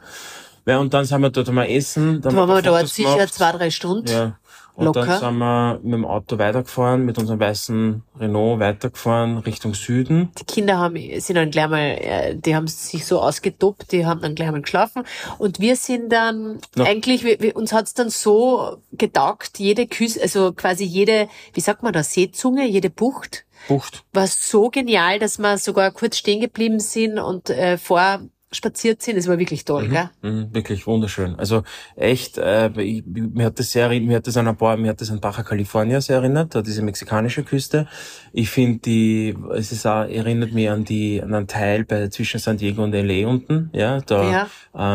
Ja. 0.66 0.74
ja, 0.74 0.80
und 0.80 0.94
dann 0.94 1.06
sind 1.06 1.22
wir 1.22 1.30
dort 1.30 1.52
mal 1.52 1.66
essen. 1.66 2.22
Dann 2.22 2.34
Da 2.34 2.40
waren 2.40 2.50
wir 2.50 2.62
dort 2.62 2.78
Fotos 2.78 2.96
sicher 2.96 3.14
gemacht. 3.16 3.34
zwei, 3.34 3.52
drei 3.52 3.70
Stunden. 3.70 4.08
Ja. 4.10 4.38
Und 4.76 4.86
Locker. 4.86 5.06
dann 5.06 5.20
sind 5.20 5.38
wir 5.38 5.80
mit 5.84 5.94
dem 5.94 6.06
Auto 6.06 6.40
weitergefahren, 6.40 7.06
mit 7.06 7.20
unserem 7.20 7.40
weißen 7.40 8.02
Renault 8.20 8.60
weitergefahren 8.60 9.38
Richtung 9.40 9.76
Süden. 9.76 10.32
Die 10.40 10.46
Kinder 10.46 10.78
haben, 10.80 10.96
sind 11.20 11.36
dann 11.36 11.52
gleich 11.52 11.68
mal, 11.68 11.80
äh, 11.80 12.36
die 12.36 12.56
haben 12.56 12.66
sich 12.68 13.06
so 13.06 13.22
ausgetobt, 13.22 13.92
die 13.92 14.08
haben 14.08 14.22
dann 14.22 14.34
gleich 14.34 14.50
mal 14.50 14.62
geschlafen. 14.62 15.04
Und 15.38 15.60
wir 15.60 15.76
sind 15.76 16.12
dann, 16.12 16.58
Ja. 16.76 16.86
eigentlich, 16.86 17.24
wir, 17.24 17.40
wir, 17.40 17.56
uns 17.56 17.72
hat's 17.72 17.94
dann 17.94 18.10
so 18.10 18.78
getaugt, 18.94 19.60
jede 19.60 19.86
Küste, 19.86 20.22
also 20.24 20.54
quasi 20.54 20.86
jede, 20.86 21.28
wie 21.54 21.62
sagt 21.62 21.84
man 21.84 21.94
da, 21.94 22.02
Seezunge, 22.02 22.66
jede 22.66 22.90
Bucht, 22.90 23.46
Bucht. 23.68 24.04
war 24.14 24.28
so 24.28 24.70
genial, 24.70 25.20
dass 25.20 25.38
wir 25.40 25.58
sogar 25.58 25.92
kurz 25.92 26.18
stehen 26.18 26.42
geblieben 26.42 26.80
sind 26.80 27.20
und 27.20 27.50
äh, 27.50 27.78
vor 27.78 28.22
spaziert 28.56 29.02
sind. 29.02 29.18
Es 29.18 29.28
war 29.28 29.40
wirklich 29.40 29.66
toll, 29.66 29.88
gell? 29.90 30.10
Mhm, 30.22 30.54
wirklich 30.54 30.86
wunderschön. 30.86 31.36
Also 31.40 31.64
echt, 31.96 32.38
äh, 32.38 32.70
ich, 32.82 33.04
mir 33.06 33.46
hat 33.46 33.60
das 33.60 33.72
sehr, 33.72 33.90
mir 33.90 34.18
hat 34.18 34.28
das 34.28 34.38
an 34.38 34.48
ein 34.48 34.56
paar, 34.56 34.78
mir 34.78 34.90
hat 34.90 35.02
das 35.02 35.10
an 35.12 35.20
Baja 35.20 35.44
California 35.44 36.00
sehr 36.02 36.18
erinnert, 36.18 36.54
da 36.56 36.62
diese 36.62 36.82
mexikanische 36.84 37.44
Küste. 37.44 37.88
Ich 38.32 38.50
finde 38.50 38.80
die, 38.80 39.36
es 39.56 39.72
ist 39.72 39.86
auch, 39.86 40.04
erinnert 40.04 40.54
mich 40.54 40.70
an 40.70 40.86
die, 40.86 41.22
an 41.22 41.34
einen 41.34 41.48
Teil 41.48 41.84
bei 41.84 42.08
zwischen 42.10 42.40
San 42.40 42.58
Diego 42.58 42.84
und 42.84 42.94
LA 42.94 43.28
unten, 43.28 43.70
ja, 43.74 44.00
da, 44.02 44.32
Ja. 44.32 44.48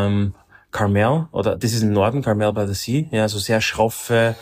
ähm, 0.07 0.33
Carmel, 0.71 1.27
oder 1.31 1.55
das 1.57 1.73
ist 1.73 1.81
im 1.81 1.91
Norden, 1.93 2.21
Carmel 2.21 2.53
by 2.53 2.67
the 2.67 2.73
Sea, 2.73 3.07
ja, 3.11 3.27
so 3.27 3.39
sehr 3.39 3.59
schroffe, 3.59 4.35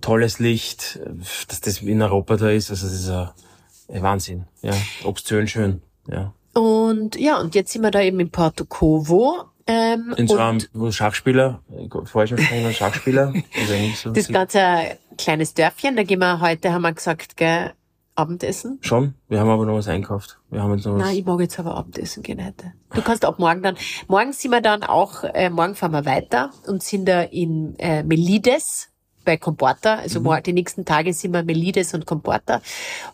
tolles 0.00 0.38
Licht, 0.38 1.00
dass 1.48 1.60
das 1.60 1.82
in 1.82 2.02
Europa 2.02 2.36
da 2.36 2.50
ist, 2.50 2.70
also 2.70 2.86
das 2.86 2.94
ist 2.94 3.08
ein, 3.08 4.02
Wahnsinn, 4.02 4.44
ja, 4.62 4.72
obszön 5.04 5.46
schön, 5.48 5.82
ja. 6.08 6.32
Und 6.54 7.16
ja, 7.16 7.40
und 7.40 7.54
jetzt 7.54 7.72
sind 7.72 7.82
wir 7.82 7.90
da 7.90 8.00
eben 8.00 8.20
in 8.20 8.30
Porto 8.30 8.64
Covo. 8.64 9.44
Ähm, 9.66 10.14
In 10.16 10.28
so 10.28 10.36
einem 10.36 10.60
Schachspieler, 10.92 11.62
vorher 12.04 12.28
schon 12.28 12.38
ein 12.38 12.72
Schachspieler. 12.72 13.32
ist 13.34 13.70
eigentlich 13.72 13.98
so. 13.98 14.10
das 14.10 14.28
ganze 14.28 14.60
ein 14.60 14.98
kleines 15.16 15.54
Dörfchen, 15.54 15.96
da 15.96 16.02
gehen 16.02 16.20
wir 16.20 16.40
heute, 16.40 16.72
haben 16.72 16.82
wir 16.82 16.92
gesagt, 16.92 17.36
gell, 17.36 17.72
Abendessen. 18.16 18.78
Schon, 18.82 19.14
wir 19.28 19.40
haben 19.40 19.48
aber 19.48 19.66
noch 19.66 19.74
was 19.74 19.88
einkauft. 19.88 20.38
Wir 20.50 20.62
haben 20.62 20.74
jetzt 20.74 20.86
noch 20.86 20.94
was. 20.94 21.02
Nein, 21.02 21.16
ich 21.16 21.24
mag 21.24 21.40
jetzt 21.40 21.58
aber 21.58 21.74
Abendessen 21.74 22.22
gehen 22.22 22.44
heute. 22.44 22.72
Du 22.94 23.02
kannst 23.02 23.24
ab 23.24 23.40
morgen 23.40 23.62
dann. 23.62 23.76
Morgen 24.06 24.32
sind 24.32 24.52
wir 24.52 24.60
dann 24.60 24.84
auch, 24.84 25.24
äh, 25.24 25.50
morgen 25.50 25.74
fahren 25.74 25.92
wir 25.92 26.06
weiter 26.06 26.50
und 26.68 26.82
sind 26.82 27.06
da 27.06 27.22
in 27.22 27.76
äh, 27.78 28.04
Melides 28.04 28.90
bei 29.24 29.36
Comporta. 29.36 29.96
Also 29.96 30.20
Mhm. 30.20 30.24
morgen, 30.26 30.42
die 30.44 30.52
nächsten 30.52 30.84
Tage 30.84 31.12
sind 31.12 31.32
wir 31.32 31.42
Melides 31.42 31.94
und 31.94 32.06
Comporta. 32.06 32.60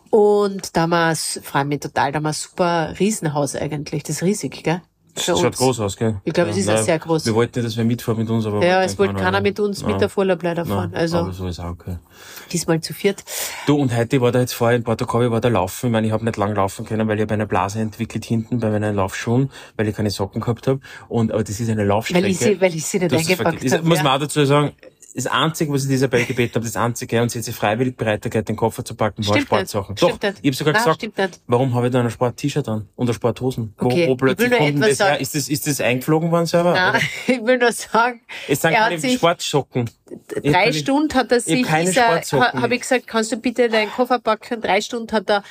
Und 0.09 0.75
da 0.75 0.81
haben 0.81 0.89
wir, 0.91 1.15
freuen 1.15 1.67
mich 1.69 1.79
total, 1.79 2.11
da 2.11 2.17
haben 2.17 2.23
wir 2.23 2.29
ein 2.29 2.33
super 2.33 2.93
Riesenhaus 2.99 3.55
eigentlich. 3.55 4.03
Das 4.03 4.17
ist 4.17 4.23
riesig, 4.23 4.63
gell? 4.63 4.81
Für 5.13 5.35
Schaut 5.35 5.43
uns. 5.43 5.57
groß 5.57 5.79
aus, 5.81 5.97
gell? 5.97 6.21
Ich 6.23 6.31
glaube, 6.31 6.51
es 6.51 6.57
ist 6.57 6.69
auch 6.69 6.75
nein, 6.75 6.85
sehr 6.85 6.97
groß. 6.97 7.25
Wir 7.25 7.35
wollten 7.35 7.59
nicht, 7.59 7.67
dass 7.67 7.75
wir 7.75 7.83
mitfahren 7.83 8.17
mit 8.17 8.29
uns, 8.29 8.45
aber... 8.45 8.65
Ja, 8.65 8.81
es 8.81 8.97
wollte 8.97 9.15
keiner 9.15 9.41
mit 9.41 9.59
uns 9.59 9.83
mit 9.85 9.99
der 9.99 10.07
Vorlaub 10.07 10.41
leider 10.41 10.65
fahren. 10.65 10.91
Nein, 10.93 11.01
Also 11.01 11.17
aber 11.17 11.33
so 11.33 11.47
ist 11.47 11.59
auch 11.59 11.71
okay. 11.71 11.97
diesmal 12.53 12.79
zu 12.79 12.93
viert. 12.93 13.21
Du, 13.67 13.75
und 13.75 13.93
heute 13.93 14.21
war 14.21 14.31
da 14.31 14.39
jetzt 14.39 14.53
vorher 14.53 14.77
in 14.77 14.85
Porto 14.85 15.05
Covo, 15.05 15.29
war 15.29 15.41
da 15.41 15.49
laufen. 15.49 15.87
Ich 15.87 15.91
meine, 15.91 16.07
ich 16.07 16.13
habe 16.13 16.23
nicht 16.23 16.37
lang 16.37 16.55
laufen 16.55 16.85
können, 16.85 17.09
weil 17.09 17.17
ich 17.17 17.23
habe 17.23 17.33
eine 17.33 17.45
Blase 17.45 17.81
entwickelt 17.81 18.23
hinten 18.23 18.59
bei 18.61 18.69
meinen 18.69 18.95
Laufschuhen, 18.95 19.51
weil 19.75 19.89
ich 19.89 19.95
keine 19.97 20.11
Socken 20.11 20.39
gehabt 20.39 20.67
habe. 20.67 20.79
Und, 21.09 21.33
aber 21.33 21.43
das 21.43 21.59
ist 21.59 21.69
eine 21.69 21.83
Laufstrecke. 21.83 22.23
Weil 22.23 22.31
ich 22.31 22.39
sie, 22.39 22.61
weil 22.61 22.73
ich 22.73 22.85
sie 22.85 22.99
nicht 22.99 23.11
Du 23.11 23.17
eingepackt 23.17 23.69
habe. 23.69 23.83
Muss 23.83 23.97
ja. 23.97 24.03
man 24.05 24.13
auch 24.15 24.19
dazu 24.19 24.45
sagen, 24.45 24.71
das 25.13 25.27
Einzige, 25.27 25.71
was 25.73 25.83
ich 25.83 25.89
dieser 25.89 26.05
Isabel 26.07 26.25
gebeten 26.25 26.55
habe, 26.55 26.65
das 26.65 26.75
Einzige, 26.77 27.21
und 27.21 27.29
sie 27.29 27.39
hat 27.39 27.45
sich 27.45 27.55
freiwillig 27.55 27.97
bereit 27.97 28.23
erklärt, 28.23 28.47
den 28.49 28.55
Koffer 28.55 28.85
zu 28.85 28.95
packen, 28.95 29.25
war 29.27 29.33
Stimmt 29.35 29.47
Sportsachen. 29.47 29.93
nicht. 29.93 30.03
Doch, 30.03 30.09
Stimmt 30.09 30.23
nicht. 30.23 30.37
ich 30.41 30.47
habe 30.47 30.55
sogar 30.55 30.73
Nein, 30.73 30.97
gesagt, 31.11 31.39
warum 31.47 31.73
habe 31.73 31.87
ich 31.87 31.93
da 31.93 31.99
ein 32.01 32.09
Sport-T-Shirt 32.09 32.67
an 32.69 32.87
und 32.95 33.09
ein 33.09 33.13
Sporthosen? 33.13 33.73
Okay, 33.77 34.07
Wo, 34.07 34.15
plötzlich 34.15 34.51
kommt 34.51 34.79
das 34.79 34.87
her? 34.87 34.95
sagen. 34.95 35.21
Ist 35.21 35.35
das, 35.35 35.49
ist 35.49 35.67
das 35.67 35.81
eingeflogen 35.81 36.31
worden 36.31 36.45
selber? 36.45 36.73
Nein, 36.73 37.01
ich 37.27 37.43
will 37.43 37.57
nur 37.57 37.71
sagen, 37.71 38.21
Es 38.47 38.61
sind 38.61 38.73
er 38.73 38.89
keine 38.89 39.09
Sportsocken. 39.09 39.89
Drei 40.43 40.71
Stunden 40.73 41.13
hat 41.13 41.31
er 41.31 41.37
ich 41.37 41.43
sich, 41.43 41.67
habe 41.67 42.75
ich 42.75 42.81
gesagt, 42.81 43.07
kannst 43.07 43.31
du 43.31 43.37
bitte 43.37 43.69
deinen 43.69 43.91
Koffer 43.91 44.19
packen? 44.19 44.61
Drei 44.61 44.81
Stunden 44.81 45.11
hat 45.11 45.29
er 45.29 45.43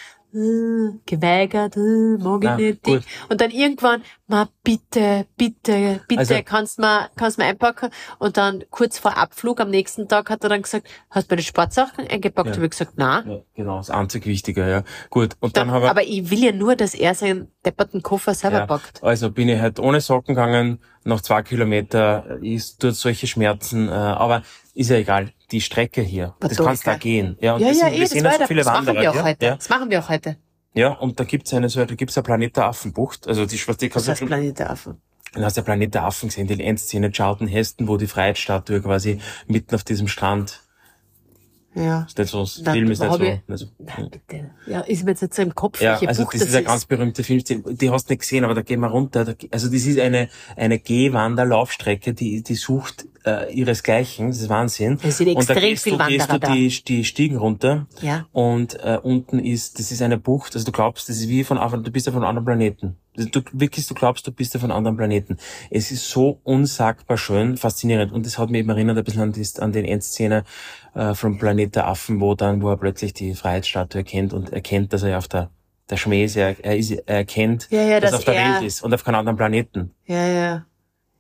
geweigert, 1.07 1.77
äh, 1.77 2.17
mag 2.19 2.45
ich 2.45 2.57
nicht. 2.67 2.83
gut. 2.83 3.03
Und 3.29 3.41
dann 3.41 3.51
irgendwann, 3.51 4.03
ma 4.27 4.49
bitte, 4.63 5.27
bitte, 5.37 6.01
bitte, 6.09 6.21
Also- 6.21 6.35
kannst 6.45 6.79
mal, 6.79 7.09
kannst 7.17 7.39
mal 7.39 7.45
einpacken. 7.45 7.91
Und 8.19 8.37
dann 8.37 8.65
kurz 8.71 8.99
vor 8.99 9.17
Abflug 9.17 9.61
am 9.61 9.71
nächsten 9.71 10.09
Tag 10.09 10.31
hat 10.31 10.43
er 10.45 10.51
dann 10.51 10.63
gesagt, 10.63 10.89
hast 11.11 11.31
du 11.31 11.35
meine 11.35 11.43
Sportsachen 11.43 12.07
eingepackt? 12.09 12.49
Ja. 12.51 12.55
Habe 12.55 12.65
ich 12.67 12.71
gesagt, 12.71 12.93
na. 12.97 13.25
Ja, 13.27 13.39
genau, 13.55 13.77
das 13.79 13.91
einzig 13.91 14.27
Wichtige, 14.27 14.69
ja. 14.69 14.85
Gut, 15.11 15.37
und 15.41 15.57
dann, 15.57 15.69
Dann, 15.69 15.75
habe 15.77 15.91
aber 15.91 16.03
ich 16.03 16.31
will 16.31 16.45
ja 16.45 16.53
nur, 16.53 16.77
dass 16.77 16.95
er 16.95 17.15
seinen 17.15 17.49
depperten 17.65 18.03
Koffer 18.03 18.35
selber 18.35 18.59
Ja, 18.59 18.67
packt. 18.67 19.03
also 19.03 19.31
bin 19.31 19.49
ich 19.49 19.61
halt 19.61 19.79
ohne 19.79 20.01
Socken 20.01 20.35
gegangen, 20.35 20.81
nach 21.05 21.21
zwei 21.21 21.43
Kilometer, 21.43 22.39
ist 22.43 22.81
tut 22.81 22.95
solche 22.95 23.27
Schmerzen, 23.27 23.89
äh, 23.89 23.93
aber 23.93 24.43
ist 24.75 24.91
ja 24.91 24.97
egal. 24.97 25.33
Die 25.53 25.61
Strecke 25.61 26.03
hier, 26.03 26.35
das 26.41 26.57
kannst 26.57 26.87
da 26.87 26.97
gehen. 26.97 27.37
Ja, 27.41 27.55
und 27.55 27.61
Ja, 27.61 27.69
das 27.69 27.81
ja, 27.81 27.87
sind, 27.87 27.95
eh, 27.97 28.01
das, 28.01 28.11
sehen 28.11 28.25
ja 28.25 28.33
so 28.33 28.39
der, 28.39 28.47
viele 28.49 28.59
das 28.63 28.67
machen 28.73 28.87
Wanderer. 28.87 29.03
wir 29.03 29.11
auch 29.11 29.25
heute. 29.25 29.47
ja, 29.47 29.55
Das 29.57 29.69
machen 29.69 29.91
wir 29.91 29.99
auch 30.01 30.09
heute. 30.09 30.37
ja, 30.75 30.93
und 30.93 31.19
da 31.19 31.25
gibt's 31.25 31.53
eine 31.55 31.69
so, 31.69 31.85
da 31.85 31.95
gibt's 31.95 32.17
eine 32.17 32.23
Planet 32.25 32.57
der 32.57 32.67
Affenbucht, 32.67 33.27
also 33.27 33.45
die, 33.47 33.57
Das 33.57 33.67
kannst 33.67 34.07
du 34.09 34.11
heißt 34.13 34.27
Planet 34.27 34.59
der 34.59 34.71
Affen. 34.71 35.01
dann 35.33 35.45
hast 35.45 35.57
du 35.57 35.61
ja 35.61 35.65
Planet 35.65 35.95
der 35.95 36.05
Affen 36.05 36.29
gesehen, 36.29 36.47
die 36.47 36.63
Endszene 36.63 37.11
Charlton 37.11 37.49
Heston, 37.49 37.89
wo 37.89 37.97
die 37.97 38.07
Freiheitsstatue 38.07 38.81
quasi 38.81 39.21
mitten 39.47 39.75
auf 39.75 39.83
diesem 39.85 40.07
Strand, 40.09 40.63
Ja. 41.75 42.03
ist 42.03 42.19
nicht 42.19 42.31
so, 42.31 42.41
das 42.41 42.55
Film 42.63 42.91
ist 42.91 43.01
nicht 43.01 43.13
so, 43.13 43.21
ich- 43.21 43.41
nicht 43.47 43.59
so 43.59 43.67
Nein, 43.79 44.11
bitte. 44.11 44.51
Ja, 44.67 44.81
ist 44.81 45.05
mir 45.05 45.13
jetzt 45.13 45.23
nicht 45.23 45.35
so 45.35 45.43
im 45.43 45.55
Kopf, 45.55 45.81
Ja, 45.81 45.99
also 46.05 46.25
Bucht 46.25 46.35
das 46.35 46.43
ist 46.43 46.55
eine 46.55 46.65
ganz 46.65 46.85
berühmte 46.85 47.23
Filmszene, 47.23 47.63
die 47.75 47.91
hast 47.91 48.09
du 48.09 48.13
nicht 48.13 48.21
gesehen, 48.23 48.43
aber 48.45 48.55
da 48.55 48.63
gehen 48.63 48.81
wir 48.81 48.89
runter. 48.89 49.25
Da, 49.25 49.35
also 49.53 49.69
das 49.69 49.85
ist 49.87 49.99
eine, 50.01 50.29
eine 50.57 50.81
Gehwanderlaufstrecke, 51.35 52.13
die, 52.15 52.43
die 52.43 52.55
sucht 52.55 53.07
äh, 53.25 53.53
ihresgleichen, 53.55 54.29
das 54.29 54.39
ist 54.41 54.49
Wahnsinn. 54.49 54.99
Es 55.03 55.19
sind 55.19 55.29
und 55.29 55.37
da 55.49 55.53
extrem 55.55 55.71
gehst 55.71 55.85
viel 55.85 55.99
du, 55.99 56.07
gehst 56.07 56.29
du 56.29 56.33
Wanderer 56.33 56.55
die, 56.55 56.69
die 56.85 57.05
Stiegen 57.05 57.37
runter 57.37 57.87
Ja. 58.01 58.27
und 58.33 58.75
äh, 58.83 58.99
unten 59.03 59.39
ist, 59.39 59.79
das 59.79 59.93
ist 59.93 60.03
eine 60.03 60.19
Bucht, 60.19 60.55
also 60.55 60.65
du 60.67 60.73
glaubst, 60.73 61.09
das 61.09 61.19
ist 61.19 61.29
wie 61.29 61.45
von, 61.45 61.59
du 61.85 61.91
bist 61.91 62.07
ja 62.07 62.13
von 62.13 62.23
einem 62.25 62.31
anderen 62.31 62.47
Planeten. 62.47 62.97
Du, 63.17 63.43
wirklich, 63.53 63.87
du 63.89 63.95
glaubst, 63.95 64.27
du 64.27 64.33
bist 64.33 64.55
ja 64.55 64.61
von 64.61 64.71
einem 64.71 64.79
anderen 64.79 64.97
Planeten. 64.97 65.37
Es 65.69 65.91
ist 65.91 66.09
so 66.09 66.41
unsagbar 66.45 67.19
schön, 67.19 67.57
faszinierend 67.57 68.13
und 68.13 68.25
das 68.25 68.39
hat 68.39 68.51
mich 68.51 68.61
eben 68.61 68.71
erinnert 68.71 68.97
ein 68.97 69.05
bisschen 69.05 69.21
an, 69.23 69.33
die, 69.33 69.47
an 69.59 69.73
den 69.73 69.85
Endszene 69.85 70.45
äh, 70.95 71.15
vom 71.15 71.39
Planet 71.39 71.77
der 71.77 71.87
Affen, 71.89 72.21
wo 72.21 72.35
dann, 72.35 72.63
wo 72.63 72.71
er 72.71 72.77
plötzlich 72.77 73.13
die 73.15 73.35
Freiheitsstatue 73.35 74.01
erkennt 74.01 74.33
und 74.33 74.53
erkennt, 74.53 74.93
dass 74.93 75.03
er 75.03 75.11
ja 75.11 75.19
auf 75.19 75.29
der 75.29 75.51
der 75.89 75.97
Schmäh 75.97 76.25
ist, 76.25 76.37
er, 76.37 76.55
er, 76.65 76.77
ist, 76.77 76.93
er 76.93 77.17
erkennt, 77.17 77.67
Ja, 77.71 77.83
ja, 77.83 77.99
dass 77.99 78.11
er 78.13 78.19
dass 78.19 78.19
auf 78.21 78.25
der 78.27 78.35
er- 78.37 78.55
Welt 78.55 78.63
ist 78.69 78.81
und 78.85 78.95
auf 78.95 79.03
keinem 79.03 79.17
anderen 79.17 79.37
Planeten. 79.37 79.93
Ja, 80.07 80.25
ja. 80.29 80.67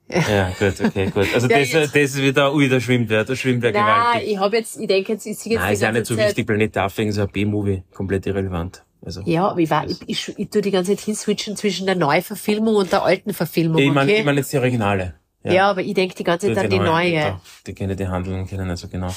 Ja, 0.08 0.50
gut, 0.58 0.74
okay, 0.84 1.06
gut. 1.10 1.26
Also 1.34 1.48
Ja, 1.50 1.58
das, 1.58 1.72
jetzt- 1.72 1.94
das 1.94 2.02
ist 2.02 2.22
wieder, 2.22 2.54
ui, 2.54 2.68
da 2.68 2.78
schwimmt 2.80 3.08
wer, 3.10 3.24
da 3.24 3.34
schwimmt 3.34 3.62
wer 3.62 3.72
Nein, 3.72 3.82
gewaltig. 3.84 4.30
ich 4.32 4.38
habe 4.38 4.56
jetzt, 4.56 4.80
ich 4.80 4.86
denke 4.86 5.12
jetzt, 5.12 5.26
ich 5.26 5.36
sehe 5.38 5.52
jetzt 5.54 5.60
Nein, 5.62 5.72
ist 5.72 5.82
ja 5.82 5.90
nicht 5.92 6.06
so 6.06 6.14
Zeit- 6.14 6.28
wichtig, 6.28 6.46
Planet 6.46 6.76
Affen 6.78 7.08
ist 7.08 7.18
ein 7.18 7.28
B-Movie, 7.28 7.82
komplett 7.92 8.26
irrelevant. 8.26 8.84
Also, 9.04 9.22
Ja, 9.24 9.48
aber 9.48 9.58
ich, 9.60 9.70
war, 9.70 9.88
ich, 9.88 9.98
ich, 10.06 10.38
ich 10.38 10.50
tue 10.50 10.60
die 10.62 10.70
ganze 10.70 10.94
Zeit 10.94 11.04
hinswitchen 11.04 11.56
zwischen 11.56 11.86
der 11.86 11.96
Neuverfilmung 11.96 12.76
und 12.76 12.92
der 12.92 13.02
alten 13.02 13.32
Verfilmung, 13.34 13.80
ich 13.80 13.90
meine, 13.92 14.10
okay? 14.10 14.20
ich 14.20 14.24
mein 14.26 14.36
jetzt 14.36 14.52
die 14.52 14.58
Originale. 14.58 15.14
Ja. 15.44 15.70
aber 15.70 15.82
ich 15.82 15.94
denke 15.94 16.14
die 16.14 16.24
ganze 16.24 16.52
Zeit 16.54 16.64
an 16.64 16.70
die 16.70 16.78
neue. 16.78 17.20
Da, 17.20 17.40
die 17.66 17.74
kennen 17.74 17.96
die 17.96 18.08
Handlungen, 18.08 18.46
kennen 18.46 18.68
nicht 18.68 18.78
so 18.78 18.88
genau. 18.88 19.14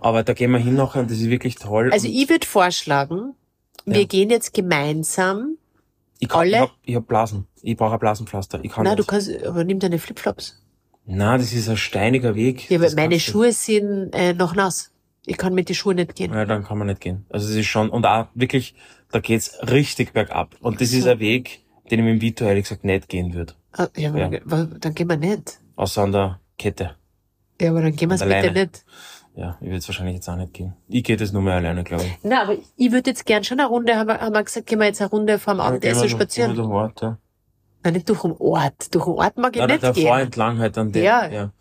Aber 0.00 0.22
da 0.22 0.32
gehen 0.32 0.50
wir 0.52 0.58
hin 0.58 0.74
nachher 0.76 1.00
und 1.00 1.10
das 1.10 1.18
ist 1.18 1.28
wirklich 1.28 1.56
toll. 1.56 1.90
Also 1.92 2.08
ich 2.08 2.28
würde 2.28 2.46
vorschlagen, 2.46 3.34
wir 3.84 4.00
Ja. 4.00 4.06
gehen 4.06 4.30
jetzt 4.30 4.54
gemeinsam. 4.54 5.56
ich, 6.18 6.28
kann, 6.28 6.40
alle- 6.40 6.50
ich 6.50 6.60
hab, 6.60 6.70
ich 6.84 6.94
hab 6.96 7.06
Blasen. 7.06 7.46
Ich 7.62 7.76
brauche 7.76 7.94
ein 7.94 7.98
Blasenpflaster. 7.98 8.60
Ich 8.62 8.72
kann 8.72 8.84
Nein, 8.84 8.96
du 8.96 9.02
nicht. 9.02 9.08
kannst, 9.08 9.30
aber 9.44 9.64
nimm 9.64 9.78
deine 9.78 9.98
Flipflops. 9.98 10.62
Nein, 11.06 11.40
das 11.40 11.52
ist 11.52 11.68
ein 11.68 11.76
steiniger 11.76 12.34
Weg. 12.34 12.70
Ja, 12.70 12.76
aber 12.76 12.84
Das 12.86 12.94
meine 12.94 13.14
kannst 13.14 13.28
du- 13.28 13.32
Schuhe 13.32 13.52
sind 13.52 14.10
äh, 14.14 14.32
noch 14.34 14.54
nass. 14.54 14.92
Ich 15.26 15.36
kann 15.36 15.54
mit 15.54 15.68
den 15.68 15.74
Schuhen 15.76 15.96
nicht 15.96 16.14
gehen. 16.14 16.32
Ja, 16.32 16.44
dann 16.46 16.64
kann 16.64 16.78
man 16.78 16.86
nicht 16.86 17.00
gehen. 17.00 17.26
Also 17.30 17.48
es 17.48 17.54
ist 17.56 17.66
schon, 17.66 17.90
und 17.90 18.06
auch 18.06 18.26
wirklich, 18.34 18.74
da 19.12 19.20
geht's 19.20 19.58
richtig 19.70 20.12
bergab. 20.12 20.56
Und 20.60 20.80
das 20.80 20.92
ist 20.92 21.06
ein 21.06 21.18
Weg, 21.18 21.60
den 21.90 21.98
ich 22.00 22.04
mit 22.04 22.14
dem 22.14 22.20
Vito 22.22 22.44
ehrlich 22.44 22.64
gesagt 22.64 22.84
nicht 22.84 23.08
gehen 23.08 23.34
würde. 23.34 23.54
Ah, 23.72 23.86
Ja, 23.96 24.10
aber 24.10 24.18
Ja. 24.18 24.40
Dann, 24.46 24.76
dann 24.80 24.94
gehen 24.94 25.08
wir 25.08 25.16
nicht. 25.16 25.58
Außer 25.76 26.02
an 26.02 26.12
der 26.12 26.40
Kette. 26.58 26.96
Ja, 27.60 27.70
aber 27.70 27.82
dann 27.82 27.94
gehen 27.94 28.08
wir 28.10 28.14
es 28.16 28.22
Und 28.22 28.28
bitte 28.28 28.40
alleine. 28.40 28.60
nicht. 28.62 28.84
Ja, 29.36 29.56
ich 29.60 29.66
würde 29.68 29.76
es 29.76 29.88
wahrscheinlich 29.88 30.16
jetzt 30.16 30.28
auch 30.28 30.36
nicht 30.36 30.52
gehen. 30.52 30.74
Ich 30.88 31.04
gehe 31.04 31.16
das 31.16 31.32
nur 31.32 31.40
mehr 31.42 31.54
alleine, 31.54 31.84
glaube 31.84 32.04
ich. 32.04 32.18
Na, 32.22 32.42
aber 32.42 32.56
ich 32.76 32.92
würde 32.92 33.10
jetzt 33.10 33.24
gern 33.26 33.44
schon 33.44 33.60
eine 33.60 33.68
Runde, 33.68 33.96
haben 33.96 34.08
wir, 34.08 34.20
haben 34.20 34.32
wir 34.34 34.42
gesagt, 34.42 34.66
gehen 34.66 34.80
wir 34.80 34.86
jetzt 34.86 35.00
eine 35.00 35.10
Runde 35.10 35.38
vorm 35.38 35.60
Abendessen 35.60 36.02
Ja, 36.02 36.08
spazieren. 36.08 36.54
durch 36.56 36.66
den 36.66 36.72
Ort, 36.74 37.00
ja. 37.02 37.18
Nein, 37.82 37.94
nicht 37.94 38.08
durch 38.08 38.22
den 38.22 38.32
Ort. 38.38 38.94
Durch 38.94 39.04
den 39.04 39.14
Ort 39.14 39.36
mag 39.38 39.54
ich 39.54 39.60
Nein, 39.60 39.70
nicht 39.70 39.82
da 39.84 39.92
gehen. 39.92 40.06
vor 40.06 40.18
entlang 40.18 40.58
halt 40.58 40.76
an 40.76 40.90
den, 40.92 41.04
Ja. 41.04 41.26
ja. 41.28 41.52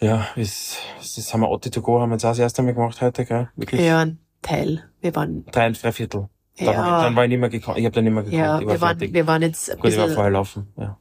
Ja, 0.00 0.26
das, 0.36 0.76
das 1.16 1.32
haben 1.32 1.40
wir 1.40 1.50
Otti 1.50 1.70
to 1.70 1.80
go, 1.82 2.00
haben 2.00 2.10
wir 2.10 2.14
jetzt 2.16 2.24
auch 2.24 2.30
das 2.30 2.38
erste 2.38 2.62
Mal 2.62 2.74
gemacht 2.74 3.00
heute, 3.00 3.24
gell? 3.24 3.48
Wirklich 3.56 3.80
Ja, 3.80 4.00
ein 4.00 4.18
Teil. 4.42 4.84
Wir 5.00 5.14
waren, 5.14 5.44
drei, 5.46 5.70
drei 5.70 5.92
Viertel. 5.92 6.28
Dann, 6.56 6.66
ja, 6.66 6.72
ich, 6.72 7.04
dann 7.04 7.16
war 7.16 7.24
ich 7.24 7.30
nicht 7.30 7.40
mehr 7.40 7.48
gekommen. 7.48 7.78
Ich 7.78 7.84
habe 7.84 7.94
dann 7.94 8.04
nicht 8.04 8.12
mehr 8.12 8.22
gekommen. 8.22 8.42
ja, 8.42 8.60
wir 8.60 8.80
waren, 8.80 8.98
fertig. 8.98 9.12
wir 9.12 9.26
waren 9.26 9.42
jetzt 9.42 9.70
ein 9.70 9.78
Gut, 9.78 9.90
ich 9.90 9.96
war 9.96 10.04
bisschen, 10.04 10.14
vorher 10.14 10.32
laufen, 10.32 10.68
ja. 10.76 10.98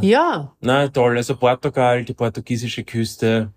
ja, 0.00 0.52
Na 0.60 0.88
toll, 0.88 1.16
also 1.16 1.36
Portugal, 1.36 2.04
die 2.04 2.14
portugiesische 2.14 2.82
Küste, 2.84 3.52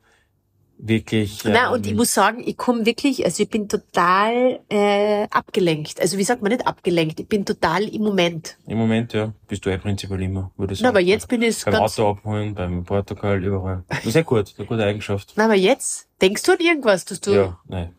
wirklich. 0.78 1.44
Na, 1.44 1.72
und 1.72 1.86
ähm, 1.86 1.92
ich 1.92 1.98
muss 1.98 2.14
sagen, 2.14 2.42
ich 2.46 2.56
komme 2.58 2.86
wirklich, 2.86 3.26
also 3.26 3.44
ich 3.44 3.50
bin 3.50 3.68
total 3.68 4.60
äh, 4.70 5.28
abgelenkt. 5.30 6.00
Also 6.00 6.18
wie 6.18 6.24
sagt 6.24 6.42
man 6.42 6.52
nicht 6.52 6.66
abgelenkt? 6.66 7.20
Ich 7.20 7.28
bin 7.28 7.46
total 7.46 7.84
im 7.84 8.04
Moment. 8.04 8.58
Im 8.68 8.78
Moment, 8.78 9.14
ja, 9.14 9.34
bist 9.48 9.66
du 9.66 9.70
ja 9.70 9.78
prinzipiell 9.78 10.22
immer, 10.22 10.52
würde 10.56 10.74
ich 10.74 10.82
Na, 10.82 10.88
sagen. 10.90 10.98
aber 10.98 11.06
jetzt 11.06 11.28
bin 11.28 11.42
ich 11.42 11.64
Beim 11.66 11.74
ganz. 11.74 12.00
Auto 12.00 12.12
abholen, 12.12 12.54
beim 12.56 12.84
Portugal, 12.84 13.44
überall. 13.44 13.84
Das 13.90 14.06
ist 14.06 14.16
ja 14.16 14.22
gut, 14.22 14.54
eine 14.58 14.68
gute 14.68 14.84
Eigenschaft. 14.84 15.34
Na, 15.36 15.46
aber 15.46 15.56
jetzt 15.56 16.08
denkst 16.22 16.44
du 16.44 16.52
an 16.54 16.60
irgendwas, 16.60 17.06
dass 17.06 17.20
du. 17.22 17.32
Ja, 17.32 17.60
nein. 17.68 17.94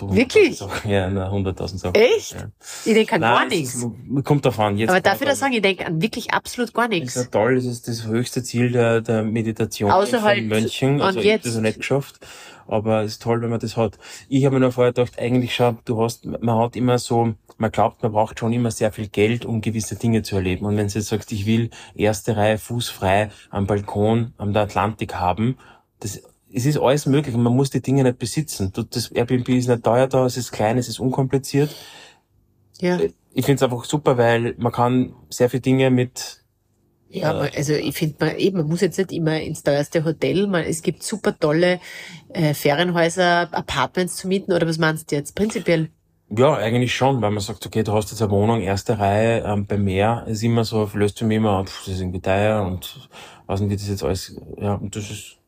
Wirklich? 0.00 0.58
Sachen. 0.58 0.90
Ja, 0.90 1.08
na, 1.10 1.30
hunderttausend 1.30 1.80
Sachen. 1.80 1.94
Echt? 1.94 2.32
Ja. 2.32 2.50
Ich 2.84 2.94
denke 2.94 3.14
an 3.14 3.20
gar 3.20 3.40
Nein, 3.40 3.48
nichts. 3.48 3.86
Kommt 4.24 4.44
davon. 4.44 4.76
Jetzt 4.78 4.90
Aber 4.90 5.00
darf 5.00 5.20
ich 5.20 5.26
das 5.28 5.38
sagen? 5.38 5.52
Ich 5.52 5.62
denke 5.62 5.86
an 5.86 6.00
wirklich 6.02 6.32
absolut 6.32 6.72
gar 6.74 6.88
Das 6.88 6.96
ist 6.96 7.00
nichts. 7.00 7.14
ja 7.16 7.24
toll, 7.24 7.54
das 7.56 7.64
ist 7.64 7.88
das 7.88 8.06
höchste 8.06 8.42
Ziel 8.42 8.72
der, 8.72 9.00
der 9.00 9.22
Meditation 9.22 9.90
Außer 9.90 10.22
halt 10.22 10.46
Mönchen. 10.46 11.00
Also 11.00 11.18
und 11.18 11.24
ich 11.24 11.30
hab 11.32 11.36
jetzt. 11.38 11.46
das 11.46 11.54
noch 11.54 11.62
nicht 11.62 11.78
geschafft, 11.78 12.20
aber 12.66 13.02
es 13.02 13.12
ist 13.12 13.22
toll, 13.22 13.42
wenn 13.42 13.50
man 13.50 13.60
das 13.60 13.76
hat. 13.76 13.98
Ich 14.28 14.44
habe 14.44 14.54
mir 14.58 14.66
noch 14.66 14.72
vorher 14.72 14.92
gedacht, 14.92 15.18
eigentlich 15.18 15.54
schau, 15.54 15.76
du 15.84 16.02
hast, 16.02 16.24
man 16.24 16.56
hat 16.58 16.76
immer 16.76 16.98
so, 16.98 17.34
man 17.58 17.70
glaubt, 17.70 18.02
man 18.02 18.12
braucht 18.12 18.38
schon 18.38 18.52
immer 18.52 18.70
sehr 18.70 18.92
viel 18.92 19.08
Geld, 19.08 19.44
um 19.44 19.60
gewisse 19.60 19.96
Dinge 19.96 20.22
zu 20.22 20.36
erleben. 20.36 20.64
Und 20.66 20.76
wenn 20.76 20.88
du 20.88 20.94
jetzt 20.94 21.08
sagst, 21.08 21.32
ich 21.32 21.46
will 21.46 21.70
erste 21.94 22.36
Reihe 22.36 22.58
fußfrei 22.58 23.30
am 23.50 23.66
Balkon 23.66 24.32
am 24.38 24.52
der 24.52 24.62
Atlantik 24.62 25.14
haben, 25.16 25.56
das 26.00 26.22
es 26.52 26.66
ist 26.66 26.78
alles 26.78 27.06
möglich 27.06 27.34
und 27.34 27.42
man 27.42 27.54
muss 27.54 27.70
die 27.70 27.80
Dinge 27.80 28.02
nicht 28.02 28.18
besitzen. 28.18 28.72
Das 28.90 29.10
Airbnb 29.10 29.48
ist 29.50 29.68
nicht 29.68 29.84
teuer 29.84 30.06
da, 30.06 30.26
es 30.26 30.36
ist 30.36 30.52
klein, 30.52 30.78
es 30.78 30.88
ist 30.88 31.00
unkompliziert. 31.00 31.74
Ja. 32.80 32.98
Ich 33.32 33.44
finde 33.44 33.56
es 33.56 33.62
einfach 33.62 33.84
super, 33.84 34.18
weil 34.18 34.54
man 34.58 34.72
kann 34.72 35.14
sehr 35.28 35.48
viele 35.48 35.60
Dinge 35.60 35.90
mit 35.90 36.42
Ja, 37.08 37.30
aber 37.30 37.50
also 37.56 37.74
ich 37.74 37.96
finde, 37.96 38.16
man, 38.18 38.36
eben, 38.36 38.58
man 38.58 38.66
muss 38.66 38.80
jetzt 38.80 38.98
nicht 38.98 39.12
immer 39.12 39.40
ins 39.40 39.62
teuerste 39.62 40.04
Hotel. 40.04 40.46
Man, 40.46 40.64
es 40.64 40.82
gibt 40.82 41.02
super 41.02 41.38
tolle 41.38 41.80
äh, 42.30 42.54
Ferienhäuser, 42.54 43.48
Apartments 43.52 44.16
zu 44.16 44.28
mieten. 44.28 44.52
Oder 44.52 44.66
was 44.66 44.78
meinst 44.78 45.10
du 45.10 45.16
jetzt? 45.16 45.34
Prinzipiell. 45.34 45.90
Ja, 46.36 46.54
eigentlich 46.54 46.94
schon, 46.94 47.20
weil 47.20 47.32
man 47.32 47.40
sagt, 47.40 47.66
okay, 47.66 47.82
du 47.82 47.92
hast 47.92 48.10
jetzt 48.12 48.22
eine 48.22 48.30
Wohnung, 48.30 48.60
erste 48.60 49.00
Reihe 49.00 49.42
ähm, 49.44 49.66
beim 49.66 49.82
Meer, 49.82 50.24
ist 50.28 50.44
immer 50.44 50.64
so, 50.64 50.88
löst 50.94 51.20
du 51.20 51.24
mir 51.24 51.38
immer, 51.38 51.64
pff, 51.64 51.84
das 51.84 51.94
ist 51.94 52.00
irgendwie 52.00 52.20
teuer 52.20 52.62
und 52.62 53.08
weiß 53.46 53.60
nicht, 53.60 53.70
wie 53.70 53.76
das 53.76 53.88
jetzt 53.88 54.04
alles, 54.04 54.36
ja, 54.56 54.74
und 54.74 54.94
das 54.94 55.10
ist, 55.10 55.39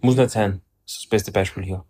muss 0.00 0.16
nicht 0.16 0.30
sein. 0.30 0.60
Das 0.86 0.94
ist 0.96 1.02
das 1.04 1.08
beste 1.08 1.32
Beispiel 1.32 1.64
hier. 1.64 1.84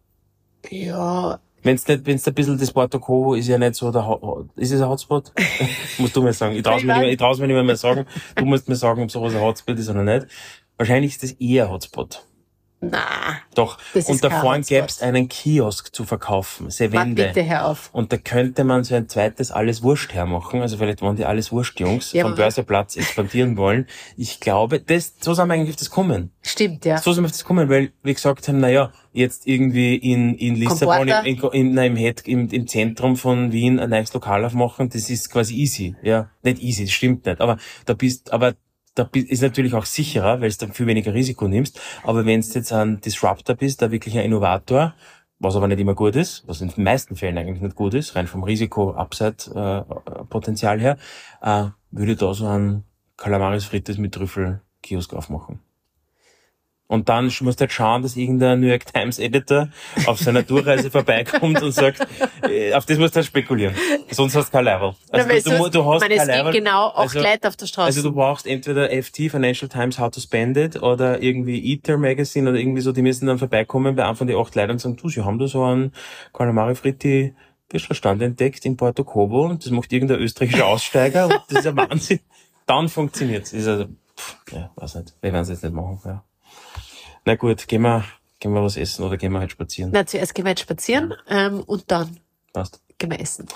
Ja, 0.71 1.41
Wenn's 1.63 1.87
nicht, 1.87 2.07
wenn's 2.07 2.27
ein 2.27 2.33
bisschen 2.33 2.57
das 2.59 2.73
Porto 2.73 2.99
Covo 2.99 3.35
ist 3.35 3.47
ja 3.47 3.59
nicht 3.59 3.75
so 3.75 3.93
der, 3.93 4.07
Ho- 4.07 4.47
ist 4.57 4.73
es 4.73 4.81
ein 4.81 4.89
Hotspot? 4.89 5.31
musst 5.99 6.17
du 6.17 6.23
mir 6.23 6.33
sagen. 6.33 6.55
Ich 6.57 6.63
trau's 6.63 6.83
mir 6.83 6.95
nicht 6.95 7.03
mehr, 7.03 7.11
ich 7.13 7.19
trau's 7.19 7.39
mir 7.39 7.47
nicht 7.49 7.55
mehr, 7.55 7.63
mehr 7.65 7.77
sagen. 7.77 8.07
Du 8.35 8.47
musst 8.47 8.67
mir 8.69 8.77
sagen, 8.77 9.03
ob 9.03 9.11
sowas 9.11 9.35
ein 9.35 9.43
Hotspot 9.43 9.79
ist 9.79 9.91
oder 9.91 10.03
nicht. 10.03 10.27
Wahrscheinlich 10.79 11.13
ist 11.13 11.23
das 11.23 11.33
eher 11.33 11.67
ein 11.67 11.71
Hotspot. 11.73 12.25
Na, 12.83 13.37
Doch. 13.55 13.79
Und 13.95 14.25
da 14.25 14.31
vorne 14.31 14.59
Hotspot. 14.61 14.69
gäb's 14.69 15.03
einen 15.03 15.29
Kiosk 15.29 15.95
zu 15.95 16.05
verkaufen. 16.05 16.69
Wände. 16.69 17.27
bitte 17.27 17.47
hör 17.47 17.67
auf. 17.67 17.91
Und 17.93 18.11
da 18.11 18.17
könnte 18.17 18.65
man 18.65 18.85
so 18.85 18.95
ein 18.95 19.07
zweites 19.07 19.51
alles 19.51 19.83
Wurscht 19.83 20.15
hermachen. 20.15 20.63
Also 20.63 20.79
vielleicht 20.79 21.03
wollen 21.03 21.17
die 21.17 21.27
alles 21.27 21.53
Wurscht-Jungs 21.53 22.13
Ja, 22.13 22.23
vom 22.23 22.35
Börseplatz 22.35 22.97
expandieren 22.97 23.59
wollen. 23.59 23.87
Ich 24.17 24.41
glaube, 24.41 24.81
das, 24.81 25.15
so 25.21 25.35
sind 25.35 25.49
wir 25.49 25.55
eigentlich 25.55 25.71
auf 25.71 25.77
das 25.77 25.91
kommen. 25.91 26.31
Stimmt, 26.41 26.87
ja. 26.87 26.97
So 26.97 27.13
sind 27.13 27.23
wir 27.23 27.27
auf 27.27 27.33
das 27.33 27.45
kommen, 27.45 27.69
weil 27.69 27.93
wir 28.03 28.15
gesagt 28.15 28.49
haben, 28.49 28.61
naja, 28.61 28.93
jetzt 29.13 29.47
irgendwie 29.47 29.97
in, 29.97 30.35
in 30.37 30.55
Lissabon, 30.55 31.09
Comporta. 31.09 31.21
in, 31.21 31.39
in, 31.53 31.75
nein, 31.75 31.93
im, 31.93 31.97
Head, 31.97 32.23
im, 32.27 32.49
im 32.49 32.67
Zentrum 32.67 33.17
von 33.17 33.53
Wien 33.53 33.79
ein 33.79 33.91
neues 33.91 34.15
Lokal 34.15 34.43
aufmachen, 34.43 34.89
das 34.89 35.11
ist 35.11 35.31
quasi 35.31 35.55
easy. 35.55 35.97
Ja, 36.03 36.31
nicht 36.43 36.63
easy, 36.63 36.85
das 36.85 36.93
stimmt 36.93 37.27
nicht. 37.27 37.43
Aber 37.43 37.59
da 37.85 37.93
bist, 37.93 38.33
aber 38.33 38.55
da 38.95 39.11
ist 39.13 39.43
natürlich 39.43 39.75
auch 39.75 39.85
sicherer, 39.85 40.41
weil 40.41 40.51
du 40.51 40.57
dann 40.59 40.73
viel 40.73 40.87
weniger 40.87 41.13
Risiko 41.15 41.49
nimmst. 41.49 41.81
Aber 42.03 42.27
wenn 42.27 42.41
du 42.41 42.47
jetzt 42.47 42.73
ein 42.73 43.01
Disruptor 43.01 43.57
bist, 43.57 43.83
da 43.83 43.91
wirklich 43.91 44.17
ein 44.19 44.25
Innovator, 44.25 44.95
was 45.39 45.57
aber 45.57 45.69
nicht 45.69 45.81
immer 45.81 45.95
gut 45.95 46.17
ist, 46.17 46.45
was 46.47 46.61
in 46.61 46.69
den 46.69 46.85
meisten 46.85 47.17
Fällen 47.17 47.39
eigentlich 47.39 47.63
nicht 47.63 47.77
gut 47.77 47.95
ist, 47.95 48.15
rein 48.15 48.27
vom 48.27 48.45
Risiko-Upside-Potenzial 48.45 50.79
her, 50.81 50.99
äh, 51.41 51.69
würde 51.91 52.17
da 52.17 52.35
so 52.35 52.47
ein 52.47 52.85
Calamaris 53.17 53.65
Frites 53.65 53.97
mit 53.99 54.15
Trüffel-Kiosk 54.15 55.15
aufmachen. 55.15 55.61
Und 56.91 57.09
dann 57.09 57.27
musst 57.27 57.61
du 57.61 57.63
halt 57.63 57.71
schauen, 57.73 58.03
dass 58.03 58.17
irgendein 58.17 58.59
New 58.59 58.67
York 58.67 58.85
Times 58.93 59.21
Editor 59.21 59.69
auf 60.07 60.19
seiner 60.19 60.43
Durchreise 60.43 60.91
vorbeikommt 60.91 61.63
und 61.63 61.71
sagt, 61.71 62.05
äh, 62.49 62.75
auf 62.75 62.85
das 62.85 62.99
musst 62.99 63.15
du 63.15 63.19
halt 63.19 63.27
spekulieren. 63.27 63.77
Sonst 64.11 64.35
hast 64.35 64.49
du 64.49 64.53
kein 64.57 64.65
Level. 64.65 64.97
Also 65.13 65.29
Na, 65.29 65.59
du, 65.59 65.63
du, 65.65 65.71
du 65.71 65.85
hast 65.85 66.01
meine, 66.01 66.17
kein 66.17 66.29
es 66.29 66.35
gibt 66.35 66.39
Level. 66.47 66.53
genau 66.53 66.89
acht 66.89 66.99
Also- 66.99 67.21
Leute 67.21 67.47
auf 67.47 67.55
der 67.57 67.67
Straße. 67.67 67.87
Also 67.87 68.03
du 68.03 68.13
brauchst 68.13 68.45
entweder 68.45 68.91
FT, 68.91 69.31
Financial 69.31 69.69
Times, 69.69 70.01
How 70.01 70.11
to 70.11 70.19
Spend 70.21 70.57
It 70.57 70.83
oder 70.83 71.23
irgendwie 71.23 71.65
Eater 71.73 71.97
Magazine 71.97 72.51
oder 72.51 72.59
irgendwie 72.59 72.81
so, 72.81 72.91
die 72.91 73.03
müssen 73.03 73.27
dann 73.29 73.39
vorbeikommen 73.39 73.95
bei 73.95 74.05
einem 74.05 74.17
von 74.17 74.27
den 74.27 74.37
acht 74.37 74.57
Leuten 74.57 74.73
und 74.73 74.81
sagen, 74.81 74.97
du, 74.97 75.09
sie 75.09 75.25
haben 75.25 75.39
da 75.39 75.47
so 75.47 75.63
einen 75.63 75.93
Calamari 76.33 76.75
Fritti 76.75 77.35
Fischverstand 77.71 78.21
entdeckt 78.21 78.67
in 78.67 78.77
Porto 78.77 79.05
Cobo 79.05 79.45
und 79.47 79.65
das 79.65 79.71
macht 79.71 79.93
irgendein 79.93 80.19
österreichischer 80.19 80.67
Aussteiger 80.67 81.27
und 81.27 81.41
das 81.51 81.61
ist 81.61 81.67
ein 81.69 81.77
Wahnsinn. 81.77 82.19
Dann 82.67 82.89
funktioniert's. 82.89 83.53
Ist 83.53 83.69
also, 83.69 83.85
pff, 84.19 84.37
ja, 84.53 84.73
weiß 84.75 84.97
nicht. 84.97 85.15
Wir 85.21 85.33
werden 85.33 85.43
es 85.45 85.51
jetzt 85.51 85.63
nicht 85.63 85.73
machen, 85.73 86.01
ja. 86.05 86.25
Na 87.25 87.35
gut, 87.37 87.69
gehen 87.69 87.83
wir, 87.83 88.05
gehen 88.39 88.53
wir 88.53 88.63
was 88.63 88.77
essen 88.77 89.05
oder 89.05 89.17
gehen 89.17 89.33
wir 89.33 89.41
halt 89.41 89.53
spazieren. 89.53 89.91
Na, 89.93 90.07
zuerst 90.07 90.35
gehen 90.35 90.45
wir 90.45 90.51
jetzt 90.51 90.63
spazieren 90.63 91.15
ähm, 91.29 91.61
und 91.61 91.91
dann 91.91 92.19
Passt. 92.53 92.81
gehen 92.99 93.11
wir 93.11 93.21
essen. 93.21 93.47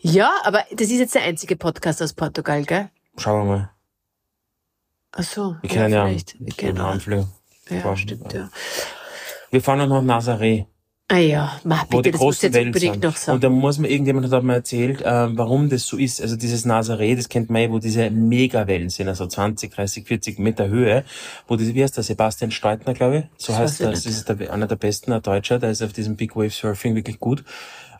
Ja, 0.00 0.30
aber 0.44 0.64
das 0.72 0.88
ist 0.88 0.98
jetzt 0.98 1.14
der 1.14 1.22
einzige 1.22 1.56
Podcast 1.56 2.00
aus 2.02 2.12
Portugal, 2.14 2.64
gell? 2.64 2.90
Schauen 3.18 3.46
wir 3.48 3.56
mal. 3.56 3.70
Ach 5.12 5.22
so, 5.22 5.56
Wir 5.60 5.68
kennen 5.68 5.92
ja, 5.92 6.06
vielleicht. 6.06 6.36
wir 6.40 6.54
genau. 6.56 6.86
Anflug. 6.86 7.26
Ja, 7.68 7.96
stimmt, 7.96 8.32
ja. 8.32 8.48
Wir 9.50 9.60
fahren 9.60 9.80
auch 9.82 10.02
nach 10.02 10.20
Nazaré. 10.20 10.66
Ah 11.12 11.18
ja, 11.18 11.60
mach 11.64 11.84
wo 11.90 11.98
bitte, 11.98 12.04
die 12.04 12.10
das 12.12 12.20
großen 12.22 12.46
jetzt 12.46 12.54
Wellen 12.54 12.68
unbedingt 12.68 12.94
sind. 12.94 13.04
noch 13.04 13.16
sagen. 13.16 13.34
Und 13.34 13.44
da 13.44 13.50
muss 13.50 13.78
mir, 13.78 13.88
irgendjemand 13.88 14.32
hat 14.32 14.42
mir 14.44 14.54
erzählt, 14.54 15.02
äh, 15.02 15.36
warum 15.36 15.68
das 15.68 15.86
so 15.86 15.98
ist. 15.98 16.22
Also 16.22 16.36
dieses 16.36 16.64
Nazaré, 16.64 17.14
das 17.14 17.28
kennt 17.28 17.50
man 17.50 17.60
ja, 17.60 17.70
wo 17.70 17.78
diese 17.78 18.10
Megawellen 18.10 18.88
sind, 18.88 19.08
also 19.08 19.26
20, 19.26 19.74
30, 19.74 20.06
40 20.06 20.38
Meter 20.38 20.68
Höhe, 20.68 21.04
wo 21.46 21.56
diese, 21.56 21.74
wie 21.74 21.82
heißt 21.82 21.98
der, 21.98 22.02
Sebastian 22.02 22.50
Steutner, 22.50 22.94
glaube 22.94 23.18
ich, 23.18 23.24
so 23.36 23.52
Das 23.52 23.60
heißt 23.60 23.80
er, 23.82 23.90
das 23.90 24.06
ist 24.06 24.26
der, 24.26 24.50
einer 24.50 24.66
der 24.66 24.76
besten, 24.76 25.12
ein 25.12 25.20
Deutscher, 25.20 25.58
der 25.58 25.70
ist 25.70 25.82
auf 25.82 25.92
diesem 25.92 26.16
Big 26.16 26.34
Wave 26.34 26.48
Surfing 26.48 26.94
wirklich 26.94 27.20
gut. 27.20 27.44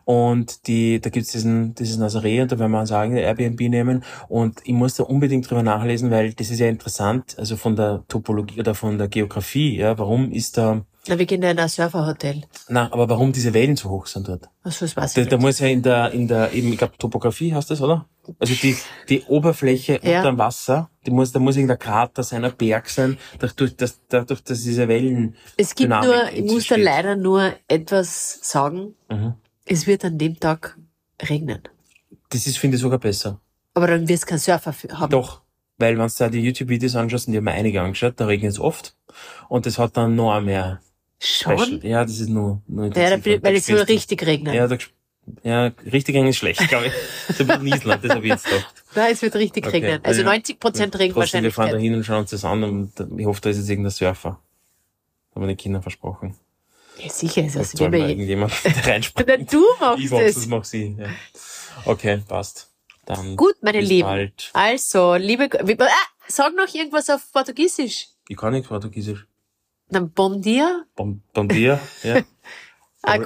Und 0.07 0.67
die, 0.67 0.99
da 0.99 1.11
gibt's 1.11 1.33
diesen, 1.33 1.75
dieses 1.75 1.99
Nazaré 1.99 2.41
und 2.41 2.51
da 2.51 2.59
werden 2.59 2.73
wir 2.73 2.81
uns 2.81 2.89
sagen, 2.89 3.15
Airbnb 3.17 3.61
nehmen. 3.61 4.05
Und 4.29 4.61
ich 4.65 4.73
muss 4.73 4.95
da 4.95 5.05
unbedingt 5.05 5.49
drüber 5.51 5.63
nachlesen, 5.63 6.11
weil 6.11 6.33
das 6.33 6.51
ist 6.51 6.61
ja 6.61 6.69
interessant, 6.69 7.39
also 7.39 7.57
von 7.57 7.77
der 7.77 8.05
Topologie 8.09 8.59
oder 8.59 8.75
von 8.75 8.97
der 8.97 9.09
Geografie, 9.09 9.77
ja, 9.77 9.99
warum 9.99 10.33
ist 10.33 10.57
da, 10.57 10.87
Na, 11.09 11.19
wir 11.19 11.27
gehen 11.27 11.41
da 11.41 11.51
in 11.51 11.59
ein 11.59 11.69
Surferhotel. 11.69 12.43
na, 12.69 12.93
aber 12.93 13.09
warum 13.09 13.33
diese 13.33 13.53
Wellen 13.55 13.75
so 13.75 13.91
hoch 13.91 14.07
sind 14.07 14.29
dort? 14.29 14.49
Ach 14.63 14.71
so, 14.71 14.85
das 14.85 14.97
weiß 14.97 15.15
Da, 15.15 15.23
ich 15.23 15.29
da 15.29 15.37
nicht. 15.37 15.45
muss 15.45 15.59
ja 15.59 15.67
in 15.67 15.83
der, 15.83 16.13
in 16.13 16.29
der, 16.29 16.53
eben, 16.53 16.71
ich 16.73 16.79
glaube, 16.79 16.97
Topografie 16.97 17.53
heißt 17.53 17.71
das, 17.73 17.81
oder? 17.81 18.07
Also 18.39 18.55
die, 18.55 18.77
die 19.09 19.23
Oberfläche 19.25 19.99
Ja. 20.05 20.19
unter 20.19 20.31
dem 20.31 20.39
Wasser, 20.39 20.91
die 21.05 21.11
muss, 21.11 21.33
da 21.33 21.41
muss 21.41 21.57
irgendein 21.57 21.81
Krater 21.81 22.23
sein, 22.23 22.45
ein 22.45 22.55
Berg 22.57 22.89
sein, 22.89 23.19
dadurch, 23.41 23.75
dass, 23.77 24.01
dadurch, 24.09 24.45
dass 24.45 24.63
diese 24.63 24.87
Wellen. 24.87 25.35
Es 25.57 25.71
gibt 25.75 25.87
Dynamik 25.91 26.09
nur, 26.09 26.33
ich 26.33 26.53
muss 26.53 26.67
da 26.69 26.77
leider 26.77 27.17
nur 27.17 27.53
etwas 27.67 28.39
sagen. 28.43 28.95
Mhm. 29.11 29.35
Es 29.65 29.89
wird 29.89 30.05
an 30.05 30.19
dem 30.19 30.39
Tag 30.39 30.79
regnen. 31.29 31.63
Das 32.29 32.47
ist, 32.47 32.59
finde 32.59 32.77
ich, 32.77 32.81
sogar 32.81 32.99
besser. 33.01 33.41
Aber 33.75 33.89
dann 33.89 34.07
wirst 34.09 34.23
du 34.23 34.27
keinen 34.29 34.39
Surfer 34.39 34.73
haben. 35.01 35.11
Doch. 35.11 35.43
Weil, 35.79 35.99
wenn 35.99 36.07
du 36.07 36.15
da 36.17 36.29
die 36.29 36.41
YouTube-Videos 36.41 36.95
anschaust, 36.95 37.27
und 37.27 37.33
die 37.33 37.39
haben 37.39 37.45
mir 37.45 37.53
einige 37.53 37.81
angeschaut, 37.83 38.15
da 38.19 38.27
regnet 38.27 38.53
es 38.53 38.61
oft. 38.61 38.95
Und 39.49 39.67
das 39.67 39.79
hat 39.79 39.97
dann 39.97 40.15
noch 40.15 40.41
mehr 40.41 40.81
Schon? 41.25 41.59
Special. 41.59 41.85
Ja, 41.87 42.03
das 42.05 42.19
ist 42.19 42.29
nur, 42.29 42.61
nur 42.67 42.87
Ja, 42.97 43.17
da, 43.17 43.25
weil 43.43 43.55
es 43.57 43.67
soll 43.67 43.77
du- 43.79 43.89
richtig 43.89 44.27
regnen. 44.27 44.55
Ja, 44.55 44.67
da, 44.67 44.77
ja, 45.45 45.67
richtig 45.93 46.15
regnen 46.17 46.31
ist 46.31 46.39
schlecht, 46.39 46.67
glaube 46.69 46.87
ich. 46.87 46.93
So 47.37 47.47
wie 47.47 47.53
in 47.53 47.67
Island, 47.69 48.05
das 48.05 48.11
habe 48.11 48.25
ich 48.25 48.31
jetzt 48.33 48.45
gedacht. 48.47 48.75
Ja, 48.97 49.07
es 49.09 49.23
wird 49.23 49.35
richtig 49.37 49.65
Okay. 49.67 49.77
regnen. 49.77 50.01
Also 50.05 50.23
Ja. 50.23 50.27
90 50.27 50.59
Prozent 50.59 50.93
Trotzdem, 50.95 51.45
wir 51.45 51.53
fahren 51.53 51.71
da 51.71 51.77
hin 51.79 51.95
und 51.95 52.05
schauen 52.05 52.21
uns 52.23 52.31
das 52.31 52.45
an 52.45 52.65
und 52.65 52.93
ich 53.19 53.25
hoffe, 53.27 53.41
da 53.41 53.51
ist 53.51 53.59
jetzt 53.59 53.69
irgendein 53.69 53.93
Surfer. 53.93 54.41
Haben 55.35 55.43
wir 55.43 55.47
den 55.47 55.57
Kindern 55.57 55.83
versprochen. 55.83 56.35
Ja, 56.99 57.09
sicher 57.09 57.45
ist 57.45 57.57
Das 57.57 57.71
das. 57.71 57.81
mal 57.81 57.91
bei 57.91 57.99
irgendjemand 58.01 58.53
der 58.65 58.87
reinspringt. 58.87 59.53
Du 59.53 59.65
machst 59.81 60.01
Ich 60.05 60.11
mach's, 60.11 60.25
das 60.27 60.37
es. 60.37 60.47
mach 60.49 60.65
sie. 60.65 60.97
Ja. 60.99 61.07
Okay, 61.85 62.21
passt. 62.29 62.69
Dann 63.07 63.37
Gut, 63.37 63.55
meine 63.63 63.81
Lieben. 63.81 64.07
bald. 64.09 64.51
Also, 64.53 65.15
liebe, 65.15 65.49
ah, 65.61 65.87
sag 66.29 66.55
noch 66.55 66.73
irgendwas 66.75 67.09
auf 67.11 67.21
Portugiesisch. 67.33 68.09
Ich 68.29 68.37
kann 68.37 68.53
nicht 68.53 68.69
Portugiesisch. 68.69 69.27
Dann 69.93 70.11
bom 70.11 70.41
dia. 70.41 70.85
Bon, 70.97 71.21
bon 71.35 71.49
dia. 71.49 71.79
Ja. 72.03 72.23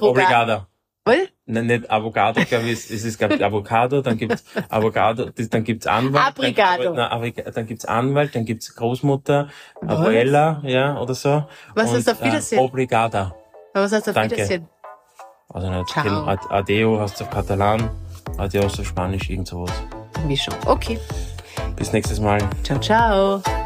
Obrigada. 0.00 0.66
Was? 1.04 1.16
Nein, 1.44 1.66
nicht 1.66 1.88
Avocado, 1.88 2.42
glaube 2.44 2.64
ich. 2.64 2.90
Es 2.90 3.04
ist, 3.04 3.18
glaube 3.18 3.42
Avocado, 3.44 4.00
dann 4.02 4.16
gibt's 4.18 4.42
Avocado, 4.68 5.26
dann 5.30 5.62
gibt's 5.62 5.86
Anwalt. 5.86 6.26
Abrigado. 6.26 6.82
Dann, 6.94 6.98
Abriga- 7.12 7.48
dann 7.52 7.66
gibt's 7.66 7.84
Anwalt, 7.84 8.34
dann 8.34 8.44
gibt's 8.44 8.74
Großmutter, 8.74 9.48
Abuela, 9.86 10.60
ja, 10.64 10.98
oder 11.00 11.14
so. 11.14 11.44
Was 11.76 11.90
Und, 11.90 11.96
heißt 11.98 12.10
auf 12.10 12.24
Wiedersehen? 12.24 12.58
Äh, 12.58 12.62
obrigada. 12.62 13.36
Was 13.72 13.92
heißt 13.92 14.08
auf 14.08 14.14
Danke. 14.16 14.34
Wiedersehen? 14.34 14.68
Also 15.48 15.70
nicht, 15.70 15.88
Ciao. 15.90 16.26
Ad- 16.26 16.46
Adeo 16.50 16.98
hast 16.98 17.20
du 17.20 17.24
auf 17.24 17.30
Katalan, 17.30 17.88
Adios 18.38 18.80
auf 18.80 18.86
Spanisch, 18.86 19.30
irgend 19.30 19.46
sowas. 19.46 19.70
Mischung. 20.26 20.54
Okay. 20.66 20.98
Bis 21.76 21.92
nächstes 21.92 22.18
Mal. 22.18 22.40
Ciao, 22.64 22.80
ciao. 22.80 23.65